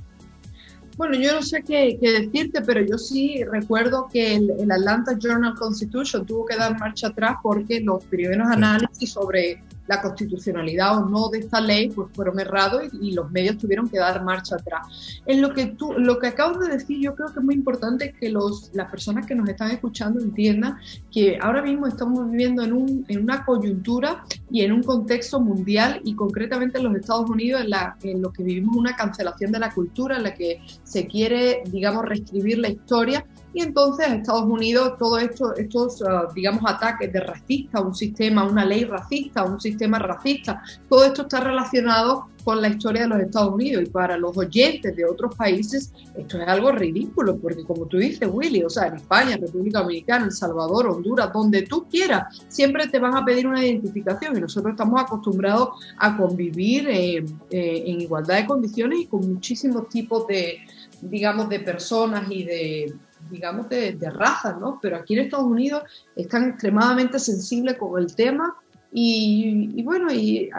Bueno, 0.99 1.15
yo 1.15 1.33
no 1.33 1.41
sé 1.41 1.63
qué, 1.65 1.97
decirte, 2.01 2.61
pero 2.61 2.81
yo 2.81 2.97
sí 2.97 3.41
recuerdo 3.49 4.09
que 4.11 4.35
el, 4.35 4.69
Atlanta 4.69 5.17
Journal 5.17 5.53
Constitution 5.55 6.25
tuvo 6.25 6.45
que 6.45 6.57
dar 6.57 6.77
marcha 6.77 7.07
atrás 7.07 7.37
porque 7.41 7.79
los 7.79 8.03
primeros 8.03 8.49
análisis 8.49 9.11
sobre 9.11 9.63
la 9.89 10.03
constitucionalidad 10.03 10.97
o 10.97 11.09
no 11.09 11.29
de 11.29 11.39
esta 11.39 11.59
ley 11.59 11.89
pues 11.89 12.09
fueron 12.13 12.39
errados 12.39 12.83
y, 12.93 13.09
los 13.09 13.31
medios 13.31 13.57
tuvieron 13.57 13.89
que 13.89 13.97
dar 13.97 14.23
marcha 14.23 14.55
atrás. 14.55 15.19
En 15.25 15.41
lo 15.41 15.51
que 15.51 15.65
tú, 15.65 15.93
lo 15.93 16.19
que 16.19 16.27
acabas 16.27 16.59
de 16.59 16.67
decir, 16.67 16.99
yo 17.01 17.15
creo 17.15 17.29
que 17.29 17.39
es 17.39 17.43
muy 17.43 17.55
importante 17.55 18.13
que 18.13 18.29
los, 18.29 18.69
las 18.75 18.89
personas 18.91 19.25
que 19.25 19.33
nos 19.33 19.49
están 19.49 19.71
escuchando 19.71 20.19
entiendan 20.19 20.77
que 21.11 21.39
ahora 21.41 21.63
mismo 21.63 21.87
estamos 21.87 22.29
viviendo 22.29 22.61
en, 22.63 22.73
un, 22.73 23.03
en 23.07 23.23
una 23.23 23.43
coyuntura 23.43 24.23
y 24.51 24.61
en 24.61 24.73
un 24.73 24.83
contexto 24.83 25.39
mundial 25.39 26.01
y 26.03 26.13
concretamente 26.13 26.77
en 26.77 26.83
los 26.83 26.95
Estados 26.95 27.27
Unidos 27.27 27.61
en, 27.61 27.71
la, 27.71 27.97
en 28.03 28.21
lo 28.21 28.31
que 28.31 28.43
vivimos 28.43 28.75
una 28.77 28.95
cancelación 28.95 29.51
de 29.51 29.57
la 29.57 29.73
cultura, 29.73 30.17
en 30.17 30.23
la 30.23 30.35
que 30.35 30.61
se 30.83 31.07
quiere, 31.07 31.63
digamos, 31.65 32.05
reescribir 32.05 32.59
la 32.59 32.69
historia 32.69 33.25
y 33.53 33.61
entonces 33.61 34.07
Estados 34.07 34.43
Unidos, 34.43 34.97
todos 34.97 35.23
esto, 35.23 35.55
estos, 35.55 36.01
ah, 36.03 36.27
digamos, 36.35 36.63
ataques 36.67 37.11
de 37.11 37.19
racista, 37.21 37.81
un 37.81 37.95
sistema, 37.95 38.43
una 38.43 38.63
ley 38.63 38.85
racista, 38.85 39.43
un 39.43 39.59
sistema 39.59 39.97
racista, 39.97 40.61
todo 40.87 41.03
esto 41.05 41.23
está 41.23 41.39
relacionado 41.39 42.27
con 42.43 42.61
la 42.61 42.69
historia 42.69 43.03
de 43.03 43.07
los 43.09 43.19
Estados 43.19 43.53
Unidos. 43.53 43.83
Y 43.83 43.89
para 43.89 44.17
los 44.17 44.37
oyentes 44.37 44.95
de 44.95 45.05
otros 45.05 45.35
países 45.35 45.93
esto 46.15 46.41
es 46.41 46.47
algo 46.47 46.71
ridículo, 46.71 47.37
porque 47.37 47.63
como 47.63 47.85
tú 47.87 47.97
dices, 47.97 48.29
Willy, 48.31 48.63
o 48.63 48.69
sea, 48.69 48.87
en 48.87 48.95
España, 48.95 49.37
República 49.37 49.79
Dominicana, 49.79 50.25
El 50.25 50.31
Salvador, 50.31 50.87
Honduras, 50.87 51.31
donde 51.33 51.63
tú 51.63 51.87
quieras, 51.89 52.41
siempre 52.47 52.87
te 52.87 52.99
van 52.99 53.15
a 53.15 53.25
pedir 53.25 53.47
una 53.47 53.65
identificación. 53.65 54.37
Y 54.37 54.41
nosotros 54.41 54.71
estamos 54.71 55.01
acostumbrados 55.01 55.69
a 55.97 56.15
convivir 56.15 56.87
eh, 56.87 57.25
eh, 57.49 57.83
en 57.85 58.01
igualdad 58.01 58.37
de 58.37 58.45
condiciones 58.45 58.99
y 58.99 59.05
con 59.07 59.31
muchísimos 59.31 59.89
tipos 59.89 60.27
de, 60.27 60.59
digamos, 61.01 61.49
de 61.49 61.59
personas 61.59 62.29
y 62.29 62.43
de 62.43 62.93
digamos, 63.29 63.69
de, 63.69 63.93
de 63.93 64.09
razas, 64.09 64.59
¿no? 64.59 64.79
Pero 64.81 64.97
aquí 64.97 65.13
en 65.15 65.25
Estados 65.25 65.45
Unidos 65.45 65.83
están 66.15 66.49
extremadamente 66.49 67.19
sensibles 67.19 67.77
con 67.77 68.01
el 68.01 68.15
tema 68.15 68.55
y, 68.91 69.83
bueno, 69.83 70.11
y 70.11 70.49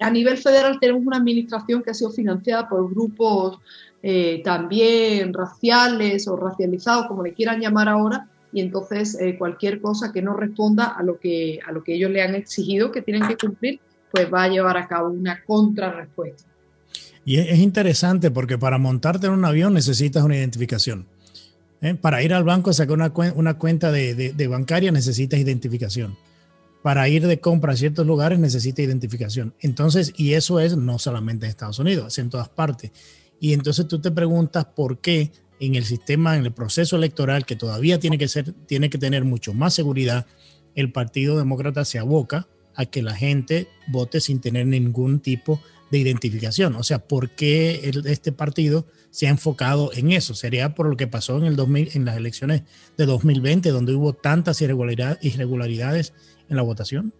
a, 0.00 0.10
nivel 0.10 0.38
federal 0.38 0.78
tenemos 0.80 1.06
una 1.06 1.18
administración 1.18 1.82
que 1.82 1.90
ha 1.90 1.94
sido 1.94 2.10
financiada 2.10 2.68
por 2.68 2.90
grupos 2.90 3.58
eh, 4.02 4.42
también 4.44 5.32
raciales 5.32 6.26
o 6.26 6.36
racializados, 6.36 7.06
como 7.06 7.22
le 7.22 7.32
quieran 7.32 7.60
llamar 7.60 7.88
ahora, 7.88 8.28
y 8.52 8.60
entonces 8.60 9.16
eh, 9.20 9.36
cualquier 9.38 9.80
cosa 9.80 10.12
que 10.12 10.22
no 10.22 10.34
responda 10.34 10.86
a 10.86 11.02
lo 11.02 11.18
que, 11.18 11.60
a 11.66 11.70
lo 11.70 11.84
que 11.84 11.94
ellos 11.94 12.10
le 12.10 12.22
han 12.22 12.34
exigido 12.34 12.90
que 12.90 13.02
tienen 13.02 13.28
que 13.28 13.36
cumplir, 13.36 13.78
pues 14.10 14.32
va 14.32 14.44
a 14.44 14.48
llevar 14.48 14.76
a 14.76 14.88
cabo 14.88 15.10
una 15.10 15.44
contrarrespuesta. 15.44 16.48
Y 17.24 17.38
es 17.38 17.58
interesante 17.58 18.30
porque 18.30 18.56
para 18.56 18.78
montarte 18.78 19.26
en 19.26 19.32
un 19.32 19.44
avión 19.44 19.74
necesitas 19.74 20.24
una 20.24 20.36
identificación 20.36 21.06
¿eh? 21.80 21.94
Para 21.94 22.22
ir 22.22 22.34
al 22.34 22.44
banco 22.44 22.70
a 22.70 22.72
sacar 22.72 22.96
una, 22.96 23.54
cuenta 23.54 23.92
de, 23.92 24.46
bancaria 24.48 24.92
necesitas 24.92 25.40
identificación. 25.40 26.16
Para 26.82 27.08
ir 27.08 27.26
de 27.26 27.40
compra 27.40 27.72
a 27.72 27.76
ciertos 27.76 28.06
lugares 28.06 28.38
necesita 28.38 28.82
identificación. 28.82 29.54
Entonces, 29.60 30.12
y 30.16 30.34
eso 30.34 30.60
es 30.60 30.76
no 30.76 30.98
solamente 30.98 31.46
en 31.46 31.50
Estados 31.50 31.78
Unidos, 31.78 32.12
es 32.12 32.18
en 32.18 32.30
todas 32.30 32.48
partes. 32.48 32.92
Y 33.40 33.52
entonces 33.52 33.88
tú 33.88 34.00
te 34.00 34.10
preguntas 34.10 34.64
por 34.66 35.00
qué 35.00 35.32
en 35.58 35.74
el 35.74 35.84
sistema, 35.84 36.36
en 36.36 36.44
el 36.44 36.52
proceso 36.52 36.96
electoral, 36.96 37.44
que 37.44 37.56
todavía 37.56 37.98
tiene 37.98 38.18
que, 38.18 38.28
ser, 38.28 38.52
tiene 38.66 38.90
que 38.90 38.98
tener 38.98 39.24
mucho 39.24 39.54
más 39.54 39.74
seguridad, 39.74 40.26
el 40.74 40.92
Partido 40.92 41.38
Demócrata 41.38 41.84
se 41.84 41.98
aboca 41.98 42.46
a 42.74 42.84
que 42.84 43.02
la 43.02 43.14
gente 43.14 43.68
vote 43.88 44.20
sin 44.20 44.40
tener 44.40 44.66
ningún 44.66 45.20
tipo 45.20 45.60
de 45.90 45.98
identificación. 45.98 46.76
O 46.76 46.82
sea, 46.82 46.98
¿por 46.98 47.30
qué 47.30 47.90
este 48.04 48.32
partido 48.32 48.86
se 49.16 49.26
ha 49.26 49.30
enfocado 49.30 49.92
en 49.94 50.12
eso? 50.12 50.34
¿Sería 50.34 50.74
por 50.74 50.90
lo 50.90 50.96
que 50.98 51.06
pasó 51.06 51.38
en, 51.38 51.44
el 51.44 51.56
2000, 51.56 51.92
en 51.94 52.04
las 52.04 52.18
elecciones 52.18 52.64
de 52.98 53.06
2020, 53.06 53.70
donde 53.70 53.94
hubo 53.94 54.12
tantas 54.12 54.60
irregularidades 54.60 56.12
en 56.50 56.56
la 56.56 56.60
votación? 56.60 57.14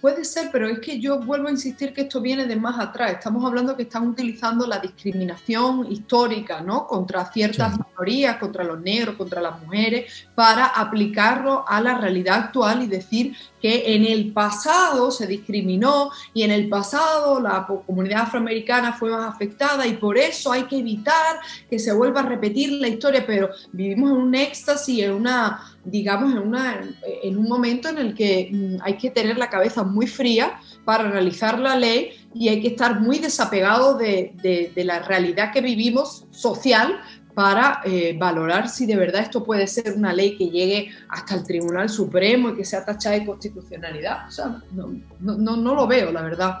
Puede 0.00 0.24
ser, 0.24 0.48
pero 0.50 0.66
es 0.68 0.78
que 0.78 0.98
yo 1.00 1.20
vuelvo 1.20 1.48
a 1.48 1.50
insistir 1.50 1.92
que 1.92 2.02
esto 2.02 2.22
viene 2.22 2.46
de 2.46 2.56
más 2.56 2.80
atrás. 2.80 3.12
Estamos 3.12 3.44
hablando 3.44 3.76
que 3.76 3.82
están 3.82 4.08
utilizando 4.08 4.66
la 4.66 4.78
discriminación 4.78 5.90
histórica, 5.92 6.62
¿no? 6.62 6.86
Contra 6.86 7.30
ciertas 7.30 7.78
minorías, 7.78 8.38
contra 8.38 8.64
los 8.64 8.80
negros, 8.80 9.16
contra 9.16 9.42
las 9.42 9.60
mujeres, 9.60 10.26
para 10.34 10.64
aplicarlo 10.64 11.66
a 11.68 11.78
la 11.82 11.98
realidad 11.98 12.36
actual 12.36 12.82
y 12.82 12.86
decir 12.86 13.36
que 13.64 13.94
en 13.94 14.04
el 14.04 14.30
pasado 14.30 15.10
se 15.10 15.26
discriminó 15.26 16.10
y 16.34 16.42
en 16.42 16.50
el 16.50 16.68
pasado 16.68 17.40
la 17.40 17.66
comunidad 17.66 18.24
afroamericana 18.24 18.92
fue 18.92 19.10
más 19.10 19.26
afectada 19.26 19.86
y 19.86 19.94
por 19.94 20.18
eso 20.18 20.52
hay 20.52 20.64
que 20.64 20.76
evitar 20.76 21.38
que 21.70 21.78
se 21.78 21.90
vuelva 21.94 22.20
a 22.20 22.24
repetir 22.24 22.72
la 22.72 22.88
historia, 22.88 23.24
pero 23.26 23.48
vivimos 23.72 24.10
en 24.10 24.16
un 24.18 24.34
éxtasis, 24.34 25.04
en 25.04 25.12
una 25.12 25.62
digamos, 25.84 26.32
en, 26.32 26.38
una, 26.38 26.80
en 27.22 27.38
un 27.38 27.48
momento 27.48 27.88
en 27.88 27.98
el 27.98 28.14
que 28.14 28.50
mm, 28.52 28.76
hay 28.82 28.98
que 28.98 29.10
tener 29.10 29.38
la 29.38 29.50
cabeza 29.50 29.82
muy 29.82 30.06
fría 30.06 30.58
para 30.84 31.10
realizar 31.10 31.58
la 31.58 31.76
ley 31.76 32.10
y 32.34 32.48
hay 32.48 32.60
que 32.60 32.68
estar 32.68 33.00
muy 33.00 33.18
desapegado 33.18 33.96
de, 33.96 34.32
de, 34.74 34.84
la 34.84 35.00
realidad 35.00 35.52
que 35.52 35.60
vivimos 35.60 36.26
social 36.30 37.00
para 37.34 37.80
eh, 37.84 38.16
valorar 38.18 38.68
si 38.68 38.86
de 38.86 38.96
verdad 38.96 39.22
esto 39.22 39.42
puede 39.42 39.66
ser 39.66 39.92
una 39.96 40.12
ley 40.12 40.36
que 40.36 40.48
llegue 40.48 40.90
hasta 41.08 41.34
el 41.34 41.44
Tribunal 41.44 41.88
Supremo 41.88 42.50
y 42.50 42.56
que 42.56 42.64
sea 42.64 42.84
tachada 42.84 43.18
de 43.18 43.26
constitucionalidad. 43.26 44.28
O 44.28 44.30
sea, 44.30 44.62
no, 44.72 44.94
no, 45.20 45.56
no, 45.56 45.74
lo 45.74 45.86
veo, 45.86 46.12
la 46.12 46.22
verdad. 46.22 46.58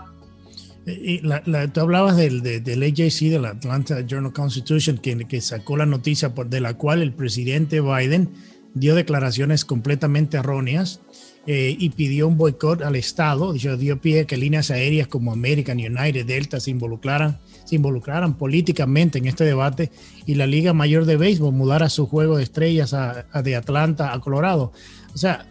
Y 0.86 1.20
la, 1.20 1.42
tú 1.72 1.80
hablabas 1.80 2.16
del, 2.16 2.42
del 2.42 2.82
AJC, 2.82 3.30
del 3.30 3.46
Atlanta 3.46 4.00
Journal 4.06 4.32
Constitution, 4.32 4.98
que, 4.98 5.16
que 5.26 5.40
sacó 5.40 5.76
la 5.76 5.86
noticia 5.86 6.34
por, 6.34 6.48
de 6.48 6.60
la 6.60 6.74
cual 6.74 7.00
el 7.00 7.12
presidente 7.14 7.80
Biden 7.80 8.30
dio 8.74 8.94
declaraciones 8.94 9.64
completamente 9.64 10.36
erróneas 10.36 11.00
eh, 11.46 11.76
y 11.78 11.90
pidió 11.90 12.26
un 12.26 12.38
boicot 12.38 12.80
al 12.80 12.96
Estado, 12.96 13.52
dio 13.52 14.00
pie 14.00 14.24
que 14.24 14.38
líneas 14.38 14.70
aéreas 14.70 15.08
como 15.08 15.30
American, 15.30 15.76
United, 15.76 16.24
Delta 16.24 16.58
se 16.58 16.70
involucraran, 16.70 17.38
se 17.66 17.76
involucraran 17.76 18.38
políticamente 18.38 19.18
en 19.18 19.26
este 19.26 19.44
debate 19.44 19.90
y 20.24 20.36
la 20.36 20.46
Liga 20.46 20.72
Mayor 20.72 21.04
de 21.04 21.18
Béisbol 21.18 21.52
mudara 21.52 21.90
su 21.90 22.06
juego 22.06 22.38
de 22.38 22.44
estrellas 22.44 22.94
a, 22.94 23.26
de 23.42 23.56
Atlanta 23.56 24.14
a 24.14 24.20
Colorado. 24.20 24.72
O 25.14 25.18
sea, 25.18 25.46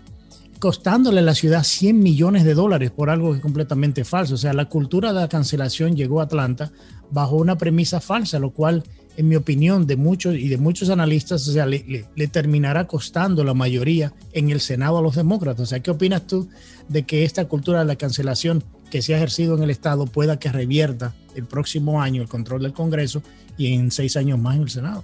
costándole 0.58 1.20
a 1.20 1.24
la 1.24 1.36
ciudad 1.36 1.64
100 1.64 2.00
millones 2.00 2.44
de 2.44 2.56
dólares 2.56 2.90
por 2.90 3.12
algo 3.12 3.32
que 3.32 3.38
es 3.38 3.42
completamente 3.44 4.04
falso. 4.04 4.34
O 4.34 4.38
sea, 4.38 4.54
la 4.54 4.70
cultura 4.70 5.14
de 5.14 5.22
la 5.22 5.30
cancelación 5.30 5.96
llegó 5.96 6.22
a 6.22 6.24
Atlanta 6.24 6.72
bajo 7.12 7.36
una 7.36 7.58
premisa 7.58 8.00
falsa, 8.00 8.40
lo 8.40 8.52
cual 8.52 8.84
en 9.16 9.28
mi 9.28 9.36
opinión, 9.36 9.86
de 9.86 9.96
muchos 9.96 10.36
y 10.36 10.48
de 10.48 10.58
muchos 10.58 10.90
analistas, 10.90 11.48
o 11.48 11.52
sea, 11.52 11.66
le, 11.66 12.08
terminará 12.32 12.88
costando 12.88 13.44
la 13.44 13.54
mayoría 13.54 14.14
en 14.32 14.50
el 14.50 14.60
Senado 14.60 14.98
a 14.98 15.02
los 15.02 15.16
demócratas. 15.16 15.62
O 15.62 15.66
sea, 15.66 15.82
¿qué 15.82 15.92
opinas 15.92 16.26
tú 16.26 16.50
de 16.90 17.04
que 17.04 17.24
esta 17.24 17.46
cultura 17.46 17.80
de 17.80 17.86
la 17.86 17.96
cancelación 17.96 18.64
que 18.90 19.02
se 19.02 19.14
ha 19.14 19.18
ejercido 19.18 19.56
en 19.56 19.64
el 19.64 19.70
Estado 19.70 20.06
pueda 20.06 20.40
que 20.40 20.52
revierta 20.52 21.16
el 21.36 21.46
próximo 21.46 22.02
año 22.02 22.22
el 22.22 22.28
control 22.28 22.64
del 22.64 22.74
Congreso 22.74 23.22
y 23.58 23.74
en 23.74 23.92
seis 23.92 24.18
años 24.18 24.40
más 24.40 24.56
en 24.56 24.64
el 24.64 24.70
Senado? 24.70 25.04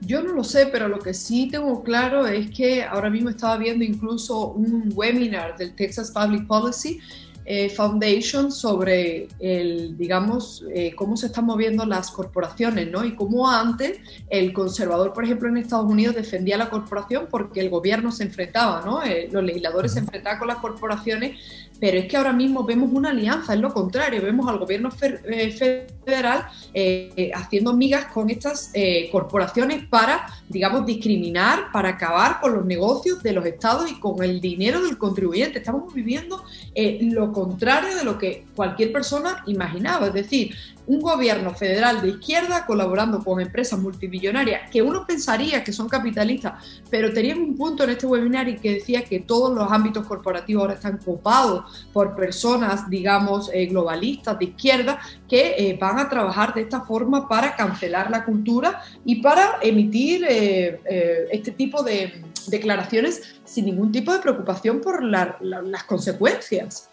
Yo 0.00 0.22
no 0.22 0.34
lo 0.34 0.44
sé, 0.44 0.66
pero 0.66 0.88
lo 0.88 0.98
que 0.98 1.14
sí 1.14 1.48
tengo 1.50 1.82
claro 1.82 2.26
es 2.26 2.50
que 2.50 2.82
ahora 2.82 3.08
mismo 3.08 3.30
estaba 3.30 3.56
viendo 3.56 3.84
incluso 3.84 4.48
un 4.48 4.92
webinar 4.94 5.56
del 5.56 5.74
Texas 5.74 6.10
Public 6.10 6.46
Policy 6.46 7.00
eh, 7.46 7.68
Foundation 7.68 8.50
sobre 8.50 9.28
el, 9.38 9.96
digamos, 9.98 10.64
eh, 10.74 10.94
cómo 10.96 11.16
se 11.16 11.26
están 11.26 11.44
moviendo 11.44 11.84
las 11.84 12.10
corporaciones, 12.10 12.90
¿no? 12.90 13.04
Y 13.04 13.14
cómo 13.14 13.50
antes 13.50 13.98
el 14.30 14.52
conservador, 14.52 15.12
por 15.12 15.24
ejemplo, 15.24 15.48
en 15.48 15.58
Estados 15.58 15.90
Unidos 15.90 16.14
defendía 16.14 16.56
la 16.56 16.70
corporación 16.70 17.26
porque 17.30 17.60
el 17.60 17.68
gobierno 17.68 18.10
se 18.12 18.24
enfrentaba, 18.24 18.82
¿no? 18.84 19.02
Eh, 19.02 19.28
los 19.30 19.44
legisladores 19.44 19.92
se 19.92 19.98
enfrentaban 19.98 20.38
con 20.38 20.48
las 20.48 20.58
corporaciones 20.58 21.38
pero 21.80 21.98
es 21.98 22.06
que 22.06 22.16
ahora 22.16 22.32
mismo 22.32 22.64
vemos 22.64 22.90
una 22.92 23.10
alianza, 23.10 23.54
es 23.54 23.60
lo 23.60 23.72
contrario, 23.72 24.22
vemos 24.22 24.48
al 24.48 24.58
gobierno 24.58 24.90
eh, 25.00 25.86
federal 26.04 26.46
eh, 26.72 27.30
haciendo 27.34 27.74
migas 27.74 28.06
con 28.06 28.30
estas 28.30 28.70
eh, 28.74 29.08
corporaciones 29.10 29.84
para, 29.88 30.26
digamos, 30.48 30.86
discriminar, 30.86 31.72
para 31.72 31.90
acabar 31.90 32.40
con 32.40 32.54
los 32.54 32.64
negocios 32.64 33.22
de 33.22 33.32
los 33.32 33.44
estados 33.44 33.90
y 33.90 33.98
con 33.98 34.22
el 34.22 34.40
dinero 34.40 34.82
del 34.82 34.98
contribuyente. 34.98 35.58
Estamos 35.58 35.92
viviendo 35.92 36.42
lo 37.00 37.32
contrario 37.32 37.96
de 37.96 38.04
lo 38.04 38.18
que 38.18 38.44
cualquier 38.54 38.92
persona 38.92 39.42
imaginaba, 39.46 40.06
es 40.06 40.14
decir, 40.14 40.54
un 40.86 41.00
gobierno 41.00 41.54
federal 41.54 42.02
de 42.02 42.10
izquierda 42.10 42.66
colaborando 42.66 43.22
con 43.22 43.40
empresas 43.40 43.78
multimillonarias 43.78 44.70
que 44.70 44.82
uno 44.82 45.06
pensaría 45.06 45.64
que 45.64 45.72
son 45.72 45.88
capitalistas, 45.88 46.54
pero 46.90 47.12
teníamos 47.12 47.48
un 47.48 47.56
punto 47.56 47.84
en 47.84 47.90
este 47.90 48.06
webinar 48.06 48.48
y 48.48 48.56
que 48.56 48.74
decía 48.74 49.04
que 49.04 49.20
todos 49.20 49.54
los 49.54 49.70
ámbitos 49.70 50.06
corporativos 50.06 50.62
ahora 50.62 50.74
están 50.74 50.98
copados 50.98 51.88
por 51.92 52.14
personas, 52.14 52.88
digamos, 52.90 53.50
eh, 53.52 53.66
globalistas 53.66 54.38
de 54.38 54.46
izquierda 54.46 54.98
que 55.28 55.54
eh, 55.56 55.78
van 55.80 55.98
a 55.98 56.08
trabajar 56.08 56.54
de 56.54 56.62
esta 56.62 56.82
forma 56.82 57.28
para 57.28 57.56
cancelar 57.56 58.10
la 58.10 58.24
cultura 58.24 58.82
y 59.04 59.22
para 59.22 59.58
emitir 59.62 60.24
eh, 60.28 61.28
este 61.30 61.52
tipo 61.52 61.82
de 61.82 62.24
declaraciones 62.46 63.40
sin 63.44 63.66
ningún 63.66 63.90
tipo 63.90 64.12
de 64.12 64.18
preocupación 64.18 64.80
por 64.80 65.02
las 65.02 65.84
consecuencias. 65.84 66.90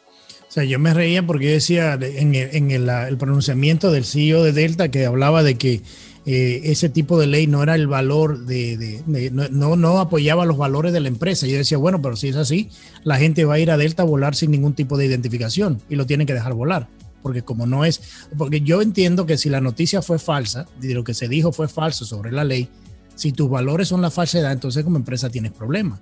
O 0.52 0.54
sea, 0.54 0.66
yo 0.66 0.80
me 0.80 0.94
reía 0.94 1.26
porque 1.26 1.46
yo 1.46 1.52
decía 1.52 1.94
en, 1.94 2.72
el, 2.72 3.18
pronunciamiento 3.18 3.90
del 3.90 4.04
CEO 4.04 4.44
de 4.44 4.52
Delta 4.52 4.92
que 4.92 5.06
hablaba 5.06 5.44
de 5.44 5.58
que 5.58 5.82
eh, 6.26 6.62
ese 6.66 6.90
tipo 6.90 7.18
de 7.18 7.26
ley 7.26 7.48
no 7.48 7.64
era 7.64 7.74
el 7.74 7.88
valor 7.88 8.44
de, 8.46 9.02
no, 9.32 10.00
apoyaba 10.00 10.46
los 10.46 10.58
valores 10.58 10.92
de 10.92 11.00
la 11.00 11.08
empresa. 11.08 11.48
Yo 11.48 11.56
decía, 11.56 11.78
bueno, 11.78 12.02
pero 12.02 12.18
si 12.18 12.28
es 12.28 12.36
así, 12.36 12.70
la 13.06 13.16
gente 13.16 13.46
va 13.46 13.54
a 13.54 13.60
ir 13.60 13.72
a 13.72 13.78
Delta 13.78 14.04
a 14.04 14.06
volar 14.06 14.36
sin 14.36 14.52
ningún 14.52 14.74
tipo 14.74 14.98
de 14.98 15.06
identificación 15.06 15.82
y 15.88 15.96
lo 15.96 16.06
tienen 16.06 16.28
que 16.28 16.34
dejar 16.34 16.54
volar. 16.54 16.90
Porque 17.24 17.44
como 17.44 17.66
no 17.66 17.86
es, 17.86 18.02
porque 18.38 18.60
yo 18.60 18.82
entiendo 18.82 19.26
que 19.26 19.38
si 19.38 19.48
la 19.48 19.62
noticia 19.62 20.02
fue 20.02 20.20
falsa, 20.20 20.66
de 20.82 20.94
lo 20.94 21.06
que 21.06 21.14
se 21.14 21.30
dijo 21.30 21.54
fue 21.54 21.70
falso 21.70 22.04
sobre 22.04 22.34
la 22.34 22.44
ley, 22.44 22.68
si 23.16 23.32
tus 23.32 23.50
valores 23.50 23.88
son 23.88 24.02
la 24.02 24.12
falsedad, 24.12 24.52
entonces 24.52 24.84
como 24.84 24.98
empresa 24.98 25.30
tienes 25.30 25.54
problemas. 25.54 26.02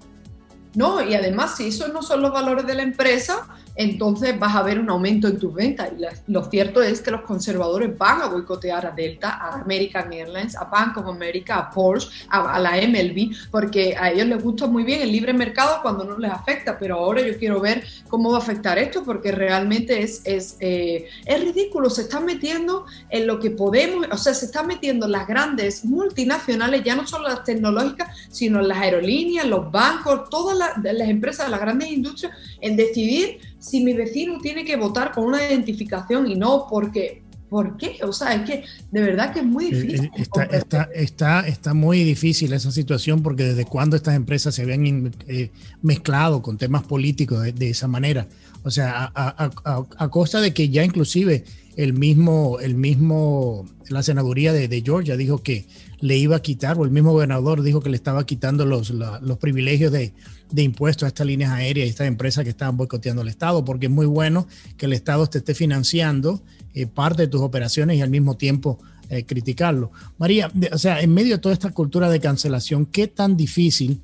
No, 0.75 1.07
y 1.07 1.15
además, 1.15 1.55
si 1.57 1.67
esos 1.67 1.91
no 1.91 2.03
son 2.03 2.21
los 2.21 2.31
valores 2.31 2.65
de 2.67 2.75
la 2.75 2.83
empresa, 2.83 3.47
entonces 3.79 4.37
vas 4.37 4.57
a 4.57 4.61
ver 4.61 4.77
un 4.77 4.89
aumento 4.89 5.29
en 5.29 5.39
tus 5.39 5.53
ventas. 5.53 5.89
Y 5.97 6.31
lo 6.33 6.43
cierto 6.43 6.83
es 6.83 6.99
que 6.99 7.11
los 7.11 7.21
conservadores 7.21 7.97
van 7.97 8.21
a 8.21 8.25
boicotear 8.25 8.85
a 8.85 8.91
Delta, 8.91 9.29
a 9.29 9.61
American 9.61 10.11
Airlines, 10.11 10.57
a 10.57 10.65
Bank 10.65 10.97
of 10.97 11.07
America, 11.07 11.55
a 11.55 11.71
Porsche, 11.71 12.09
a, 12.27 12.59
la 12.59 12.71
MLB, 12.71 13.49
porque 13.49 13.95
a 13.97 14.11
ellos 14.11 14.27
les 14.27 14.43
gusta 14.43 14.67
muy 14.67 14.83
bien 14.83 15.01
el 15.01 15.13
libre 15.13 15.31
mercado 15.31 15.79
cuando 15.81 16.03
no 16.03 16.17
les 16.17 16.29
afecta, 16.29 16.77
pero 16.77 16.97
ahora 16.97 17.21
yo 17.21 17.37
quiero 17.37 17.61
ver 17.61 17.85
cómo 18.09 18.31
va 18.31 18.39
a 18.39 18.41
afectar 18.41 18.77
esto, 18.77 19.05
porque 19.05 19.31
realmente 19.31 20.01
es, 20.01 20.23
es, 20.25 20.57
eh, 20.59 21.07
es 21.25 21.39
ridículo. 21.39 21.89
Se 21.89 22.01
están 22.01 22.25
metiendo 22.25 22.85
en 23.09 23.27
lo 23.27 23.39
que 23.39 23.51
podemos, 23.51 24.07
o 24.11 24.17
sea, 24.17 24.33
se 24.33 24.47
están 24.47 24.67
metiendo 24.67 25.07
las 25.07 25.25
grandes 25.25 25.85
multinacionales, 25.85 26.83
ya 26.83 26.95
no 26.95 27.07
solo 27.07 27.29
las 27.29 27.45
tecnológicas, 27.45 28.13
sino 28.29 28.59
las 28.59 28.77
aerolíneas, 28.77 29.47
los 29.47 29.71
bancos, 29.71 30.29
todas 30.29 30.57
las, 30.57 30.83
las 30.83 31.07
empresas, 31.07 31.49
las 31.49 31.61
grandes 31.61 31.89
industrias, 31.89 32.33
en 32.59 32.75
decidir 32.75 33.39
si 33.59 33.83
mi 33.83 33.93
vecino 33.93 34.39
tiene 34.39 34.63
que 34.65 34.75
votar 34.77 35.11
con 35.11 35.25
una 35.25 35.45
identificación 35.45 36.29
y 36.29 36.35
no 36.35 36.67
porque 36.69 37.23
¿Por 37.49 37.77
qué? 37.77 37.97
O 38.03 38.13
sea, 38.13 38.35
es 38.35 38.47
que 38.47 38.63
de 38.91 39.01
verdad 39.01 39.33
que 39.33 39.39
es 39.39 39.45
muy 39.45 39.65
eh, 39.65 39.81
difícil. 39.81 40.11
Está, 40.15 40.43
está, 40.43 40.83
está, 40.93 41.47
está 41.47 41.73
muy 41.73 42.03
difícil 42.03 42.53
esa 42.53 42.71
situación 42.71 43.23
porque 43.23 43.43
desde 43.43 43.65
cuando 43.65 43.95
estas 43.95 44.15
empresas 44.15 44.53
se 44.53 44.61
habían 44.61 45.11
eh, 45.27 45.49
mezclado 45.81 46.43
con 46.43 46.57
temas 46.57 46.83
políticos 46.83 47.43
de, 47.55 47.69
esa 47.69 47.87
manera. 47.87 48.27
O 48.63 48.69
sea, 48.69 49.11
a, 49.15 49.51
a, 49.97 50.09
costa 50.09 50.41
de 50.41 50.53
que 50.53 50.69
ya 50.69 50.83
inclusive 50.83 51.43
el 51.75 51.93
mismo, 51.93 52.59
el 52.59 52.75
mismo, 52.75 53.65
la 53.87 54.03
senaduría 54.03 54.53
de, 54.53 54.67
de, 54.67 54.81
Georgia 54.81 55.17
dijo 55.17 55.41
que 55.41 55.65
le 56.01 56.17
iba 56.17 56.37
a 56.37 56.41
quitar, 56.41 56.77
o 56.77 56.85
el 56.85 56.91
mismo 56.91 57.11
gobernador 57.11 57.61
dijo 57.61 57.81
que 57.81 57.89
le 57.89 57.95
estaba 57.95 58.25
quitando 58.25 58.65
los, 58.65 58.91
los 58.91 59.37
privilegios 59.37 59.91
de, 59.91 60.13
de 60.51 60.63
impuestos 60.63 61.03
a 61.03 61.07
estas 61.07 61.27
líneas 61.27 61.51
aéreas 61.51 61.87
y 61.87 61.89
estas 61.89 62.07
empresas 62.07 62.43
que 62.43 62.49
estaban 62.49 62.77
boicoteando 62.77 63.21
el 63.21 63.27
Estado, 63.27 63.63
porque 63.65 63.87
es 63.87 63.91
muy 63.91 64.05
bueno 64.05 64.47
que 64.77 64.85
el 64.85 64.93
Estado 64.93 65.27
te 65.27 65.39
esté 65.39 65.53
financiando 65.53 66.41
eh, 66.73 66.87
parte 66.87 67.23
de 67.23 67.27
tus 67.27 67.41
operaciones 67.41 67.97
y 67.97 68.01
al 68.01 68.09
mismo 68.09 68.37
tiempo 68.37 68.79
eh, 69.09 69.25
criticarlo. 69.25 69.91
María, 70.17 70.51
o 70.71 70.77
sea, 70.77 71.01
en 71.01 71.13
medio 71.13 71.35
de 71.35 71.41
toda 71.41 71.53
esta 71.53 71.71
cultura 71.71 72.09
de 72.09 72.19
cancelación, 72.19 72.85
¿qué 72.85 73.07
tan 73.07 73.35
difícil 73.35 74.01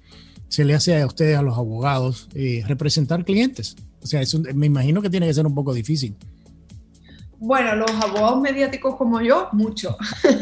se 0.47 0.65
le 0.65 0.73
hace 0.73 0.99
a 0.99 1.05
ustedes, 1.05 1.37
a 1.37 1.41
los 1.41 1.57
abogados, 1.57 2.27
eh, 2.33 2.63
representar 2.67 3.23
clientes? 3.23 3.75
O 4.01 4.07
sea, 4.07 4.21
me 4.53 4.67
imagino 4.67 5.01
que 5.01 5.09
tiene 5.09 5.27
que 5.27 5.33
ser 5.33 5.47
un 5.47 5.55
poco 5.55 5.73
difícil. 5.73 6.15
Bueno, 7.45 7.75
los 7.75 7.91
abogados 7.91 8.41
mediáticos 8.41 8.95
como 8.95 9.21
yo, 9.21 9.49
mucho. 9.51 9.95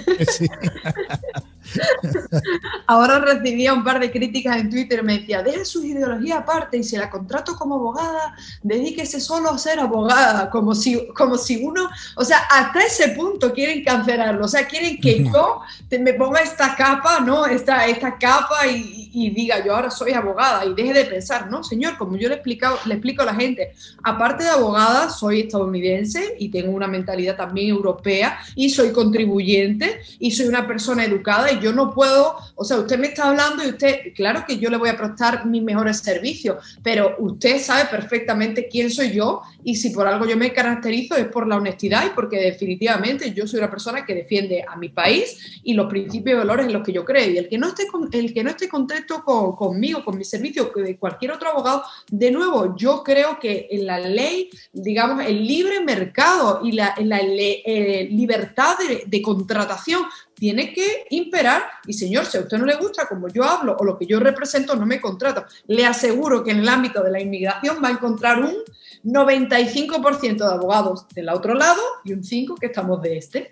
Ahora 2.88 3.20
recibía 3.20 3.74
un 3.74 3.84
par 3.84 4.00
de 4.00 4.12
críticas 4.12 4.58
en 4.58 4.70
Twitter, 4.70 5.04
me 5.04 5.20
decía, 5.20 5.42
deje 5.42 5.66
sus 5.66 5.84
ideologías 5.84 6.40
aparte 6.40 6.78
y 6.78 6.84
si 6.84 6.98
la 6.98 7.10
contrato 7.10 7.56
como 7.56 7.76
abogada, 7.76 8.36
dedíquese 8.62 9.20
solo 9.20 9.50
a 9.50 9.58
ser 9.58 9.80
abogada, 9.80 10.50
como 10.50 10.76
si, 10.76 11.08
como 11.14 11.38
si 11.38 11.64
uno, 11.64 11.90
o 12.16 12.26
sea, 12.26 12.40
hasta 12.50 12.82
ese 12.82 13.10
punto 13.10 13.54
quieren 13.54 13.84
cancelarlo, 13.84 14.46
o 14.46 14.48
sea, 14.48 14.68
quieren 14.68 15.00
que 15.00 15.24
yo 15.24 15.62
me 16.00 16.14
ponga 16.14 16.42
esta 16.42 16.76
capa, 16.76 17.20
¿no? 17.20 17.46
Esta, 17.46 17.86
esta 17.86 18.18
capa 18.18 18.68
y, 18.68 19.10
y, 19.14 19.30
diga, 19.30 19.64
yo 19.64 19.76
ahora 19.76 19.92
soy 19.92 20.12
abogada 20.14 20.66
y 20.66 20.74
deje 20.74 20.94
de 20.94 21.06
pensar, 21.06 21.50
no, 21.50 21.64
señor, 21.64 21.98
como 21.98 22.18
yo 22.18 22.30
le, 22.30 22.36
explicado, 22.36 22.80
le 22.86 22.96
explico 22.96 23.22
a 23.22 23.26
la 23.26 23.36
gente, 23.36 23.74
aparte 24.04 24.44
de 24.44 24.50
abogada, 24.50 25.10
soy 25.10 25.42
estadounidense 25.42 26.36
y 26.40 26.50
tengo 26.50 26.72
una 26.72 26.88
mentalidad 26.88 27.36
también 27.36 27.70
europea 27.70 28.40
y 28.56 28.70
soy 28.70 28.92
contribuyente 28.92 30.02
y 30.20 30.32
soy 30.32 30.48
una 30.48 30.68
persona 30.68 31.06
educada 31.06 31.53
yo 31.60 31.74
no 31.74 31.94
puedo, 31.94 32.36
o 32.56 32.64
sea, 32.64 32.78
usted 32.78 33.00
me 33.00 33.08
está 33.08 33.30
hablando 33.30 33.64
y 33.64 33.70
usted, 33.70 34.14
claro 34.16 34.44
que 34.48 34.58
yo 34.58 34.70
le 34.70 34.78
voy 34.78 34.90
a 34.90 34.98
prestar 34.98 35.46
mis 35.46 35.64
mejores 35.64 36.00
servicios, 36.00 36.78
pero 36.84 37.16
usted 37.20 37.60
sabe 37.60 37.86
perfectamente 37.86 38.68
quién 38.68 38.90
soy 38.90 39.12
yo 39.12 39.42
y 39.64 39.76
si 39.76 39.92
por 39.92 40.08
algo 40.08 40.26
yo 40.26 40.38
me 40.38 40.54
caracterizo 40.54 41.16
es 41.16 41.28
por 41.28 41.48
la 41.48 41.58
honestidad 41.58 42.06
y 42.06 42.10
porque 42.10 42.38
definitivamente 42.38 43.34
yo 43.34 43.48
soy 43.48 43.60
una 43.60 43.70
persona 43.70 44.06
que 44.06 44.16
defiende 44.16 44.64
a 44.68 44.76
mi 44.76 44.90
país 44.90 45.62
y 45.64 45.74
los 45.74 45.88
principios 45.88 46.36
y 46.36 46.38
valores 46.40 46.68
en 46.68 46.74
los 46.74 46.84
que 46.84 46.92
yo 46.92 47.06
creo. 47.06 47.30
Y 47.30 47.38
el 47.38 47.50
que 47.50 47.58
no 47.58 47.68
esté, 47.68 47.88
el 48.12 48.34
que 48.34 48.44
no 48.44 48.50
esté 48.50 48.68
contento 48.68 49.24
con, 49.24 49.56
conmigo, 49.56 50.04
con 50.04 50.18
mi 50.18 50.24
servicio, 50.24 50.72
de 50.76 50.98
cualquier 50.98 51.32
otro 51.32 51.50
abogado, 51.50 51.84
de 52.10 52.32
nuevo, 52.32 52.76
yo 52.76 53.04
creo 53.04 53.40
que 53.40 53.68
en 53.72 53.86
la 53.86 54.00
ley, 54.00 54.50
digamos, 54.72 55.26
el 55.26 55.46
libre 55.46 55.82
mercado 55.82 56.62
y 56.64 56.74
la, 56.74 56.94
la 57.00 57.20
eh, 57.22 58.08
libertad 58.12 58.76
de 59.06 59.22
contratación 59.22 60.04
tiene 60.34 60.74
que 60.74 61.06
imperar 61.10 61.64
y 61.88 61.94
señor, 61.94 62.26
si 62.26 62.38
a 62.38 62.42
usted 62.42 62.58
no 62.58 62.66
le 62.66 62.76
gusta 62.76 63.08
como 63.08 63.28
yo 63.30 63.44
hablo 63.44 63.76
o 63.80 63.84
lo 63.84 63.98
que 63.98 64.06
yo 64.06 64.20
represento, 64.20 64.76
no 64.76 64.86
me 64.86 65.00
contrato. 65.00 65.46
Le 65.68 65.86
aseguro 65.86 66.44
que 66.44 66.52
en 66.52 66.60
el 66.60 66.70
ámbito 66.70 67.04
de 67.04 67.12
la 67.12 67.22
inmigración 67.22 67.78
va 67.84 67.90
a 67.90 67.92
encontrar 67.92 68.40
un 68.42 68.56
95% 69.04 70.38
de 70.38 70.54
abogados 70.54 71.08
del 71.10 71.30
otro 71.30 71.54
lado 71.54 71.82
y 72.04 72.14
un 72.14 72.22
5% 72.22 72.60
que 72.60 72.68
estamos 72.68 73.02
de 73.02 73.18
este. 73.18 73.52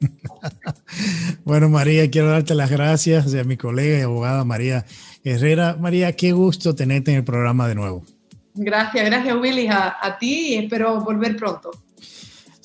bueno, 1.44 1.68
María, 1.68 2.10
quiero 2.10 2.30
darte 2.30 2.54
las 2.54 2.70
gracias 2.70 3.34
a 3.34 3.44
mi 3.44 3.56
colega 3.56 3.98
y 3.98 4.02
abogada 4.02 4.44
María 4.44 4.84
Herrera. 5.22 5.76
María, 5.78 6.12
qué 6.14 6.32
gusto 6.32 6.74
tenerte 6.74 7.12
en 7.12 7.18
el 7.18 7.24
programa 7.24 7.68
de 7.68 7.74
nuevo. 7.74 8.04
Gracias, 8.54 9.06
gracias 9.06 9.36
Willy, 9.36 9.66
a, 9.68 9.96
a 10.00 10.18
ti 10.18 10.54
y 10.54 10.54
espero 10.56 11.00
volver 11.00 11.36
pronto. 11.36 11.70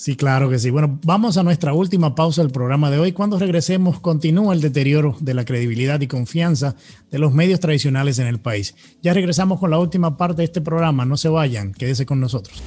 Sí, 0.07 0.15
claro 0.15 0.49
que 0.49 0.57
sí. 0.57 0.69
Bueno, 0.69 1.01
vamos 1.03 1.35
a 1.35 1.43
nuestra 1.43 1.73
última 1.73 2.15
pausa 2.15 2.41
del 2.41 2.49
programa 2.49 2.89
de 2.89 2.97
hoy. 2.97 3.11
Cuando 3.11 3.37
regresemos, 3.37 3.99
continúa 3.99 4.53
el 4.53 4.61
deterioro 4.61 5.17
de 5.19 5.33
la 5.33 5.43
credibilidad 5.43 5.99
y 5.99 6.07
confianza 6.07 6.77
de 7.11 7.19
los 7.19 7.33
medios 7.33 7.59
tradicionales 7.59 8.17
en 8.17 8.27
el 8.27 8.39
país. 8.39 8.73
Ya 9.01 9.13
regresamos 9.13 9.59
con 9.59 9.69
la 9.69 9.79
última 9.79 10.15
parte 10.15 10.43
de 10.43 10.45
este 10.45 10.61
programa. 10.61 11.03
No 11.03 11.17
se 11.17 11.27
vayan, 11.27 11.73
quédese 11.73 12.05
con 12.05 12.21
nosotros. 12.21 12.63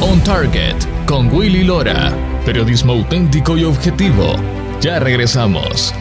On 0.00 0.20
Target 0.24 0.74
con 1.06 1.32
Willy 1.32 1.62
Lora. 1.62 2.12
Periodismo 2.44 2.94
auténtico 2.94 3.56
y 3.56 3.62
objetivo. 3.62 4.34
Ya 4.80 4.98
regresamos. 4.98 5.94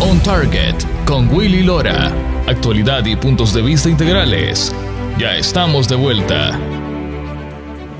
On 0.00 0.18
Target 0.20 0.76
con 1.04 1.28
Willy 1.28 1.62
Lora. 1.62 2.10
Actualidad 2.46 3.04
y 3.04 3.16
puntos 3.16 3.52
de 3.52 3.60
vista 3.60 3.90
integrales. 3.90 4.74
Ya 5.18 5.36
estamos 5.36 5.88
de 5.88 5.96
vuelta. 5.96 6.58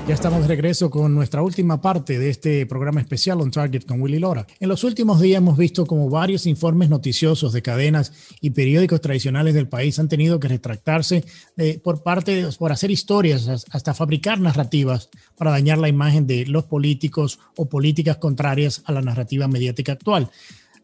Ya 0.07 0.13
estamos 0.13 0.43
de 0.43 0.47
regreso 0.47 0.89
con 0.89 1.13
nuestra 1.13 1.41
última 1.41 1.81
parte 1.81 2.17
de 2.17 2.29
este 2.29 2.65
programa 2.65 3.01
especial 3.01 3.41
On 3.41 3.51
Target 3.51 3.83
con 3.83 3.99
Willy 3.99 4.19
Lora. 4.19 4.47
En 4.61 4.69
los 4.69 4.85
últimos 4.85 5.19
días 5.19 5.39
hemos 5.39 5.57
visto 5.57 5.85
como 5.85 6.09
varios 6.09 6.45
informes 6.45 6.87
noticiosos 6.87 7.51
de 7.51 7.61
cadenas 7.61 8.13
y 8.39 8.51
periódicos 8.51 9.01
tradicionales 9.01 9.53
del 9.53 9.67
país 9.67 9.99
han 9.99 10.07
tenido 10.07 10.39
que 10.39 10.47
retractarse 10.47 11.25
eh, 11.57 11.81
por 11.83 12.03
parte 12.03 12.47
por 12.57 12.71
hacer 12.71 12.89
historias 12.89 13.65
hasta 13.69 13.93
fabricar 13.93 14.39
narrativas 14.39 15.09
para 15.37 15.51
dañar 15.51 15.77
la 15.77 15.89
imagen 15.89 16.25
de 16.25 16.45
los 16.45 16.63
políticos 16.63 17.39
o 17.57 17.67
políticas 17.67 18.15
contrarias 18.15 18.83
a 18.85 18.93
la 18.93 19.01
narrativa 19.01 19.49
mediática 19.49 19.91
actual. 19.91 20.31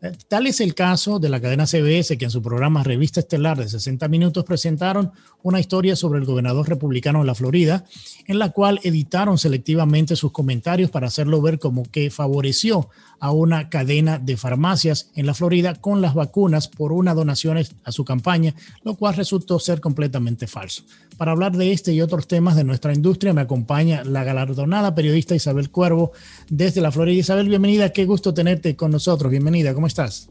Eh, 0.04 0.12
tal 0.28 0.48
es 0.48 0.60
el 0.60 0.76
caso 0.76 1.18
de 1.18 1.30
la 1.30 1.40
cadena 1.40 1.66
CBS, 1.66 2.18
que 2.18 2.26
en 2.26 2.32
su 2.32 2.42
programa 2.42 2.84
Revista 2.84 3.22
Estelar 3.22 3.58
de 3.58 3.70
60 3.70 4.10
minutos 4.10 4.44
presentaron 4.44 5.14
una 5.44 5.62
historia 5.62 5.96
sobre 5.96 6.20
el 6.20 6.26
gobernador 6.26 6.68
republicano 6.68 7.20
de 7.20 7.26
la 7.26 7.36
Florida, 7.36 7.86
en 8.28 8.38
la 8.38 8.50
cual 8.50 8.82
editaron 8.84 9.38
selectivamente 9.38 10.18
sus 10.18 10.34
comentarios 10.34 10.92
para 10.92 11.08
hacerlo 11.08 11.42
ver 11.42 11.58
como 11.58 11.84
que 11.84 12.10
favoreció 12.10 12.90
a 13.20 13.32
una 13.32 13.70
cadena 13.70 14.20
de 14.20 14.38
farmacias 14.38 15.10
en 15.16 15.26
la 15.26 15.34
Florida 15.34 15.76
con 15.76 16.02
las 16.02 16.14
vacunas 16.14 16.68
por 16.68 16.92
una 16.92 17.14
donación 17.14 17.58
a 17.84 17.92
su 17.92 18.06
campaña, 18.06 18.54
lo 18.84 18.96
cual 18.96 19.16
resultó 19.16 19.60
ser 19.60 19.80
completamente 19.80 20.48
falso. 20.48 20.84
Para 21.18 21.32
hablar 21.32 21.56
de 21.56 21.72
este 21.72 21.94
y 21.94 22.02
otros 22.02 22.28
temas 22.28 22.56
de 22.56 22.64
nuestra 22.64 22.94
industria 22.94 23.34
me 23.34 23.42
acompaña 23.42 24.04
la 24.04 24.24
galardonada 24.24 24.96
periodista 24.96 25.36
Isabel 25.36 25.70
Cuervo 25.70 26.12
desde 26.50 26.82
la 26.82 26.92
Florida. 26.92 27.20
Isabel, 27.20 27.50
bienvenida, 27.50 27.92
qué 27.92 28.06
gusto 28.06 28.34
tenerte 28.34 28.76
con 28.76 28.92
nosotros. 28.92 29.32
Bienvenida, 29.32 29.74
¿cómo 29.74 29.88
estás? 29.88 30.30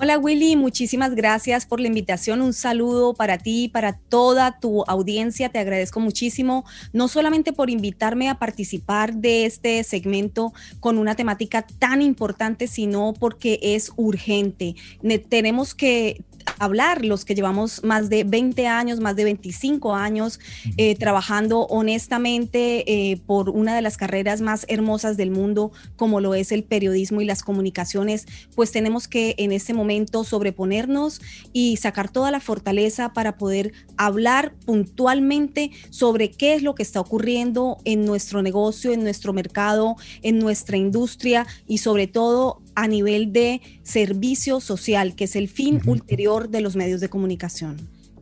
Hola 0.00 0.18
Willy, 0.18 0.56
muchísimas 0.56 1.14
gracias 1.14 1.66
por 1.66 1.78
la 1.78 1.86
invitación. 1.86 2.42
Un 2.42 2.52
saludo 2.52 3.14
para 3.14 3.38
ti, 3.38 3.68
para 3.68 3.92
toda 3.92 4.58
tu 4.58 4.82
audiencia. 4.88 5.50
Te 5.50 5.60
agradezco 5.60 6.00
muchísimo, 6.00 6.64
no 6.92 7.06
solamente 7.06 7.52
por 7.52 7.70
invitarme 7.70 8.28
a 8.28 8.40
participar 8.40 9.14
de 9.14 9.46
este 9.46 9.84
segmento 9.84 10.52
con 10.80 10.98
una 10.98 11.14
temática 11.14 11.64
tan 11.78 12.02
importante, 12.02 12.66
sino 12.66 13.14
porque 13.14 13.60
es 13.62 13.92
urgente. 13.94 14.74
Tenemos 15.28 15.76
que 15.76 16.24
hablar, 16.58 17.04
los 17.04 17.24
que 17.24 17.34
llevamos 17.34 17.82
más 17.84 18.08
de 18.08 18.24
20 18.24 18.66
años, 18.66 19.00
más 19.00 19.16
de 19.16 19.24
25 19.24 19.94
años 19.94 20.40
eh, 20.76 20.94
trabajando 20.96 21.66
honestamente 21.66 22.84
eh, 22.90 23.16
por 23.26 23.50
una 23.50 23.74
de 23.74 23.82
las 23.82 23.96
carreras 23.96 24.40
más 24.40 24.66
hermosas 24.68 25.16
del 25.16 25.30
mundo, 25.30 25.72
como 25.96 26.20
lo 26.20 26.34
es 26.34 26.52
el 26.52 26.64
periodismo 26.64 27.20
y 27.20 27.24
las 27.24 27.42
comunicaciones, 27.42 28.26
pues 28.54 28.72
tenemos 28.72 29.08
que 29.08 29.34
en 29.38 29.52
este 29.52 29.74
momento 29.74 30.24
sobreponernos 30.24 31.20
y 31.52 31.76
sacar 31.76 32.10
toda 32.10 32.30
la 32.30 32.40
fortaleza 32.40 33.12
para 33.12 33.36
poder 33.36 33.72
hablar 33.96 34.54
puntualmente 34.64 35.70
sobre 35.90 36.30
qué 36.30 36.54
es 36.54 36.62
lo 36.62 36.74
que 36.74 36.82
está 36.82 37.00
ocurriendo 37.00 37.78
en 37.84 38.04
nuestro 38.04 38.42
negocio, 38.42 38.92
en 38.92 39.02
nuestro 39.02 39.32
mercado, 39.32 39.96
en 40.22 40.38
nuestra 40.38 40.76
industria 40.76 41.46
y 41.66 41.78
sobre 41.78 42.06
todo 42.06 42.60
a 42.74 42.88
nivel 42.88 43.32
de 43.32 43.60
servicio 43.82 44.60
social, 44.60 45.14
que 45.14 45.24
es 45.24 45.36
el 45.36 45.48
fin 45.48 45.80
ulterior 45.86 46.48
de 46.48 46.60
los 46.60 46.76
medios 46.76 47.00
de 47.00 47.08
comunicación. 47.08 47.76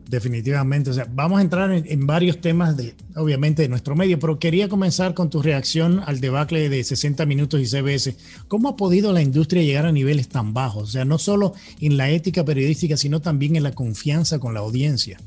Definitivamente, 0.09 0.89
o 0.89 0.93
sea, 0.93 1.07
vamos 1.09 1.39
a 1.39 1.41
entrar 1.41 1.71
en, 1.71 2.05
varios 2.05 2.41
temas 2.41 2.75
de, 2.75 2.93
obviamente, 3.15 3.61
de 3.61 3.69
nuestro 3.69 3.95
medio, 3.95 4.19
pero 4.19 4.37
quería 4.37 4.67
comenzar 4.67 5.13
con 5.13 5.29
tu 5.29 5.41
reacción 5.41 6.01
al 6.05 6.19
debacle 6.19 6.69
de 6.69 6.83
60 6.83 7.25
minutos 7.25 7.61
y 7.61 7.65
CBS. 7.65 8.15
¿Cómo 8.47 8.69
ha 8.69 8.75
podido 8.75 9.13
la 9.13 9.21
industria 9.21 9.63
llegar 9.63 9.85
a 9.85 9.91
niveles 9.91 10.27
tan 10.27 10.53
bajos? 10.53 10.83
O 10.83 10.91
sea, 10.91 11.05
no 11.05 11.17
solo 11.17 11.53
en 11.79 11.97
la 11.97 12.09
ética 12.09 12.43
periodística, 12.43 12.97
sino 12.97 13.21
también 13.21 13.55
en 13.55 13.63
la 13.63 13.71
confianza 13.71 14.39
con 14.39 14.53
la 14.53 14.59
audiencia. 14.59 15.17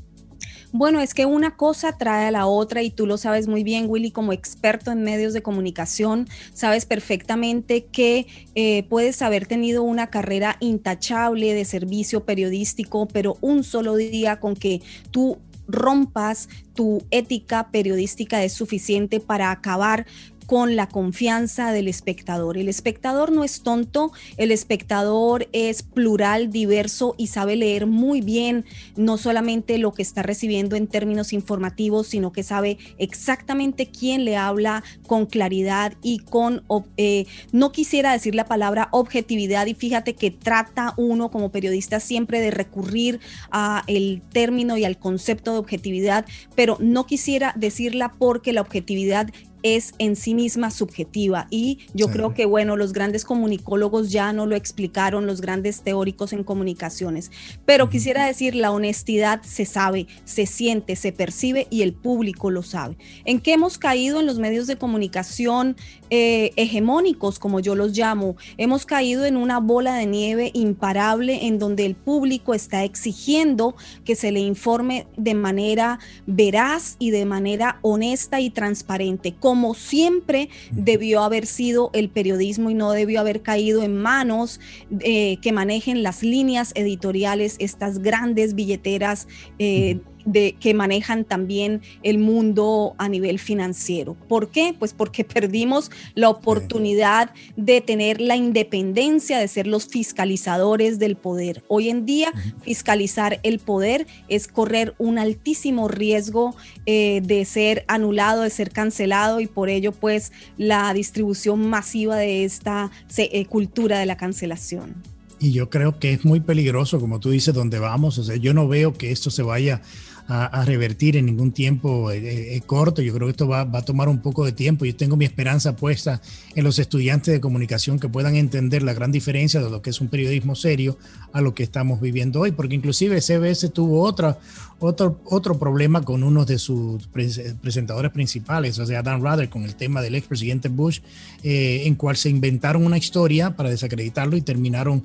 Bueno, 0.77 1.01
es 1.01 1.15
que 1.15 1.25
una 1.25 1.57
cosa 1.57 1.97
trae 1.97 2.27
a 2.27 2.31
la 2.31 2.45
otra 2.45 2.83
y 2.83 2.91
tú 2.91 3.07
lo 3.07 3.17
sabes 3.17 3.47
muy 3.47 3.63
bien, 3.63 3.85
Willy, 3.89 4.11
como 4.11 4.31
experto 4.31 4.91
en 4.91 5.01
medios 5.01 5.33
de 5.33 5.41
comunicación, 5.41 6.27
sabes 6.53 6.85
perfectamente 6.85 7.85
que 7.85 8.27
eh, 8.53 8.83
puedes 8.83 9.23
haber 9.23 9.47
tenido 9.47 9.81
una 9.81 10.11
carrera 10.11 10.55
intachable 10.59 11.55
de 11.55 11.65
servicio 11.65 12.25
periodístico, 12.25 13.07
pero 13.07 13.37
un 13.41 13.63
solo 13.63 13.95
día 13.95 14.39
con 14.39 14.55
que 14.55 14.83
tú 15.09 15.39
rompas 15.67 16.47
tu 16.75 17.03
ética 17.09 17.71
periodística 17.71 18.43
es 18.43 18.53
suficiente 18.53 19.19
para 19.19 19.49
acabar 19.49 20.05
con 20.47 20.77
la 20.77 20.87
confianza 20.87 21.71
del 21.71 21.87
espectador. 21.89 22.57
El 22.57 22.69
espectador 22.69 23.31
no 23.31 23.43
es 23.43 23.61
tonto, 23.61 24.13
el 24.37 24.51
espectador 24.51 25.47
es 25.51 25.83
plural, 25.83 26.49
diverso 26.49 27.15
y 27.17 27.27
sabe 27.27 27.57
leer 27.57 27.85
muy 27.85 28.21
bien 28.21 28.65
no 28.95 29.17
solamente 29.17 29.77
lo 29.77 29.93
que 29.93 30.01
está 30.01 30.23
recibiendo 30.23 30.77
en 30.77 30.87
términos 30.87 31.33
informativos, 31.33 32.07
sino 32.07 32.31
que 32.31 32.43
sabe 32.43 32.77
exactamente 32.97 33.87
quién 33.87 34.23
le 34.23 34.37
habla 34.37 34.83
con 35.05 35.25
claridad 35.25 35.93
y 36.01 36.19
con, 36.19 36.63
eh, 36.95 37.25
no 37.51 37.73
quisiera 37.73 38.13
decir 38.13 38.33
la 38.33 38.45
palabra 38.45 38.87
objetividad 38.91 39.67
y 39.67 39.73
fíjate 39.73 40.15
que 40.15 40.31
trata 40.31 40.93
uno 40.95 41.29
como 41.29 41.51
periodista 41.51 41.99
siempre 41.99 42.39
de 42.39 42.51
recurrir 42.51 43.19
a 43.51 43.83
el 43.87 44.21
término 44.31 44.77
y 44.77 44.85
al 44.85 44.97
concepto 44.97 45.51
de 45.51 45.59
objetividad, 45.59 46.25
pero 46.55 46.77
no 46.79 47.05
quisiera 47.05 47.53
decirla 47.57 48.13
porque 48.17 48.53
la 48.53 48.61
objetividad 48.61 49.29
es 49.75 49.93
en 49.97 50.15
sí 50.15 50.33
misma 50.33 50.71
subjetiva. 50.71 51.47
Y 51.49 51.79
yo 51.93 52.07
creo 52.07 52.33
que, 52.33 52.45
bueno, 52.45 52.75
los 52.75 52.93
grandes 52.93 53.25
comunicólogos 53.25 54.11
ya 54.11 54.33
no 54.33 54.45
lo 54.45 54.55
explicaron, 54.55 55.27
los 55.27 55.41
grandes 55.41 55.81
teóricos 55.81 56.33
en 56.33 56.43
comunicaciones, 56.43 57.31
pero 57.65 57.89
quisiera 57.89 58.25
decir, 58.25 58.55
la 58.55 58.71
honestidad 58.71 59.41
se 59.43 59.65
sabe, 59.65 60.07
se 60.25 60.45
siente, 60.45 60.95
se 60.95 61.11
percibe 61.11 61.67
y 61.69 61.81
el 61.81 61.93
público 61.93 62.51
lo 62.51 62.63
sabe. 62.63 62.97
¿En 63.25 63.39
qué 63.39 63.53
hemos 63.53 63.77
caído 63.77 64.19
en 64.19 64.25
los 64.25 64.39
medios 64.39 64.67
de 64.67 64.77
comunicación 64.77 65.75
eh, 66.09 66.51
hegemónicos, 66.55 67.39
como 67.39 67.59
yo 67.59 67.75
los 67.75 67.97
llamo? 67.97 68.35
Hemos 68.57 68.85
caído 68.85 69.25
en 69.25 69.37
una 69.37 69.59
bola 69.59 69.95
de 69.95 70.05
nieve 70.05 70.51
imparable 70.53 71.47
en 71.47 71.59
donde 71.59 71.85
el 71.85 71.95
público 71.95 72.53
está 72.53 72.83
exigiendo 72.83 73.75
que 74.05 74.15
se 74.15 74.31
le 74.31 74.39
informe 74.39 75.07
de 75.17 75.33
manera 75.33 75.99
veraz 76.25 76.95
y 76.99 77.11
de 77.11 77.25
manera 77.25 77.79
honesta 77.81 78.39
y 78.39 78.49
transparente, 78.49 79.35
como 79.57 79.73
siempre 79.73 80.49
debió 80.69 81.23
haber 81.23 81.47
sido 81.47 81.89
el 81.93 82.11
periodismo 82.11 82.69
y 82.69 82.75
no 82.75 82.91
debió 82.91 83.19
haber 83.19 83.41
caído 83.41 83.81
en 83.81 83.97
manos 83.97 84.59
eh, 84.99 85.37
que 85.41 85.51
manejen 85.51 86.03
las 86.03 86.21
líneas 86.21 86.73
editoriales, 86.75 87.55
estas 87.57 87.97
grandes 87.97 88.53
billeteras. 88.53 89.27
Eh, 89.57 89.99
de, 90.27 90.55
que 90.59 90.73
manejan 90.73 91.23
también 91.23 91.81
el 92.03 92.19
mundo 92.19 92.93
a 92.97 93.09
nivel 93.09 93.39
financiero. 93.39 94.15
¿Por 94.27 94.49
qué? 94.51 94.75
Pues 94.77 94.93
porque 94.93 95.23
perdimos 95.37 95.89
la 96.13 96.29
oportunidad 96.29 97.31
de 97.55 97.81
tener 97.81 98.21
la 98.21 98.35
independencia 98.35 99.39
de 99.39 99.47
ser 99.47 99.65
los 99.65 99.87
fiscalizadores 99.87 100.99
del 100.99 101.15
poder. 101.15 101.63
Hoy 101.67 101.89
en 101.89 102.05
día, 102.05 102.31
fiscalizar 102.61 103.39
el 103.43 103.59
poder 103.59 104.05
es 104.27 104.47
correr 104.47 104.93
un 104.97 105.17
altísimo 105.17 105.87
riesgo 105.87 106.55
eh, 106.85 107.21
de 107.23 107.45
ser 107.45 107.85
anulado, 107.87 108.43
de 108.43 108.49
ser 108.49 108.71
cancelado 108.71 109.39
y 109.39 109.47
por 109.47 109.69
ello 109.69 109.91
pues 109.93 110.31
la 110.57 110.93
distribución 110.93 111.69
masiva 111.69 112.17
de 112.17 112.43
esta 112.43 112.91
eh, 113.17 113.45
cultura 113.45 113.99
de 113.99 114.05
la 114.05 114.17
cancelación. 114.17 114.95
Y 115.39 115.51
yo 115.51 115.69
creo 115.69 115.99
que 115.99 116.13
es 116.13 116.25
muy 116.25 116.39
peligroso, 116.39 116.99
como 116.99 117.19
tú 117.19 117.29
dices, 117.29 117.53
donde 117.53 117.79
vamos. 117.79 118.17
O 118.17 118.23
sea, 118.23 118.35
yo 118.37 118.53
no 118.53 118.67
veo 118.67 118.93
que 118.93 119.11
esto 119.11 119.29
se 119.29 119.43
vaya 119.43 119.81
a, 120.29 120.65
revertir 120.65 121.15
en 121.15 121.25
ningún 121.25 121.53
tiempo 121.53 122.11
eh, 122.11 122.55
eh, 122.55 122.61
corto. 122.65 123.01
Yo 123.01 123.13
creo 123.13 123.27
que 123.27 123.31
esto 123.31 123.47
va, 123.47 123.63
va, 123.63 123.79
a 123.79 123.85
tomar 123.85 124.09
un 124.09 124.19
poco 124.19 124.43
de 124.43 124.51
tiempo. 124.51 124.83
Yo 124.83 124.95
tengo 124.95 125.15
mi 125.15 125.23
esperanza 125.23 125.75
puesta 125.75 126.21
en 126.53 126.65
los 126.65 126.79
estudiantes 126.79 127.33
de 127.33 127.39
comunicación 127.39 127.97
que 127.97 128.09
puedan 128.09 128.35
entender 128.35 128.83
la 128.83 128.93
gran 128.93 129.11
diferencia 129.11 129.61
de 129.61 129.69
lo 129.69 129.81
que 129.81 129.91
es 129.91 130.01
un 130.01 130.09
periodismo 130.09 130.55
serio 130.55 130.97
a 131.31 131.39
lo 131.39 131.53
que 131.53 131.63
estamos 131.63 132.01
viviendo 132.01 132.41
hoy, 132.41 132.51
porque 132.51 132.75
inclusive 132.75 133.21
CBS 133.21 133.69
tuvo 133.69 134.01
otra, 134.01 134.37
otro, 134.79 135.21
otro 135.25 135.57
problema 135.57 136.01
con 136.01 136.23
uno 136.23 136.43
de 136.43 136.57
sus 136.57 137.07
presentadores 137.07 138.11
principales, 138.11 138.79
o 138.79 138.85
sea, 138.85 139.03
Dan 139.03 139.23
Rather, 139.23 139.49
con 139.49 139.63
el 139.63 139.75
tema 139.75 140.01
del 140.01 140.15
expresidente 140.15 140.67
Bush, 140.67 140.99
eh, 141.43 141.83
en 141.85 141.95
cual 141.95 142.17
se 142.17 142.29
inventaron 142.29 142.85
una 142.85 142.97
historia 142.97 143.55
para 143.55 143.69
desacreditarlo 143.69 144.35
y 144.35 144.41
terminaron 144.41 145.03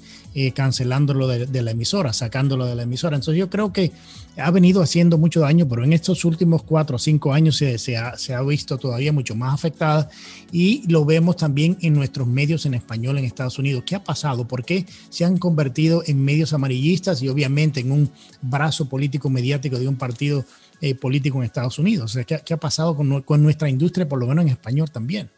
cancelándolo 0.54 1.28
de, 1.28 1.46
de 1.46 1.62
la 1.62 1.72
emisora, 1.72 2.12
sacándolo 2.14 2.64
de 2.64 2.74
la 2.74 2.84
emisora. 2.84 3.16
Entonces 3.16 3.38
yo 3.38 3.50
creo 3.50 3.72
que 3.72 3.92
ha 4.36 4.50
venido 4.50 4.82
haciendo 4.82 5.18
mucho 5.18 5.40
daño, 5.40 5.68
pero 5.68 5.84
en 5.84 5.92
estos 5.92 6.24
últimos 6.24 6.62
cuatro 6.62 6.96
o 6.96 6.98
cinco 6.98 7.32
años 7.32 7.56
se, 7.56 7.96
ha, 7.96 8.42
visto 8.42 8.78
todavía 8.78 9.12
mucho 9.12 9.34
más 9.34 9.54
afectada 9.54 10.08
y 10.50 10.90
lo 10.90 11.04
vemos 11.04 11.36
también 11.36 11.76
en 11.80 11.94
nuestros 11.94 12.26
medios 12.26 12.64
en 12.66 12.74
español 12.74 13.18
en 13.18 13.24
Estados 13.24 13.58
Unidos. 13.58 13.84
¿Qué 13.86 13.94
ha 13.94 14.04
pasado? 14.04 14.48
¿Por 14.48 14.64
qué 14.64 14.86
se 15.10 15.24
han 15.24 15.36
convertido 15.36 16.02
en 16.06 16.24
medios 16.24 16.52
amarillistas 16.52 17.22
y 17.22 17.28
obviamente 17.28 17.80
en 17.80 17.92
un 17.92 18.10
brazo 18.40 18.88
político 18.88 19.28
mediático 19.28 19.78
de 19.78 19.88
un 19.88 19.96
partido 19.96 20.44
eh, 20.80 20.94
político 20.94 21.38
en 21.38 21.44
Estados 21.44 21.78
Unidos? 21.78 22.18
¿qué, 22.26 22.40
¿qué, 22.44 22.54
ha 22.54 22.58
pasado 22.58 22.96
con 22.96 23.42
nuestra 23.42 23.68
industria, 23.68 24.08
por 24.08 24.18
lo 24.18 24.26
menos 24.26 24.44
en 24.44 24.50
español 24.50 24.90
también? 24.90 25.30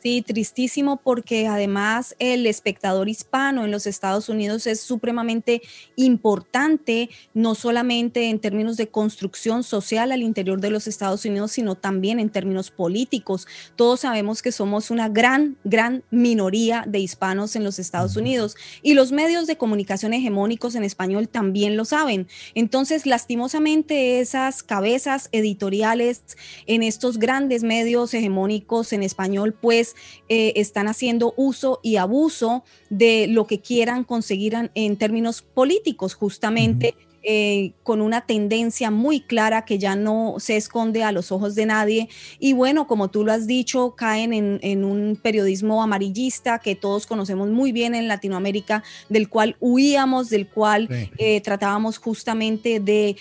Sí, 0.00 0.22
tristísimo 0.22 1.00
porque 1.02 1.48
además 1.48 2.14
el 2.20 2.46
espectador 2.46 3.08
hispano 3.08 3.64
en 3.64 3.72
los 3.72 3.84
Estados 3.84 4.28
Unidos 4.28 4.68
es 4.68 4.80
supremamente 4.80 5.60
importante, 5.96 7.10
no 7.34 7.56
solamente 7.56 8.30
en 8.30 8.38
términos 8.38 8.76
de 8.76 8.88
construcción 8.88 9.64
social 9.64 10.12
al 10.12 10.22
interior 10.22 10.60
de 10.60 10.70
los 10.70 10.86
Estados 10.86 11.24
Unidos, 11.24 11.50
sino 11.50 11.74
también 11.74 12.20
en 12.20 12.30
términos 12.30 12.70
políticos. 12.70 13.48
Todos 13.74 14.00
sabemos 14.00 14.40
que 14.40 14.52
somos 14.52 14.92
una 14.92 15.08
gran, 15.08 15.56
gran 15.64 16.04
minoría 16.12 16.84
de 16.86 17.00
hispanos 17.00 17.56
en 17.56 17.64
los 17.64 17.80
Estados 17.80 18.14
Unidos 18.16 18.54
y 18.82 18.94
los 18.94 19.10
medios 19.10 19.48
de 19.48 19.56
comunicación 19.56 20.14
hegemónicos 20.14 20.76
en 20.76 20.84
español 20.84 21.28
también 21.28 21.76
lo 21.76 21.84
saben. 21.84 22.28
Entonces, 22.54 23.04
lastimosamente, 23.04 24.20
esas 24.20 24.62
cabezas 24.62 25.28
editoriales 25.32 26.22
en 26.66 26.84
estos 26.84 27.18
grandes 27.18 27.64
medios 27.64 28.14
hegemónicos 28.14 28.92
en 28.92 29.02
español, 29.02 29.54
pues 29.60 29.87
eh, 30.28 30.52
están 30.56 30.88
haciendo 30.88 31.34
uso 31.36 31.80
y 31.82 31.96
abuso 31.96 32.64
de 32.90 33.26
lo 33.28 33.46
que 33.46 33.60
quieran 33.60 34.04
conseguir 34.04 34.54
en, 34.74 34.96
términos 34.96 35.42
políticos, 35.42 36.14
justamente. 36.14 36.94
Eh, 37.24 37.72
con 37.82 38.00
una 38.00 38.22
tendencia 38.22 38.92
muy 38.92 39.20
clara 39.20 39.64
que 39.64 39.76
ya 39.76 39.96
no 39.96 40.36
se 40.38 40.56
esconde 40.56 41.02
a 41.02 41.10
los 41.10 41.32
ojos 41.32 41.56
de 41.56 41.66
nadie. 41.66 42.08
Y 42.38 42.52
bueno, 42.52 42.86
como 42.86 43.08
tú 43.08 43.24
lo 43.24 43.32
has 43.32 43.48
dicho, 43.48 43.96
caen 43.96 44.32
en, 44.62 44.84
un 44.84 45.18
periodismo 45.20 45.82
amarillista 45.82 46.60
que 46.60 46.76
todos 46.76 47.06
conocemos 47.06 47.50
muy 47.50 47.72
bien 47.72 47.96
en 47.96 48.06
Latinoamérica, 48.06 48.84
del 49.08 49.28
cual 49.28 49.56
huíamos, 49.58 50.30
del 50.30 50.48
cual 50.48 50.88
eh, 51.18 51.40
tratábamos 51.40 51.98
justamente 51.98 52.78
de 52.78 53.16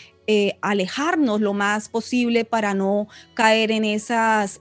alejarnos 0.62 1.42
lo 1.42 1.54
más 1.54 1.90
posible 1.90 2.46
para 2.46 2.74
no 2.74 3.08
caer 3.34 3.72
en 3.72 3.84
esas 3.84 4.60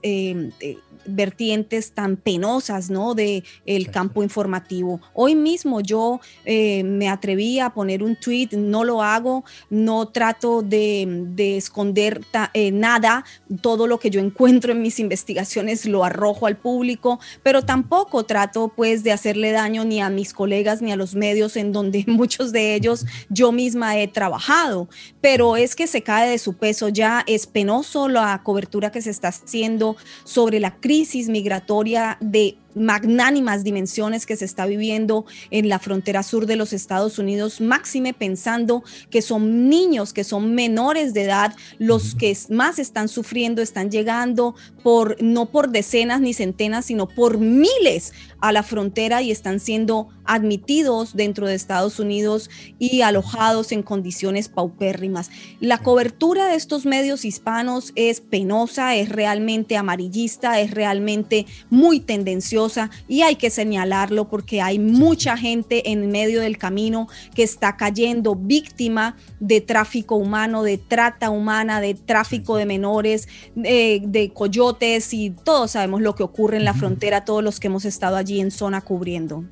vertientes 1.07 1.91
tan 1.91 2.17
penosas, 2.17 2.89
¿no? 2.89 3.15
De 3.15 3.43
el 3.65 3.89
campo 3.89 4.23
informativo. 4.23 5.01
Hoy 5.13 5.35
mismo 5.35 5.81
yo 5.81 6.19
eh, 6.45 6.83
me 6.83 7.09
atreví 7.09 7.59
a 7.59 7.69
poner 7.71 8.03
un 8.03 8.15
tweet, 8.15 8.49
no 8.51 8.83
lo 8.83 9.01
hago, 9.01 9.43
no 9.69 10.07
trato 10.07 10.61
de, 10.61 11.57
esconder 11.57 12.21
eh, 12.53 12.71
nada, 12.71 13.23
todo 13.61 13.87
lo 13.87 13.99
que 13.99 14.09
yo 14.09 14.19
encuentro 14.19 14.71
en 14.71 14.81
mis 14.81 14.99
investigaciones 14.99 15.85
lo 15.85 16.03
arrojo 16.03 16.45
al 16.45 16.57
público, 16.57 17.19
pero 17.43 17.63
tampoco 17.63 18.23
trato 18.23 18.71
pues 18.75 19.03
de 19.03 19.11
hacerle 19.11 19.51
daño 19.51 19.85
ni 19.85 20.01
a 20.01 20.09
mis 20.09 20.33
colegas 20.33 20.81
ni 20.81 20.91
a 20.91 20.95
los 20.95 21.15
medios 21.15 21.55
en 21.55 21.71
donde 21.71 22.03
muchos 22.07 22.51
de 22.51 22.75
ellos 22.75 23.05
yo 23.29 23.51
misma 23.51 23.97
he 23.97 24.07
trabajado, 24.07 24.89
pero 25.21 25.57
es 25.57 25.75
que 25.75 25.87
se 25.87 26.03
cae 26.03 26.29
de 26.29 26.37
su 26.37 26.53
peso 26.53 26.89
ya, 26.89 27.23
es 27.27 27.47
penoso 27.47 28.07
la 28.09 28.41
cobertura 28.43 28.91
que 28.91 29.01
se 29.01 29.09
está 29.09 29.29
haciendo 29.29 29.95
sobre 30.23 30.59
la 30.59 30.75
crisis 30.75 30.96
crisis 30.97 31.29
migratoria 31.29 32.17
de 32.19 32.57
magnánimas 32.77 33.63
dimensiones 33.63 34.25
que 34.25 34.35
se 34.35 34.45
está 34.45 34.65
viviendo 34.65 35.25
en 35.51 35.69
la 35.69 35.79
frontera 35.79 36.23
sur 36.23 36.45
de 36.45 36.55
los 36.55 36.73
Estados 36.73 37.19
Unidos, 37.19 37.61
máxime 37.61 38.13
pensando 38.13 38.83
que 39.09 39.21
son 39.21 39.69
niños, 39.69 40.13
que 40.13 40.23
son 40.23 40.55
menores 40.55 41.13
de 41.13 41.23
edad, 41.23 41.55
los 41.79 42.15
que 42.15 42.35
más 42.49 42.79
están 42.79 43.07
sufriendo, 43.07 43.61
están 43.61 43.91
llegando 43.91 44.55
por 44.83 45.21
no 45.21 45.47
por 45.47 45.69
decenas 45.69 46.21
ni 46.21 46.33
centenas, 46.33 46.85
sino 46.85 47.07
por 47.07 47.37
miles 47.37 48.13
a 48.39 48.51
la 48.51 48.63
frontera 48.63 49.21
y 49.21 49.31
están 49.31 49.59
siendo 49.59 50.09
admitidos 50.25 51.15
dentro 51.15 51.47
de 51.47 51.55
Estados 51.55 51.99
Unidos 51.99 52.49
y 52.77 53.01
alojados 53.01 53.71
en 53.71 53.81
condiciones 53.81 54.49
paupérrimas. 54.49 55.31
La 55.59 55.79
cobertura 55.79 56.47
de 56.47 56.55
estos 56.55 56.85
medios 56.85 57.25
hispanos 57.25 57.93
es 57.95 58.21
penosa, 58.21 58.95
es 58.95 59.09
realmente 59.09 59.77
amarillista, 59.77 60.59
es 60.59 60.71
realmente 60.71 61.45
muy 61.69 61.99
tendenciosa 61.99 62.66
y 63.07 63.21
hay 63.21 63.35
que 63.35 63.49
señalarlo 63.49 64.27
porque 64.29 64.61
hay 64.61 64.79
mucha 64.79 65.37
gente 65.37 65.91
en 65.91 66.09
medio 66.09 66.41
del 66.41 66.57
camino 66.57 67.07
que 67.35 67.43
está 67.43 67.77
cayendo 67.77 68.35
víctima 68.35 69.15
de 69.39 69.61
tráfico 69.61 70.15
humano, 70.15 70.63
de 70.63 70.77
trata 70.77 71.29
humana, 71.29 71.81
de 71.81 71.93
tráfico 71.93 72.57
de 72.57 72.65
menores, 72.65 73.27
de, 73.55 74.31
coyotes 74.33 75.13
y 75.13 75.31
todos 75.31 75.71
sabemos 75.71 76.01
lo 76.01 76.15
que 76.15 76.23
ocurre 76.23 76.57
en 76.57 76.65
la 76.65 76.73
frontera, 76.73 77.25
todos 77.25 77.43
los 77.43 77.59
que 77.59 77.67
hemos 77.67 77.85
estado 77.85 78.15
allí 78.17 78.39
en 78.41 78.51
zona 78.51 78.81
cubriendo. 78.81 79.45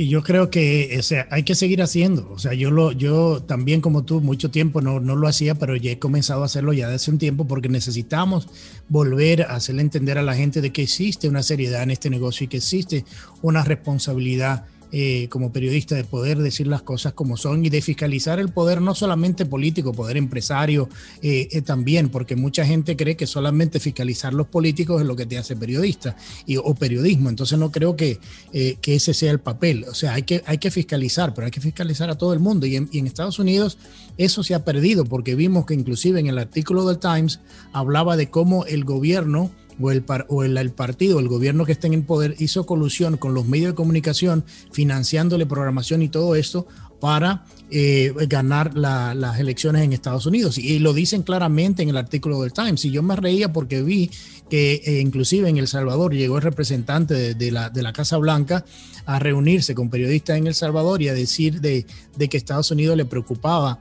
Y 0.00 0.08
yo 0.08 0.22
creo 0.22 0.48
que 0.48 0.96
o 0.98 1.02
sea, 1.02 1.28
hay 1.30 1.42
que 1.42 1.54
seguir 1.54 1.82
haciendo. 1.82 2.30
O 2.32 2.38
sea, 2.38 2.54
yo, 2.54 2.70
lo, 2.70 2.90
yo 2.90 3.42
también 3.42 3.82
como 3.82 4.02
tú, 4.02 4.22
mucho 4.22 4.50
tiempo 4.50 4.80
no, 4.80 4.98
no 4.98 5.14
lo 5.14 5.28
hacía, 5.28 5.56
pero 5.56 5.76
ya 5.76 5.90
he 5.90 5.98
comenzado 5.98 6.40
a 6.40 6.46
hacerlo 6.46 6.72
ya 6.72 6.86
desde 6.86 6.96
hace 6.96 7.10
un 7.10 7.18
tiempo 7.18 7.46
porque 7.46 7.68
necesitamos 7.68 8.48
volver 8.88 9.42
a 9.42 9.56
hacerle 9.56 9.82
entender 9.82 10.16
a 10.16 10.22
la 10.22 10.34
gente 10.34 10.62
de 10.62 10.72
que 10.72 10.84
existe 10.84 11.28
una 11.28 11.42
seriedad 11.42 11.82
en 11.82 11.90
este 11.90 12.08
negocio 12.08 12.44
y 12.44 12.48
que 12.48 12.56
existe 12.56 13.04
una 13.42 13.62
responsabilidad 13.62 14.64
eh, 14.92 15.28
como 15.30 15.52
periodista 15.52 15.94
de 15.94 16.02
poder 16.02 16.38
decir 16.38 16.66
las 16.66 16.82
cosas 16.82 17.12
como 17.12 17.36
son 17.36 17.64
y 17.64 17.70
de 17.70 17.80
fiscalizar 17.80 18.40
el 18.40 18.48
poder 18.48 18.80
no 18.80 18.94
solamente 18.94 19.46
político, 19.46 19.92
poder 19.92 20.16
empresario 20.16 20.88
eh, 21.22 21.48
eh, 21.52 21.62
también, 21.62 22.08
porque 22.08 22.34
mucha 22.34 22.64
gente 22.64 22.96
cree 22.96 23.16
que 23.16 23.26
solamente 23.26 23.78
fiscalizar 23.78 24.34
los 24.34 24.48
políticos 24.48 25.00
es 25.00 25.06
lo 25.06 25.14
que 25.14 25.26
te 25.26 25.38
hace 25.38 25.54
periodista 25.54 26.16
y, 26.44 26.56
o 26.56 26.74
periodismo. 26.74 27.28
Entonces 27.28 27.58
no 27.58 27.70
creo 27.70 27.94
que, 27.94 28.18
que, 28.52 28.94
ese 28.94 29.14
sea 29.14 29.30
el 29.30 29.38
papel. 29.38 29.84
O 29.88 29.94
sea, 29.94 30.14
hay 30.14 30.22
que, 30.22 30.42
hay 30.44 30.58
que 30.58 30.70
fiscalizar, 30.70 31.34
pero 31.34 31.44
hay 31.44 31.52
que 31.52 31.60
fiscalizar 31.60 32.10
a 32.10 32.18
todo 32.18 32.32
el 32.32 32.40
mundo. 32.40 32.66
Y 32.66 32.76
en, 32.76 32.88
y 32.90 32.98
en 32.98 33.06
Estados 33.06 33.38
Unidos 33.38 33.78
eso 34.18 34.42
se 34.42 34.54
ha 34.54 34.64
perdido 34.64 35.04
porque 35.04 35.34
vimos 35.36 35.66
que 35.66 35.74
inclusive 35.74 36.18
en 36.18 36.26
el 36.26 36.38
artículo 36.38 36.86
del 36.86 36.98
Times 36.98 37.40
hablaba 37.72 38.16
de 38.16 38.28
cómo 38.28 38.64
el 38.66 38.84
gobierno 38.84 39.52
o 39.80 39.90
el, 39.90 40.04
o 40.28 40.44
el, 40.44 40.70
partido, 40.70 41.18
el 41.18 41.28
gobierno 41.28 41.64
que 41.64 41.72
está 41.72 41.86
en 41.86 41.94
el 41.94 42.02
poder 42.02 42.34
hizo 42.38 42.66
colusión 42.66 43.16
con 43.16 43.34
los 43.34 43.46
medios 43.46 43.72
de 43.72 43.74
comunicación, 43.74 44.44
financiándole 44.72 45.46
programación 45.46 46.02
y 46.02 46.08
todo 46.08 46.34
esto 46.34 46.66
para 47.00 47.44
eh, 47.70 48.12
ganar 48.28 48.76
las 48.76 49.40
elecciones 49.40 49.82
en 49.82 49.92
Estados 49.92 50.26
Unidos. 50.26 50.58
Y, 50.58 50.78
lo 50.78 50.92
dicen 50.92 51.22
claramente 51.22 51.82
en 51.82 51.88
el 51.88 51.96
artículo 51.96 52.42
del 52.42 52.52
Times. 52.52 52.84
Y 52.84 52.90
yo 52.90 53.02
me 53.02 53.16
reía 53.16 53.52
porque 53.52 53.82
vi 53.82 54.10
que 54.50 54.82
eh, 54.84 55.00
inclusive 55.00 55.48
en 55.48 55.56
El 55.56 55.66
Salvador 55.66 56.14
llegó 56.14 56.36
el 56.36 56.42
representante 56.42 57.34
de, 57.34 57.50
la, 57.50 57.70
de, 57.70 57.82
la, 57.82 57.92
Casa 57.92 58.16
Blanca 58.18 58.64
a 59.06 59.18
reunirse 59.18 59.74
con 59.74 59.88
periodistas 59.88 60.36
en 60.36 60.46
El 60.46 60.54
Salvador 60.54 61.00
y 61.00 61.08
a 61.08 61.14
decir 61.14 61.60
de, 61.60 61.86
de 62.16 62.28
que 62.28 62.36
Estados 62.36 62.70
Unidos 62.70 62.96
le 62.96 63.04
preocupaba 63.04 63.80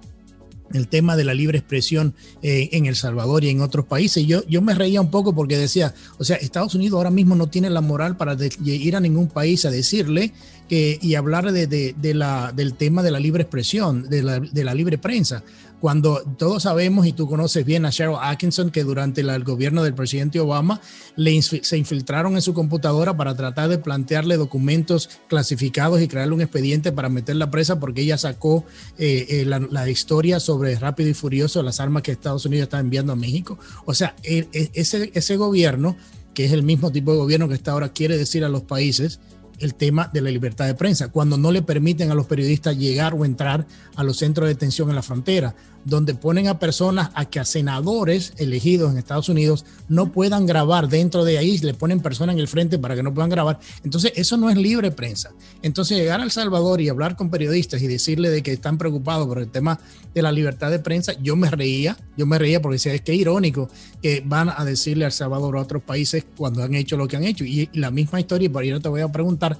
el 0.73 0.87
tema 0.87 1.15
de 1.15 1.23
la 1.23 1.33
libre 1.33 1.57
expresión 1.57 2.13
eh, 2.41 2.69
en 2.73 2.85
El 2.85 2.95
Salvador 2.95 3.43
y 3.43 3.49
en 3.49 3.61
otros 3.61 3.85
países. 3.85 4.25
Yo, 4.25 4.45
yo 4.47 4.61
me 4.61 4.73
reía 4.73 5.01
un 5.01 5.11
poco 5.11 5.33
porque 5.33 5.57
decía, 5.57 5.93
o 6.17 6.23
sea, 6.23 6.37
Estados 6.37 6.75
Unidos 6.75 6.97
ahora 6.97 7.11
mismo 7.11 7.35
no 7.35 7.47
tiene 7.47 7.69
la 7.69 7.81
moral 7.81 8.17
para 8.17 8.37
ir 8.65 8.95
a 8.95 8.99
ningún 8.99 9.27
país 9.27 9.65
a 9.65 9.71
decirle 9.71 10.33
que, 10.69 10.99
y 11.01 11.15
hablar 11.15 11.51
de, 11.51 11.67
de, 11.67 12.13
la, 12.13 12.53
del 12.55 12.75
tema 12.75 13.03
de 13.03 13.11
la 13.11 13.19
libre 13.19 13.43
expresión, 13.43 14.07
de 14.09 14.23
la, 14.23 14.73
libre 14.73 14.97
prensa 14.97 15.43
cuando 15.79 16.21
todos 16.37 16.63
sabemos 16.63 17.07
y 17.07 17.13
tú 17.13 17.27
conoces 17.27 17.65
bien 17.65 17.85
a 17.85 17.89
Cheryl 17.89 18.15
Atkinson 18.21 18.69
que 18.69 18.83
durante 18.83 19.21
el 19.21 19.43
gobierno 19.45 19.81
del 19.81 19.93
presidente 19.93 20.39
Obama 20.39 20.81
se 21.15 21.77
infiltraron 21.77 22.35
en 22.35 22.41
su 22.41 22.53
computadora 22.53 23.15
para 23.15 23.35
tratar 23.35 23.69
de 23.69 23.77
plantearle 23.77 24.35
documentos 24.35 25.09
clasificados 25.27 26.01
y 26.01 26.07
crearle 26.07 26.35
un 26.35 26.41
expediente 26.41 26.91
para 26.91 27.07
meterla 27.07 27.49
presa 27.49 27.79
porque 27.79 28.01
ella 28.01 28.17
sacó 28.17 28.65
eh, 28.97 29.25
eh, 29.29 29.45
la, 29.45 29.89
historia 29.89 30.41
sobre 30.41 30.75
Rápido 30.75 31.09
y 31.09 31.13
Furioso, 31.13 31.63
las 31.63 31.79
armas 31.79 32.03
que 32.03 32.11
Estados 32.11 32.45
Unidos 32.45 32.63
está 32.63 32.79
enviando 32.79 33.13
a 33.13 33.15
México. 33.15 33.57
O 33.85 33.93
sea, 33.93 34.15
e, 34.23 34.49
e, 34.51 34.71
ese 34.73 35.37
gobierno, 35.37 35.95
que 36.33 36.43
es 36.45 36.51
el 36.51 36.63
mismo 36.63 36.91
tipo 36.91 37.13
de 37.13 37.17
gobierno 37.19 37.47
que 37.47 37.55
está 37.55 37.71
ahora, 37.71 37.89
quiere 37.93 38.17
decir 38.17 38.43
a 38.43 38.49
los 38.49 38.63
países, 38.63 39.19
el 39.59 39.75
tema 39.75 40.09
de 40.11 40.21
la 40.21 40.29
libertad 40.29 40.65
de 40.65 40.75
prensa, 40.75 41.09
cuando 41.09 41.37
no 41.37 41.51
le 41.51 41.61
permiten 41.61 42.11
a 42.11 42.15
los 42.15 42.25
periodistas 42.25 42.77
llegar 42.77 43.13
o 43.13 43.25
entrar 43.25 43.67
a 43.95 44.03
los 44.03 44.17
centros 44.17 44.47
de 44.47 44.53
detención 44.53 44.89
en 44.89 44.95
la 44.95 45.01
frontera, 45.01 45.55
donde 45.85 46.15
ponen 46.15 46.47
a 46.47 46.59
personas 46.59 47.09
a 47.13 47.25
que 47.25 47.39
a 47.39 47.45
senadores 47.45 48.33
elegidos 48.37 48.91
en 48.91 48.97
Estados 48.97 49.29
Unidos 49.29 49.65
no 49.87 50.11
puedan 50.11 50.45
grabar 50.45 50.89
dentro 50.89 51.23
de 51.25 51.37
ahí, 51.37 51.57
le 51.59 51.73
ponen 51.73 51.99
personas 51.99 52.33
en 52.33 52.39
el 52.39 52.47
frente 52.47 52.77
para 52.77 52.95
que 52.95 53.03
no 53.03 53.13
puedan 53.13 53.29
grabar. 53.29 53.59
Entonces, 53.83 54.13
eso 54.15 54.37
no 54.37 54.49
es 54.49 54.57
libre 54.57 54.91
prensa. 54.91 55.31
Entonces, 55.61 55.97
llegar 55.97 56.19
a 56.19 56.23
El 56.23 56.31
Salvador 56.31 56.81
y 56.81 56.89
hablar 56.89 57.15
con 57.15 57.29
periodistas 57.29 57.81
y 57.81 57.87
decirle 57.87 58.29
de 58.29 58.43
que 58.43 58.53
están 58.53 58.77
preocupados 58.77 59.27
por 59.27 59.39
el 59.39 59.49
tema 59.49 59.79
de 60.13 60.21
la 60.21 60.31
libertad 60.31 60.71
de 60.71 60.79
prensa, 60.79 61.13
yo 61.21 61.35
me 61.35 61.49
reía, 61.49 61.97
yo 62.17 62.25
me 62.25 62.37
reía 62.37 62.61
porque 62.61 62.75
decía, 62.75 62.93
es 62.93 63.01
que 63.01 63.13
irónico 63.13 63.69
que 64.01 64.23
van 64.25 64.49
a 64.49 64.65
decirle 64.65 65.05
a 65.05 65.11
Salvador 65.11 65.57
a 65.57 65.61
otros 65.61 65.83
países 65.83 66.25
cuando 66.37 66.63
han 66.63 66.73
hecho 66.73 66.97
lo 66.97 67.07
que 67.07 67.17
han 67.17 67.23
hecho. 67.23 67.43
Y, 67.45 67.69
la 67.73 67.91
misma 67.91 68.19
historia, 68.19 68.47
y 68.47 68.49
por 68.49 68.63
ahí 68.63 68.71
no 68.71 68.81
te 68.81 68.89
voy 68.89 69.01
a 69.01 69.11
preguntar, 69.11 69.57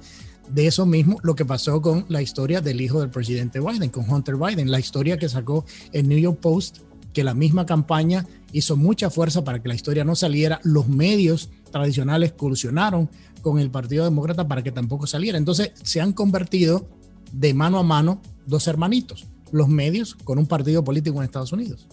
de 0.52 0.66
eso 0.66 0.86
mismo 0.86 1.18
lo 1.22 1.34
que 1.34 1.44
pasó 1.44 1.80
con 1.80 2.04
la 2.08 2.22
historia 2.22 2.60
del 2.60 2.80
hijo 2.80 3.00
del 3.00 3.10
presidente 3.10 3.60
Biden, 3.60 3.90
con 3.90 4.10
Hunter 4.10 4.36
Biden, 4.36 4.70
la 4.70 4.80
historia 4.80 5.18
que 5.18 5.28
sacó 5.28 5.64
el 5.92 6.08
New 6.08 6.18
York 6.18 6.38
Post, 6.40 6.78
que 7.12 7.24
la 7.24 7.34
misma 7.34 7.66
campaña 7.66 8.26
hizo 8.52 8.76
mucha 8.76 9.10
fuerza 9.10 9.44
para 9.44 9.62
que 9.62 9.68
la 9.68 9.74
historia 9.74 10.04
no 10.04 10.14
saliera, 10.14 10.60
los 10.64 10.88
medios 10.88 11.50
tradicionales 11.70 12.32
colusionaron 12.32 13.08
con 13.42 13.58
el 13.58 13.70
Partido 13.70 14.04
Demócrata 14.04 14.46
para 14.46 14.62
que 14.62 14.72
tampoco 14.72 15.06
saliera. 15.06 15.38
Entonces 15.38 15.72
se 15.82 16.00
han 16.00 16.12
convertido 16.12 16.88
de 17.32 17.54
mano 17.54 17.78
a 17.78 17.82
mano 17.82 18.20
dos 18.46 18.66
hermanitos, 18.66 19.26
los 19.52 19.68
medios 19.68 20.14
con 20.14 20.38
un 20.38 20.46
partido 20.46 20.84
político 20.84 21.18
en 21.18 21.24
Estados 21.24 21.52
Unidos. 21.52 21.86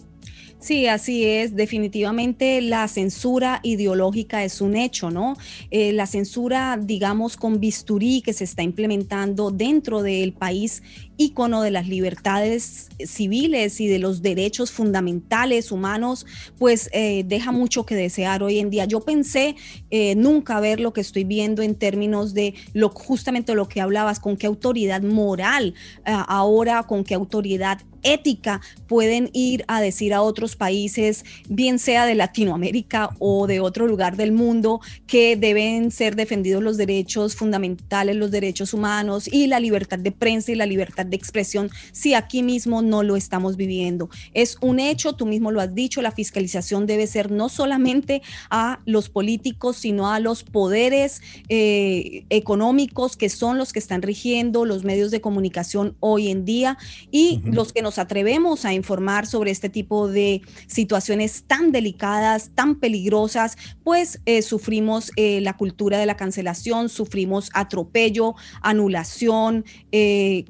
Sí, 0.60 0.88
así 0.88 1.24
es. 1.24 1.54
Definitivamente 1.54 2.60
la 2.60 2.88
censura 2.88 3.60
ideológica 3.62 4.42
es 4.42 4.60
un 4.60 4.74
hecho, 4.74 5.08
¿no? 5.08 5.36
Eh, 5.70 5.92
la 5.92 6.06
censura, 6.06 6.76
digamos, 6.80 7.36
con 7.36 7.60
bisturí 7.60 8.22
que 8.22 8.32
se 8.32 8.42
está 8.42 8.64
implementando 8.64 9.52
dentro 9.52 10.02
del 10.02 10.32
país 10.32 10.82
ícono 11.18 11.60
de 11.60 11.70
las 11.70 11.86
libertades 11.86 12.88
civiles 13.04 13.80
y 13.80 13.88
de 13.88 13.98
los 13.98 14.22
derechos 14.22 14.70
fundamentales 14.70 15.70
humanos, 15.70 16.24
pues 16.56 16.88
eh, 16.92 17.24
deja 17.26 17.52
mucho 17.52 17.84
que 17.84 17.94
desear 17.94 18.42
hoy 18.42 18.58
en 18.58 18.70
día. 18.70 18.86
Yo 18.86 19.00
pensé 19.00 19.56
eh, 19.90 20.14
nunca 20.14 20.58
ver 20.60 20.80
lo 20.80 20.94
que 20.94 21.02
estoy 21.02 21.24
viendo 21.24 21.60
en 21.60 21.74
términos 21.74 22.32
de 22.32 22.54
lo 22.72 22.88
justamente 22.88 23.54
lo 23.54 23.68
que 23.68 23.82
hablabas, 23.82 24.20
con 24.20 24.38
qué 24.38 24.46
autoridad 24.46 25.02
moral 25.02 25.74
ahora, 26.04 26.84
con 26.84 27.04
qué 27.04 27.14
autoridad 27.14 27.80
ética 28.02 28.60
pueden 28.86 29.30
ir 29.32 29.64
a 29.68 29.80
decir 29.80 30.14
a 30.14 30.22
otros 30.22 30.56
países, 30.56 31.24
bien 31.48 31.78
sea 31.78 32.06
de 32.06 32.14
Latinoamérica 32.14 33.10
o 33.18 33.46
de 33.46 33.60
otro 33.60 33.86
lugar 33.86 34.16
del 34.16 34.32
mundo, 34.32 34.80
que 35.06 35.36
deben 35.36 35.90
ser 35.90 36.16
defendidos 36.16 36.62
los 36.62 36.76
derechos 36.76 37.36
fundamentales, 37.36 38.16
los 38.16 38.30
derechos 38.30 38.74
humanos 38.74 39.28
y 39.30 39.46
la 39.46 39.60
libertad 39.60 39.98
de 39.98 40.12
prensa 40.12 40.52
y 40.52 40.54
la 40.54 40.66
libertad 40.66 41.06
de 41.08 41.16
expresión, 41.16 41.70
si 41.92 42.14
aquí 42.14 42.42
mismo 42.42 42.82
no 42.82 43.02
lo 43.02 43.16
estamos 43.16 43.56
viviendo. 43.56 44.08
Es 44.34 44.56
un 44.60 44.80
hecho, 44.80 45.14
tú 45.14 45.26
mismo 45.26 45.50
lo 45.50 45.60
has 45.60 45.74
dicho, 45.74 46.02
la 46.02 46.12
fiscalización 46.12 46.86
debe 46.86 47.06
ser 47.06 47.30
no 47.30 47.48
solamente 47.48 48.22
a 48.50 48.80
los 48.84 49.08
políticos, 49.08 49.76
sino 49.76 50.10
a 50.10 50.20
los 50.20 50.44
poderes 50.44 51.22
eh, 51.48 52.24
económicos 52.30 53.16
que 53.16 53.28
son 53.28 53.58
los 53.58 53.72
que 53.72 53.78
están 53.78 54.02
rigiendo 54.02 54.64
los 54.64 54.84
medios 54.84 55.10
de 55.10 55.20
comunicación 55.20 55.96
hoy 56.00 56.28
en 56.28 56.44
día 56.44 56.78
y 57.10 57.40
los 57.44 57.72
que 57.72 57.82
nos 57.82 57.98
atrevemos 57.98 58.64
a 58.64 58.72
informar 58.72 59.26
sobre 59.26 59.50
este 59.50 59.68
tipo 59.68 60.08
de 60.08 60.42
situaciones 60.66 61.44
tan 61.46 61.72
delicadas, 61.72 62.50
tan 62.54 62.76
peligrosas, 62.76 63.56
pues 63.84 64.20
eh, 64.26 64.42
sufrimos 64.42 65.10
eh, 65.16 65.40
la 65.40 65.56
cultura 65.56 65.98
de 65.98 66.06
la 66.06 66.16
cancelación, 66.16 66.88
sufrimos 66.88 67.50
atropello, 67.54 68.34
anulación, 68.62 69.64
eh, 69.92 70.44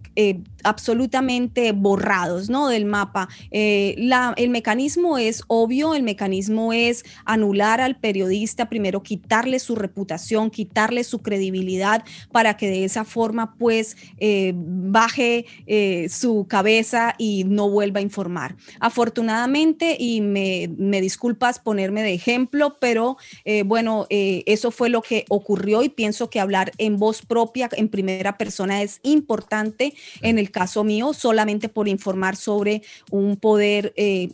absolutamente 0.64 1.72
borrados 1.72 2.50
¿no? 2.50 2.68
del 2.68 2.84
mapa. 2.84 3.28
La, 3.50 4.34
el 4.36 4.50
mecanismo 4.50 5.18
es 5.18 5.42
obvio, 5.46 5.94
el 5.94 6.02
mecanismo 6.02 6.72
es 6.72 7.04
anular 7.24 7.80
al 7.80 7.96
periodista, 7.96 8.68
primero 8.68 9.02
quitarle 9.02 9.60
su 9.60 9.76
reputación, 9.76 10.50
quitarle 10.50 11.04
su 11.04 11.22
credibilidad 11.22 12.04
para 12.32 12.56
que 12.56 12.68
de 12.68 12.84
esa 12.84 13.04
forma 13.04 13.54
pues 13.56 13.96
baje 14.54 15.46
su 16.08 16.46
cabeza 16.48 17.14
y 17.18 17.44
no 17.44 17.70
vuelva 17.70 18.00
a 18.00 18.02
informar. 18.02 18.56
Afortunadamente, 18.80 19.96
y 19.98 20.20
me, 20.20 21.00
disculpas 21.00 21.58
ponerme 21.58 22.02
de 22.02 22.14
ejemplo, 22.14 22.76
pero 22.80 23.16
eh, 23.44 23.62
bueno, 23.62 24.06
eh, 24.10 24.42
eso 24.46 24.70
fue 24.70 24.88
lo 24.88 25.02
que 25.02 25.24
ocurrió 25.28 25.82
y 25.82 25.88
pienso 25.88 26.30
que 26.30 26.40
hablar 26.40 26.72
en 26.78 26.96
voz 26.96 27.22
propia, 27.24 27.68
en 27.72 27.88
primera 27.88 28.38
persona, 28.38 28.82
es 28.82 29.00
importante 29.02 29.94
en 30.22 30.37
el 30.38 30.50
caso 30.50 30.84
mío, 30.84 31.12
solamente 31.12 31.68
por 31.68 31.88
informar 31.88 32.36
sobre 32.36 32.82
un 33.10 33.36
poder 33.36 33.92
eh, 33.96 34.30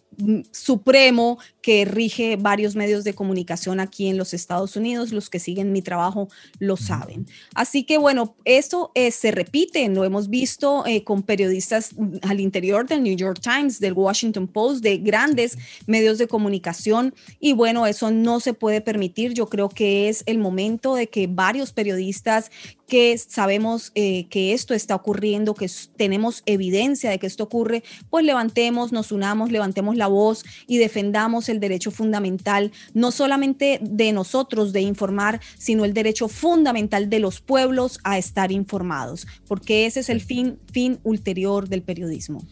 supremo 0.50 1.38
que 1.60 1.84
rige 1.84 2.36
varios 2.36 2.76
medios 2.76 3.04
de 3.04 3.14
comunicación 3.14 3.80
aquí 3.80 4.08
en 4.08 4.18
los 4.18 4.34
Estados 4.34 4.76
Unidos. 4.76 5.12
Los 5.12 5.30
que 5.30 5.38
siguen 5.38 5.72
mi 5.72 5.82
trabajo 5.82 6.28
lo 6.58 6.76
saben. 6.76 7.26
Así 7.54 7.84
que 7.84 7.98
bueno, 7.98 8.36
eso 8.44 8.90
eh, 8.94 9.10
se 9.10 9.30
repite, 9.30 9.88
lo 9.88 10.04
hemos 10.04 10.28
visto 10.28 10.84
eh, 10.86 11.04
con 11.04 11.22
periodistas 11.22 11.94
al 12.22 12.40
interior 12.40 12.86
del 12.86 13.02
New 13.02 13.16
York 13.16 13.40
Times, 13.40 13.80
del 13.80 13.94
Washington 13.94 14.46
Post, 14.46 14.82
de 14.82 14.98
grandes 14.98 15.56
medios 15.86 16.18
de 16.18 16.28
comunicación. 16.28 17.14
Y 17.40 17.52
bueno, 17.52 17.86
eso 17.86 18.10
no 18.10 18.40
se 18.40 18.54
puede 18.54 18.80
permitir. 18.80 19.32
Yo 19.32 19.48
creo 19.48 19.68
que 19.68 20.08
es 20.08 20.22
el 20.26 20.38
momento 20.38 20.94
de 20.94 21.08
que 21.08 21.26
varios 21.26 21.72
periodistas 21.72 22.50
que 22.86 23.16
sabemos 23.16 23.92
eh, 23.94 24.26
que 24.28 24.52
esto 24.52 24.74
está 24.74 24.94
ocurriendo, 24.94 25.54
que 25.54 25.70
tenemos 25.96 26.42
evidencia 26.46 27.10
de 27.10 27.18
que 27.18 27.26
esto 27.26 27.44
ocurre, 27.44 27.82
pues 28.10 28.24
levantemos, 28.24 28.92
nos 28.92 29.12
unamos, 29.12 29.50
levantemos 29.50 29.96
la 29.96 30.03
voz 30.07 30.44
y 30.66 30.78
defendamos 30.78 31.48
el 31.48 31.61
derecho 31.61 31.90
fundamental, 31.90 32.72
no 32.92 33.11
solamente 33.11 33.78
de 33.82 34.12
nosotros 34.12 34.72
de 34.72 34.82
informar, 34.82 35.40
sino 35.59 35.84
el 35.84 35.94
derecho 35.94 36.28
fundamental 36.28 37.11
de 37.11 37.20
los 37.20 37.40
pueblos 37.40 37.98
a 38.05 38.18
estar 38.18 38.52
informados, 38.52 39.26
porque 39.46 39.86
ese 39.86 40.00
es 40.00 40.09
el 40.09 40.20
fin, 40.20 40.59
fin 40.72 40.98
ulterior 41.02 41.68
del 41.68 41.82
periodismo. 41.82 42.42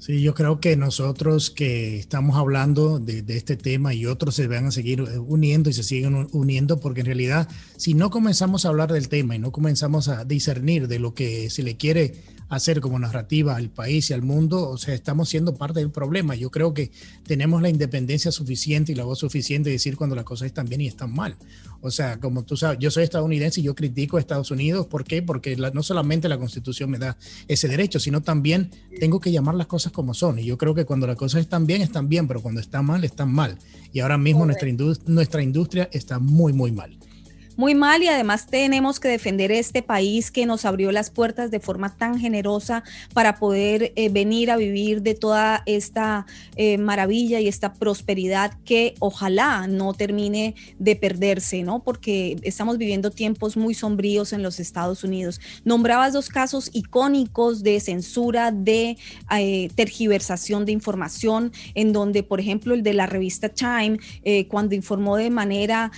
Sí, 0.00 0.22
yo 0.22 0.32
creo 0.32 0.60
que 0.60 0.76
nosotros 0.78 1.50
que 1.50 1.98
estamos 1.98 2.38
hablando 2.38 2.98
de, 2.98 3.22
este 3.36 3.58
tema 3.58 3.92
y 3.92 4.06
otros 4.06 4.34
se 4.34 4.46
van 4.46 4.64
a 4.64 4.70
seguir 4.70 5.00
eh, 5.00 5.18
uniendo 5.18 5.68
y 5.68 5.74
se 5.74 5.82
siguen 5.82 6.26
uniendo 6.32 6.80
porque 6.80 7.00
en 7.00 7.06
realidad 7.06 7.48
si 7.76 7.92
no 7.92 8.08
comenzamos 8.08 8.64
a 8.64 8.70
hablar 8.70 8.90
del 8.90 9.10
tema 9.10 9.36
y 9.36 9.38
no 9.38 9.52
comenzamos 9.52 10.08
a 10.08 10.24
discernir 10.24 10.88
de 10.88 11.00
lo 11.00 11.12
que 11.12 11.50
se 11.50 11.62
le 11.62 11.76
quiere 11.76 12.14
hacer 12.50 12.80
como 12.80 12.98
narrativa 12.98 13.54
al 13.56 13.70
país 13.70 14.10
y 14.10 14.12
al 14.12 14.22
mundo, 14.22 14.68
o 14.68 14.76
sea, 14.76 14.92
estamos 14.92 15.28
siendo 15.28 15.54
parte 15.54 15.78
del 15.78 15.90
problema. 15.90 16.34
Yo 16.34 16.50
creo 16.50 16.74
que 16.74 16.90
tenemos 17.24 17.62
la 17.62 17.68
independencia 17.68 18.32
suficiente 18.32 18.90
y 18.90 18.96
la 18.96 19.04
voz 19.04 19.20
suficiente 19.20 19.70
de 19.70 19.74
decir 19.74 19.96
cuando 19.96 20.16
las 20.16 20.24
cosas 20.24 20.46
están 20.46 20.66
bien 20.66 20.80
y 20.80 20.88
están 20.88 21.14
mal. 21.14 21.36
O 21.80 21.92
sea, 21.92 22.18
como 22.18 22.44
tú 22.44 22.56
sabes, 22.56 22.78
yo 22.80 22.90
soy 22.90 23.04
estadounidense 23.04 23.60
y 23.60 23.62
yo 23.62 23.76
critico 23.76 24.16
a 24.16 24.20
Estados 24.20 24.50
Unidos. 24.50 24.86
¿Por 24.88 25.04
qué? 25.04 25.22
Porque 25.22 25.56
no 25.56 25.82
solamente 25.84 26.28
la 26.28 26.38
constitución 26.38 26.90
me 26.90 26.98
da 26.98 27.16
ese 27.46 27.68
derecho, 27.68 28.00
sino 28.00 28.20
también 28.20 28.70
tengo 28.98 29.20
que 29.20 29.30
llamar 29.30 29.54
las 29.54 29.68
cosas 29.68 29.89
cosas 29.90 29.96
como 29.96 30.14
son. 30.14 30.38
Y 30.38 30.44
yo 30.44 30.56
creo 30.56 30.74
que 30.74 30.84
cuando 30.84 31.06
las 31.06 31.16
cosas 31.16 31.40
están 31.40 31.66
bien, 31.66 31.82
están 31.82 32.08
bien, 32.08 32.26
pero 32.26 32.40
cuando 32.40 32.60
están 32.60 32.86
mal, 32.86 33.04
están 33.04 33.32
mal. 33.32 33.58
Y 33.92 34.00
ahora 34.00 34.18
mismo 34.18 34.46
nuestra, 34.46 34.68
nuestra 35.06 35.42
industria 35.42 35.88
está 35.92 36.18
muy, 36.18 36.52
muy 36.52 36.72
mal 36.72 36.96
muy 37.60 37.74
mal 37.74 38.02
y 38.02 38.08
además 38.08 38.46
tenemos 38.46 39.00
que 39.00 39.08
defender 39.08 39.52
este 39.52 39.82
país 39.82 40.30
que 40.30 40.46
nos 40.46 40.64
abrió 40.64 40.92
las 40.92 41.10
puertas 41.10 41.50
de 41.50 41.60
forma 41.60 41.94
tan 41.94 42.18
generosa 42.18 42.84
para 43.12 43.38
poder 43.38 43.92
eh, 43.96 44.08
venir 44.08 44.50
a 44.50 44.56
vivir 44.56 45.02
de 45.02 45.14
toda 45.14 45.62
esta 45.66 46.24
eh, 46.56 46.78
maravilla 46.78 47.38
y 47.38 47.48
esta 47.48 47.74
prosperidad 47.74 48.54
que 48.64 48.94
ojalá 48.98 49.66
no 49.66 49.92
termine 49.92 50.54
de 50.78 50.96
perderse, 50.96 51.62
¿no? 51.62 51.84
Porque 51.84 52.38
estamos 52.44 52.78
viviendo 52.78 53.10
tiempos 53.10 53.58
muy 53.58 53.74
sombríos 53.74 54.32
en 54.32 54.42
los 54.42 54.58
Estados 54.58 55.04
Unidos. 55.04 55.38
Nombrabas 55.62 56.14
dos 56.14 56.30
casos 56.30 56.70
icónicos 56.72 57.62
de 57.62 57.78
censura, 57.80 58.52
de 58.52 58.96
eh, 59.36 59.68
tergiversación 59.74 60.64
de 60.64 60.72
información, 60.72 61.52
en 61.74 61.92
donde, 61.92 62.22
por 62.22 62.40
ejemplo, 62.40 62.72
el 62.72 62.82
de 62.82 62.94
la 62.94 63.04
revista 63.04 63.50
Time, 63.50 63.98
cuando 64.48 64.74
informó 64.74 65.16
de 65.16 65.28
manera 65.28 65.90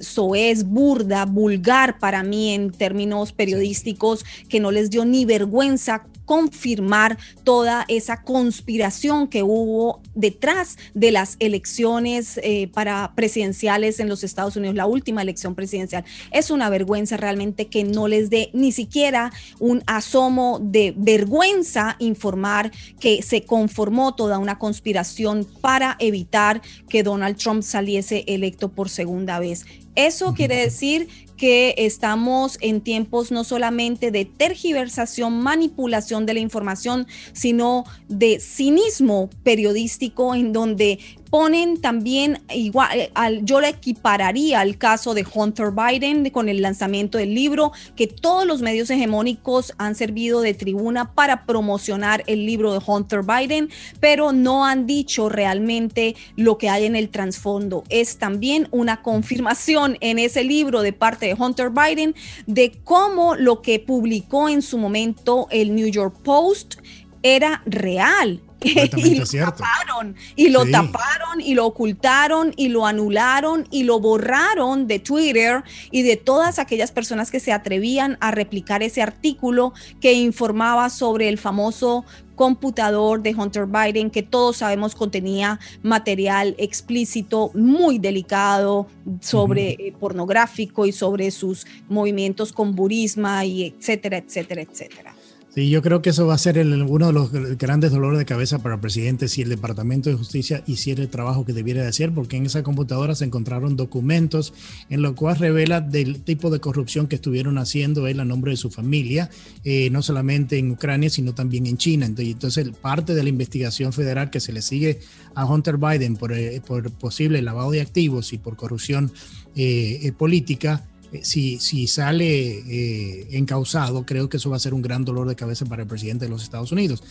soez, 0.00 0.64
burda, 0.78 1.24
vulgar 1.24 1.98
para 1.98 2.22
mí 2.22 2.54
en 2.54 2.70
términos 2.70 3.32
periodísticos, 3.32 4.24
que 4.48 4.60
no 4.60 4.70
les 4.70 4.90
dio 4.90 5.04
ni 5.04 5.24
vergüenza 5.24 6.04
confirmar 6.28 7.16
toda 7.42 7.86
esa 7.88 8.22
conspiración 8.22 9.28
que 9.28 9.42
hubo 9.42 10.02
detrás 10.14 10.76
de 10.92 11.10
las 11.10 11.36
elecciones 11.40 12.38
eh, 12.42 12.68
para 12.68 13.14
presidenciales 13.16 13.98
en 13.98 14.10
los 14.10 14.22
Estados 14.22 14.54
Unidos, 14.54 14.76
la 14.76 14.84
última 14.84 15.22
elección 15.22 15.54
presidencial. 15.54 16.04
Es 16.30 16.50
una 16.50 16.68
vergüenza 16.68 17.16
realmente 17.16 17.68
que 17.68 17.82
no 17.82 18.08
les 18.08 18.28
dé 18.28 18.50
ni 18.52 18.72
siquiera 18.72 19.32
un 19.58 19.82
asomo 19.86 20.60
de 20.62 20.92
vergüenza 20.98 21.96
informar 21.98 22.72
que 23.00 23.22
se 23.22 23.44
conformó 23.44 24.14
toda 24.14 24.38
una 24.38 24.58
conspiración 24.58 25.46
para 25.62 25.96
evitar 25.98 26.60
que 26.90 27.02
Donald 27.02 27.38
Trump 27.38 27.62
saliese 27.62 28.24
electo 28.26 28.68
por 28.68 28.90
segunda 28.90 29.38
vez. 29.38 29.64
Eso 29.98 30.32
quiere 30.32 30.54
decir 30.54 31.08
que 31.36 31.74
estamos 31.76 32.56
en 32.60 32.82
tiempos 32.82 33.32
no 33.32 33.42
solamente 33.42 34.12
de 34.12 34.24
tergiversación, 34.24 35.40
manipulación 35.40 36.24
de 36.24 36.34
la 36.34 36.40
información, 36.40 37.08
sino 37.32 37.84
de 38.06 38.38
cinismo 38.38 39.28
periodístico 39.42 40.36
en 40.36 40.52
donde 40.52 41.00
ponen 41.30 41.80
también 41.80 42.40
igual, 42.54 42.98
eh, 42.98 43.10
al, 43.14 43.44
yo 43.44 43.60
le 43.60 43.68
equipararía 43.68 44.60
al 44.60 44.78
caso 44.78 45.14
de 45.14 45.26
Hunter 45.32 45.70
Biden 45.72 46.30
con 46.30 46.48
el 46.48 46.62
lanzamiento 46.62 47.18
del 47.18 47.34
libro, 47.34 47.72
que 47.96 48.06
todos 48.06 48.46
los 48.46 48.62
medios 48.62 48.90
hegemónicos 48.90 49.72
han 49.78 49.94
servido 49.94 50.40
de 50.40 50.54
tribuna 50.54 51.12
para 51.12 51.46
promocionar 51.46 52.24
el 52.26 52.46
libro 52.46 52.72
de 52.72 52.80
Hunter 52.84 53.20
Biden, 53.22 53.70
pero 54.00 54.32
no 54.32 54.64
han 54.64 54.86
dicho 54.86 55.28
realmente 55.28 56.16
lo 56.36 56.58
que 56.58 56.68
hay 56.68 56.84
en 56.84 56.96
el 56.96 57.10
trasfondo. 57.10 57.84
Es 57.88 58.18
también 58.18 58.68
una 58.70 59.02
confirmación 59.02 59.96
en 60.00 60.18
ese 60.18 60.44
libro 60.44 60.82
de 60.82 60.92
parte 60.92 61.26
de 61.26 61.34
Hunter 61.34 61.70
Biden 61.70 62.14
de 62.46 62.72
cómo 62.84 63.34
lo 63.34 63.62
que 63.62 63.78
publicó 63.80 64.48
en 64.48 64.62
su 64.62 64.78
momento 64.78 65.46
el 65.50 65.74
New 65.74 65.88
York 65.88 66.16
Post 66.22 66.76
era 67.22 67.62
real 67.66 68.42
y 68.64 69.14
lo 69.14 69.26
taparon, 69.26 70.16
y 70.34 70.48
lo 70.48 70.66
taparon, 70.66 71.40
y 71.40 71.54
lo 71.54 71.66
ocultaron, 71.66 72.52
y 72.56 72.68
lo 72.68 72.86
anularon, 72.86 73.66
y 73.70 73.84
lo 73.84 74.00
borraron 74.00 74.86
de 74.86 74.98
Twitter 74.98 75.62
y 75.90 76.02
de 76.02 76.16
todas 76.16 76.58
aquellas 76.58 76.90
personas 76.90 77.30
que 77.30 77.40
se 77.40 77.52
atrevían 77.52 78.18
a 78.20 78.30
replicar 78.30 78.82
ese 78.82 79.00
artículo 79.02 79.72
que 80.00 80.12
informaba 80.12 80.90
sobre 80.90 81.28
el 81.28 81.38
famoso 81.38 82.04
computador 82.34 83.20
de 83.20 83.34
Hunter 83.34 83.66
Biden 83.66 84.10
que 84.10 84.22
todos 84.22 84.58
sabemos 84.58 84.94
contenía 84.94 85.58
material 85.82 86.54
explícito 86.56 87.50
muy 87.52 87.98
delicado 87.98 88.86
sobre 89.20 89.70
eh, 89.70 89.94
pornográfico 89.98 90.86
y 90.86 90.92
sobre 90.92 91.32
sus 91.32 91.66
movimientos 91.88 92.52
con 92.52 92.76
burisma 92.76 93.44
y 93.44 93.64
etcétera, 93.64 94.18
etcétera, 94.18 94.62
etcétera. 94.62 95.17
Sí, 95.58 95.70
yo 95.70 95.82
creo 95.82 96.02
que 96.02 96.10
eso 96.10 96.24
va 96.24 96.34
a 96.34 96.38
ser 96.38 96.56
uno 96.56 97.08
de 97.08 97.12
los 97.12 97.32
grandes 97.58 97.90
dolores 97.90 98.16
de 98.16 98.24
cabeza 98.24 98.60
para 98.60 98.76
el 98.76 98.80
presidente 98.80 99.26
si 99.26 99.42
el 99.42 99.48
Departamento 99.48 100.08
de 100.08 100.14
Justicia 100.14 100.62
hiciera 100.68 101.02
el 101.02 101.08
trabajo 101.08 101.44
que 101.44 101.52
debiera 101.52 101.82
de 101.82 101.88
hacer, 101.88 102.12
porque 102.12 102.36
en 102.36 102.46
esa 102.46 102.62
computadora 102.62 103.16
se 103.16 103.24
encontraron 103.24 103.74
documentos 103.74 104.54
en 104.88 105.02
los 105.02 105.14
cuales 105.14 105.40
revela 105.40 105.80
del 105.80 106.20
tipo 106.20 106.50
de 106.50 106.60
corrupción 106.60 107.08
que 107.08 107.16
estuvieron 107.16 107.58
haciendo 107.58 108.06
él 108.06 108.20
a 108.20 108.24
nombre 108.24 108.52
de 108.52 108.56
su 108.56 108.70
familia, 108.70 109.30
eh, 109.64 109.90
no 109.90 110.00
solamente 110.00 110.58
en 110.58 110.70
Ucrania, 110.70 111.10
sino 111.10 111.34
también 111.34 111.66
en 111.66 111.76
China. 111.76 112.06
Entonces, 112.06 112.70
parte 112.80 113.16
de 113.16 113.24
la 113.24 113.28
investigación 113.28 113.92
federal 113.92 114.30
que 114.30 114.38
se 114.38 114.52
le 114.52 114.62
sigue 114.62 115.00
a 115.34 115.44
Hunter 115.44 115.76
Biden 115.76 116.14
por, 116.14 116.34
eh, 116.34 116.62
por 116.64 116.88
posible 116.92 117.42
lavado 117.42 117.72
de 117.72 117.80
activos 117.80 118.32
y 118.32 118.38
por 118.38 118.54
corrupción 118.54 119.10
eh, 119.56 120.12
política, 120.16 120.84
eh, 120.84 120.97
si, 121.22 121.58
si 121.58 121.86
sale 121.86 122.58
eh, 122.58 123.28
encausado, 123.32 124.04
creo 124.04 124.28
que 124.28 124.36
eso 124.36 124.50
va 124.50 124.56
a 124.56 124.60
ser 124.60 124.74
un 124.74 124.82
gran 124.82 125.04
dolor 125.04 125.28
de 125.28 125.36
cabeza 125.36 125.64
para 125.64 125.82
el 125.82 125.88
presidente 125.88 126.26
de 126.26 126.30
los 126.30 126.42
Estados 126.42 126.72
Unidos. 126.72 127.02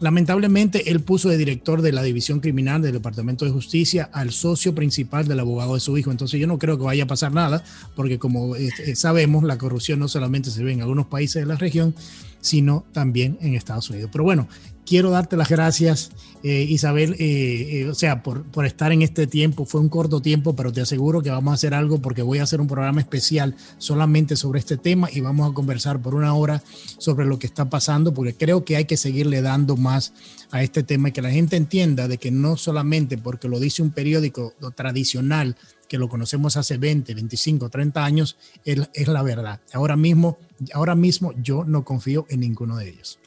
Lamentablemente, 0.00 0.90
él 0.90 1.00
puso 1.00 1.28
de 1.28 1.36
director 1.36 1.82
de 1.82 1.92
la 1.92 2.02
División 2.02 2.40
Criminal 2.40 2.82
del 2.82 2.92
Departamento 2.92 3.44
de 3.44 3.50
Justicia 3.50 4.08
al 4.12 4.30
socio 4.32 4.74
principal 4.74 5.26
del 5.26 5.40
abogado 5.40 5.74
de 5.74 5.80
su 5.80 5.96
hijo. 5.98 6.10
Entonces 6.10 6.38
yo 6.38 6.46
no 6.46 6.58
creo 6.58 6.78
que 6.78 6.84
vaya 6.84 7.04
a 7.04 7.06
pasar 7.06 7.32
nada, 7.32 7.64
porque 7.96 8.18
como 8.18 8.54
eh, 8.54 8.70
sabemos, 8.94 9.44
la 9.44 9.58
corrupción 9.58 9.98
no 9.98 10.08
solamente 10.08 10.50
se 10.50 10.62
ve 10.62 10.72
en 10.72 10.82
algunos 10.82 11.06
países 11.06 11.42
de 11.42 11.46
la 11.46 11.56
región, 11.56 11.94
sino 12.40 12.84
también 12.92 13.38
en 13.40 13.54
Estados 13.54 13.90
Unidos. 13.90 14.10
Pero 14.12 14.24
bueno, 14.24 14.48
quiero 14.88 15.10
darte 15.10 15.36
las 15.36 15.50
gracias, 15.50 16.10
eh, 16.42 16.62
Isabel, 16.62 17.14
eh, 17.18 17.80
eh, 17.80 17.88
o 17.88 17.94
sea, 17.94 18.22
por, 18.22 18.44
por, 18.44 18.64
estar 18.64 18.90
en 18.90 19.02
este 19.02 19.26
tiempo. 19.26 19.66
Fue 19.66 19.80
un 19.80 19.90
corto 19.90 20.22
tiempo, 20.22 20.56
pero 20.56 20.72
te 20.72 20.80
aseguro 20.80 21.20
que 21.20 21.30
vamos 21.30 21.52
a 21.52 21.54
hacer 21.54 21.74
algo 21.74 22.00
porque 22.00 22.22
voy 22.22 22.38
a 22.38 22.44
hacer 22.44 22.60
un 22.60 22.68
programa 22.68 23.00
especial 23.00 23.54
solamente 23.76 24.34
sobre 24.34 24.60
este 24.60 24.78
tema 24.78 25.10
y 25.12 25.20
vamos 25.20 25.50
a 25.50 25.54
conversar 25.54 26.00
por 26.00 26.14
una 26.14 26.34
hora 26.34 26.62
sobre 26.96 27.26
lo 27.26 27.38
que 27.38 27.46
está 27.46 27.68
pasando, 27.68 28.14
porque 28.14 28.34
creo 28.34 28.64
que 28.64 28.76
hay 28.76 28.86
que 28.86 28.96
seguirle 28.96 29.42
dando 29.42 29.76
más 29.76 30.14
a 30.50 30.62
este 30.62 30.82
tema 30.82 31.10
y 31.10 31.12
que 31.12 31.22
la 31.22 31.30
gente 31.30 31.56
entienda 31.56 32.08
de 32.08 32.16
que 32.16 32.30
no 32.30 32.56
solamente 32.56 33.18
porque 33.18 33.48
lo 33.48 33.60
dice 33.60 33.82
un 33.82 33.90
periódico 33.90 34.54
tradicional, 34.74 35.56
que 35.86 35.98
lo 35.98 36.08
conocemos 36.08 36.56
hace 36.56 36.78
20, 36.78 37.14
25, 37.14 37.68
30 37.68 38.04
años, 38.04 38.36
es, 38.64 38.88
es 38.94 39.08
la 39.08 39.22
verdad. 39.22 39.60
Ahora 39.72 39.96
mismo, 39.96 40.38
ahora 40.72 40.94
mismo 40.94 41.34
yo 41.42 41.64
no 41.64 41.84
confío 41.84 42.26
en 42.30 42.40
ninguno 42.40 42.76
de 42.76 42.88
ellos. 42.88 43.18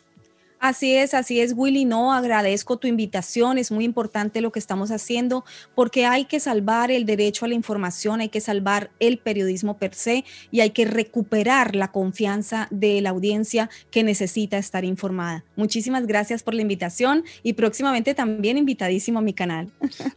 Así 0.61 0.93
es, 0.93 1.15
así 1.15 1.39
es, 1.39 1.53
Willy. 1.55 1.85
No, 1.85 2.13
agradezco 2.13 2.77
tu 2.77 2.87
invitación. 2.87 3.57
Es 3.57 3.71
muy 3.71 3.83
importante 3.83 4.41
lo 4.41 4.51
que 4.51 4.59
estamos 4.59 4.91
haciendo 4.91 5.43
porque 5.73 6.05
hay 6.05 6.25
que 6.25 6.39
salvar 6.39 6.91
el 6.91 7.07
derecho 7.07 7.45
a 7.45 7.47
la 7.47 7.55
información, 7.55 8.21
hay 8.21 8.29
que 8.29 8.41
salvar 8.41 8.91
el 8.99 9.17
periodismo 9.17 9.79
per 9.79 9.95
se 9.95 10.23
y 10.51 10.59
hay 10.59 10.69
que 10.69 10.85
recuperar 10.85 11.75
la 11.75 11.91
confianza 11.91 12.67
de 12.69 13.01
la 13.01 13.09
audiencia 13.09 13.71
que 13.89 14.03
necesita 14.03 14.59
estar 14.59 14.85
informada. 14.85 15.43
Muchísimas 15.55 16.05
gracias 16.05 16.43
por 16.43 16.53
la 16.53 16.61
invitación 16.61 17.23
y 17.41 17.53
próximamente 17.53 18.13
también 18.13 18.59
invitadísimo 18.59 19.17
a 19.17 19.23
mi 19.23 19.33
canal. 19.33 19.71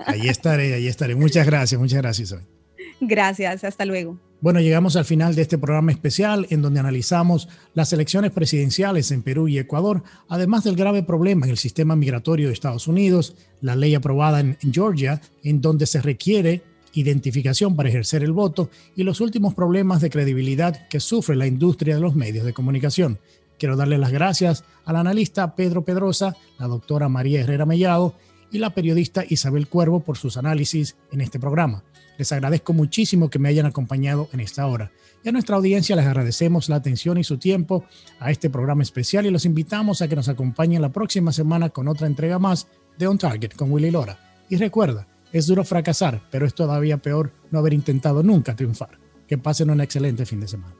Ahí 0.04 0.28
estaré, 0.28 0.74
ahí 0.74 0.88
estaré. 0.88 1.14
Muchas 1.14 1.46
gracias, 1.46 1.80
muchas 1.80 2.02
gracias. 2.02 2.53
Gracias, 3.00 3.64
hasta 3.64 3.84
luego. 3.84 4.18
Bueno, 4.40 4.60
llegamos 4.60 4.96
al 4.96 5.06
final 5.06 5.34
de 5.34 5.42
este 5.42 5.56
programa 5.56 5.90
especial 5.90 6.46
en 6.50 6.60
donde 6.60 6.80
analizamos 6.80 7.48
las 7.72 7.92
elecciones 7.92 8.30
presidenciales 8.30 9.10
en 9.10 9.22
Perú 9.22 9.48
y 9.48 9.58
Ecuador, 9.58 10.02
además 10.28 10.64
del 10.64 10.76
grave 10.76 11.02
problema 11.02 11.46
en 11.46 11.50
el 11.50 11.56
sistema 11.56 11.96
migratorio 11.96 12.48
de 12.48 12.52
Estados 12.52 12.86
Unidos, 12.86 13.36
la 13.62 13.74
ley 13.74 13.94
aprobada 13.94 14.40
en 14.40 14.58
Georgia, 14.70 15.20
en 15.42 15.62
donde 15.62 15.86
se 15.86 16.02
requiere 16.02 16.62
identificación 16.94 17.76
para 17.76 17.88
ejercer 17.88 18.22
el 18.22 18.32
voto 18.32 18.70
y 18.94 19.02
los 19.02 19.20
últimos 19.20 19.54
problemas 19.54 20.00
de 20.00 20.10
credibilidad 20.10 20.88
que 20.88 21.00
sufre 21.00 21.36
la 21.36 21.46
industria 21.46 21.96
de 21.96 22.00
los 22.00 22.14
medios 22.14 22.44
de 22.44 22.52
comunicación. 22.52 23.18
Quiero 23.58 23.76
darle 23.76 23.98
las 23.98 24.12
gracias 24.12 24.64
al 24.84 24.96
analista 24.96 25.54
Pedro 25.54 25.84
Pedrosa, 25.84 26.36
la 26.58 26.66
doctora 26.66 27.08
María 27.08 27.40
Herrera 27.40 27.66
Mellado 27.66 28.14
y 28.50 28.58
la 28.58 28.74
periodista 28.74 29.24
Isabel 29.28 29.68
Cuervo 29.68 30.00
por 30.00 30.16
sus 30.16 30.36
análisis 30.36 30.96
en 31.12 31.20
este 31.20 31.38
programa. 31.38 31.82
Les 32.18 32.30
agradezco 32.32 32.72
muchísimo 32.72 33.30
que 33.30 33.38
me 33.38 33.48
hayan 33.48 33.66
acompañado 33.66 34.28
en 34.32 34.40
esta 34.40 34.66
hora. 34.66 34.90
Y 35.24 35.28
a 35.28 35.32
nuestra 35.32 35.56
audiencia 35.56 35.96
les 35.96 36.06
agradecemos 36.06 36.68
la 36.68 36.76
atención 36.76 37.18
y 37.18 37.24
su 37.24 37.38
tiempo 37.38 37.84
a 38.20 38.30
este 38.30 38.50
programa 38.50 38.82
especial 38.82 39.26
y 39.26 39.30
los 39.30 39.46
invitamos 39.46 40.02
a 40.02 40.08
que 40.08 40.16
nos 40.16 40.28
acompañen 40.28 40.82
la 40.82 40.92
próxima 40.92 41.32
semana 41.32 41.70
con 41.70 41.88
otra 41.88 42.06
entrega 42.06 42.38
más 42.38 42.66
de 42.98 43.06
On 43.06 43.18
Target 43.18 43.54
con 43.54 43.72
Willy 43.72 43.90
Lora. 43.90 44.18
Y 44.48 44.56
recuerda, 44.56 45.08
es 45.32 45.46
duro 45.46 45.64
fracasar, 45.64 46.22
pero 46.30 46.46
es 46.46 46.54
todavía 46.54 46.98
peor 46.98 47.32
no 47.50 47.58
haber 47.58 47.72
intentado 47.72 48.22
nunca 48.22 48.54
triunfar. 48.54 48.98
Que 49.26 49.38
pasen 49.38 49.70
un 49.70 49.80
excelente 49.80 50.26
fin 50.26 50.40
de 50.40 50.48
semana. 50.48 50.74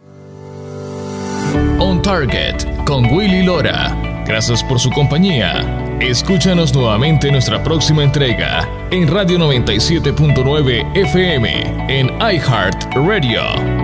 On 1.78 2.02
Target 2.02 2.84
con 2.86 3.06
Willy 3.06 3.42
Lora. 3.42 4.24
Gracias 4.26 4.62
por 4.62 4.78
su 4.78 4.90
compañía. 4.90 5.83
Escúchanos 6.08 6.74
nuevamente 6.74 7.28
en 7.28 7.32
nuestra 7.32 7.62
próxima 7.62 8.04
entrega 8.04 8.68
en 8.90 9.08
Radio 9.08 9.38
97.9 9.38 10.94
FM 10.94 11.86
en 11.88 12.08
iHeart 12.20 12.94
Radio. 12.94 13.83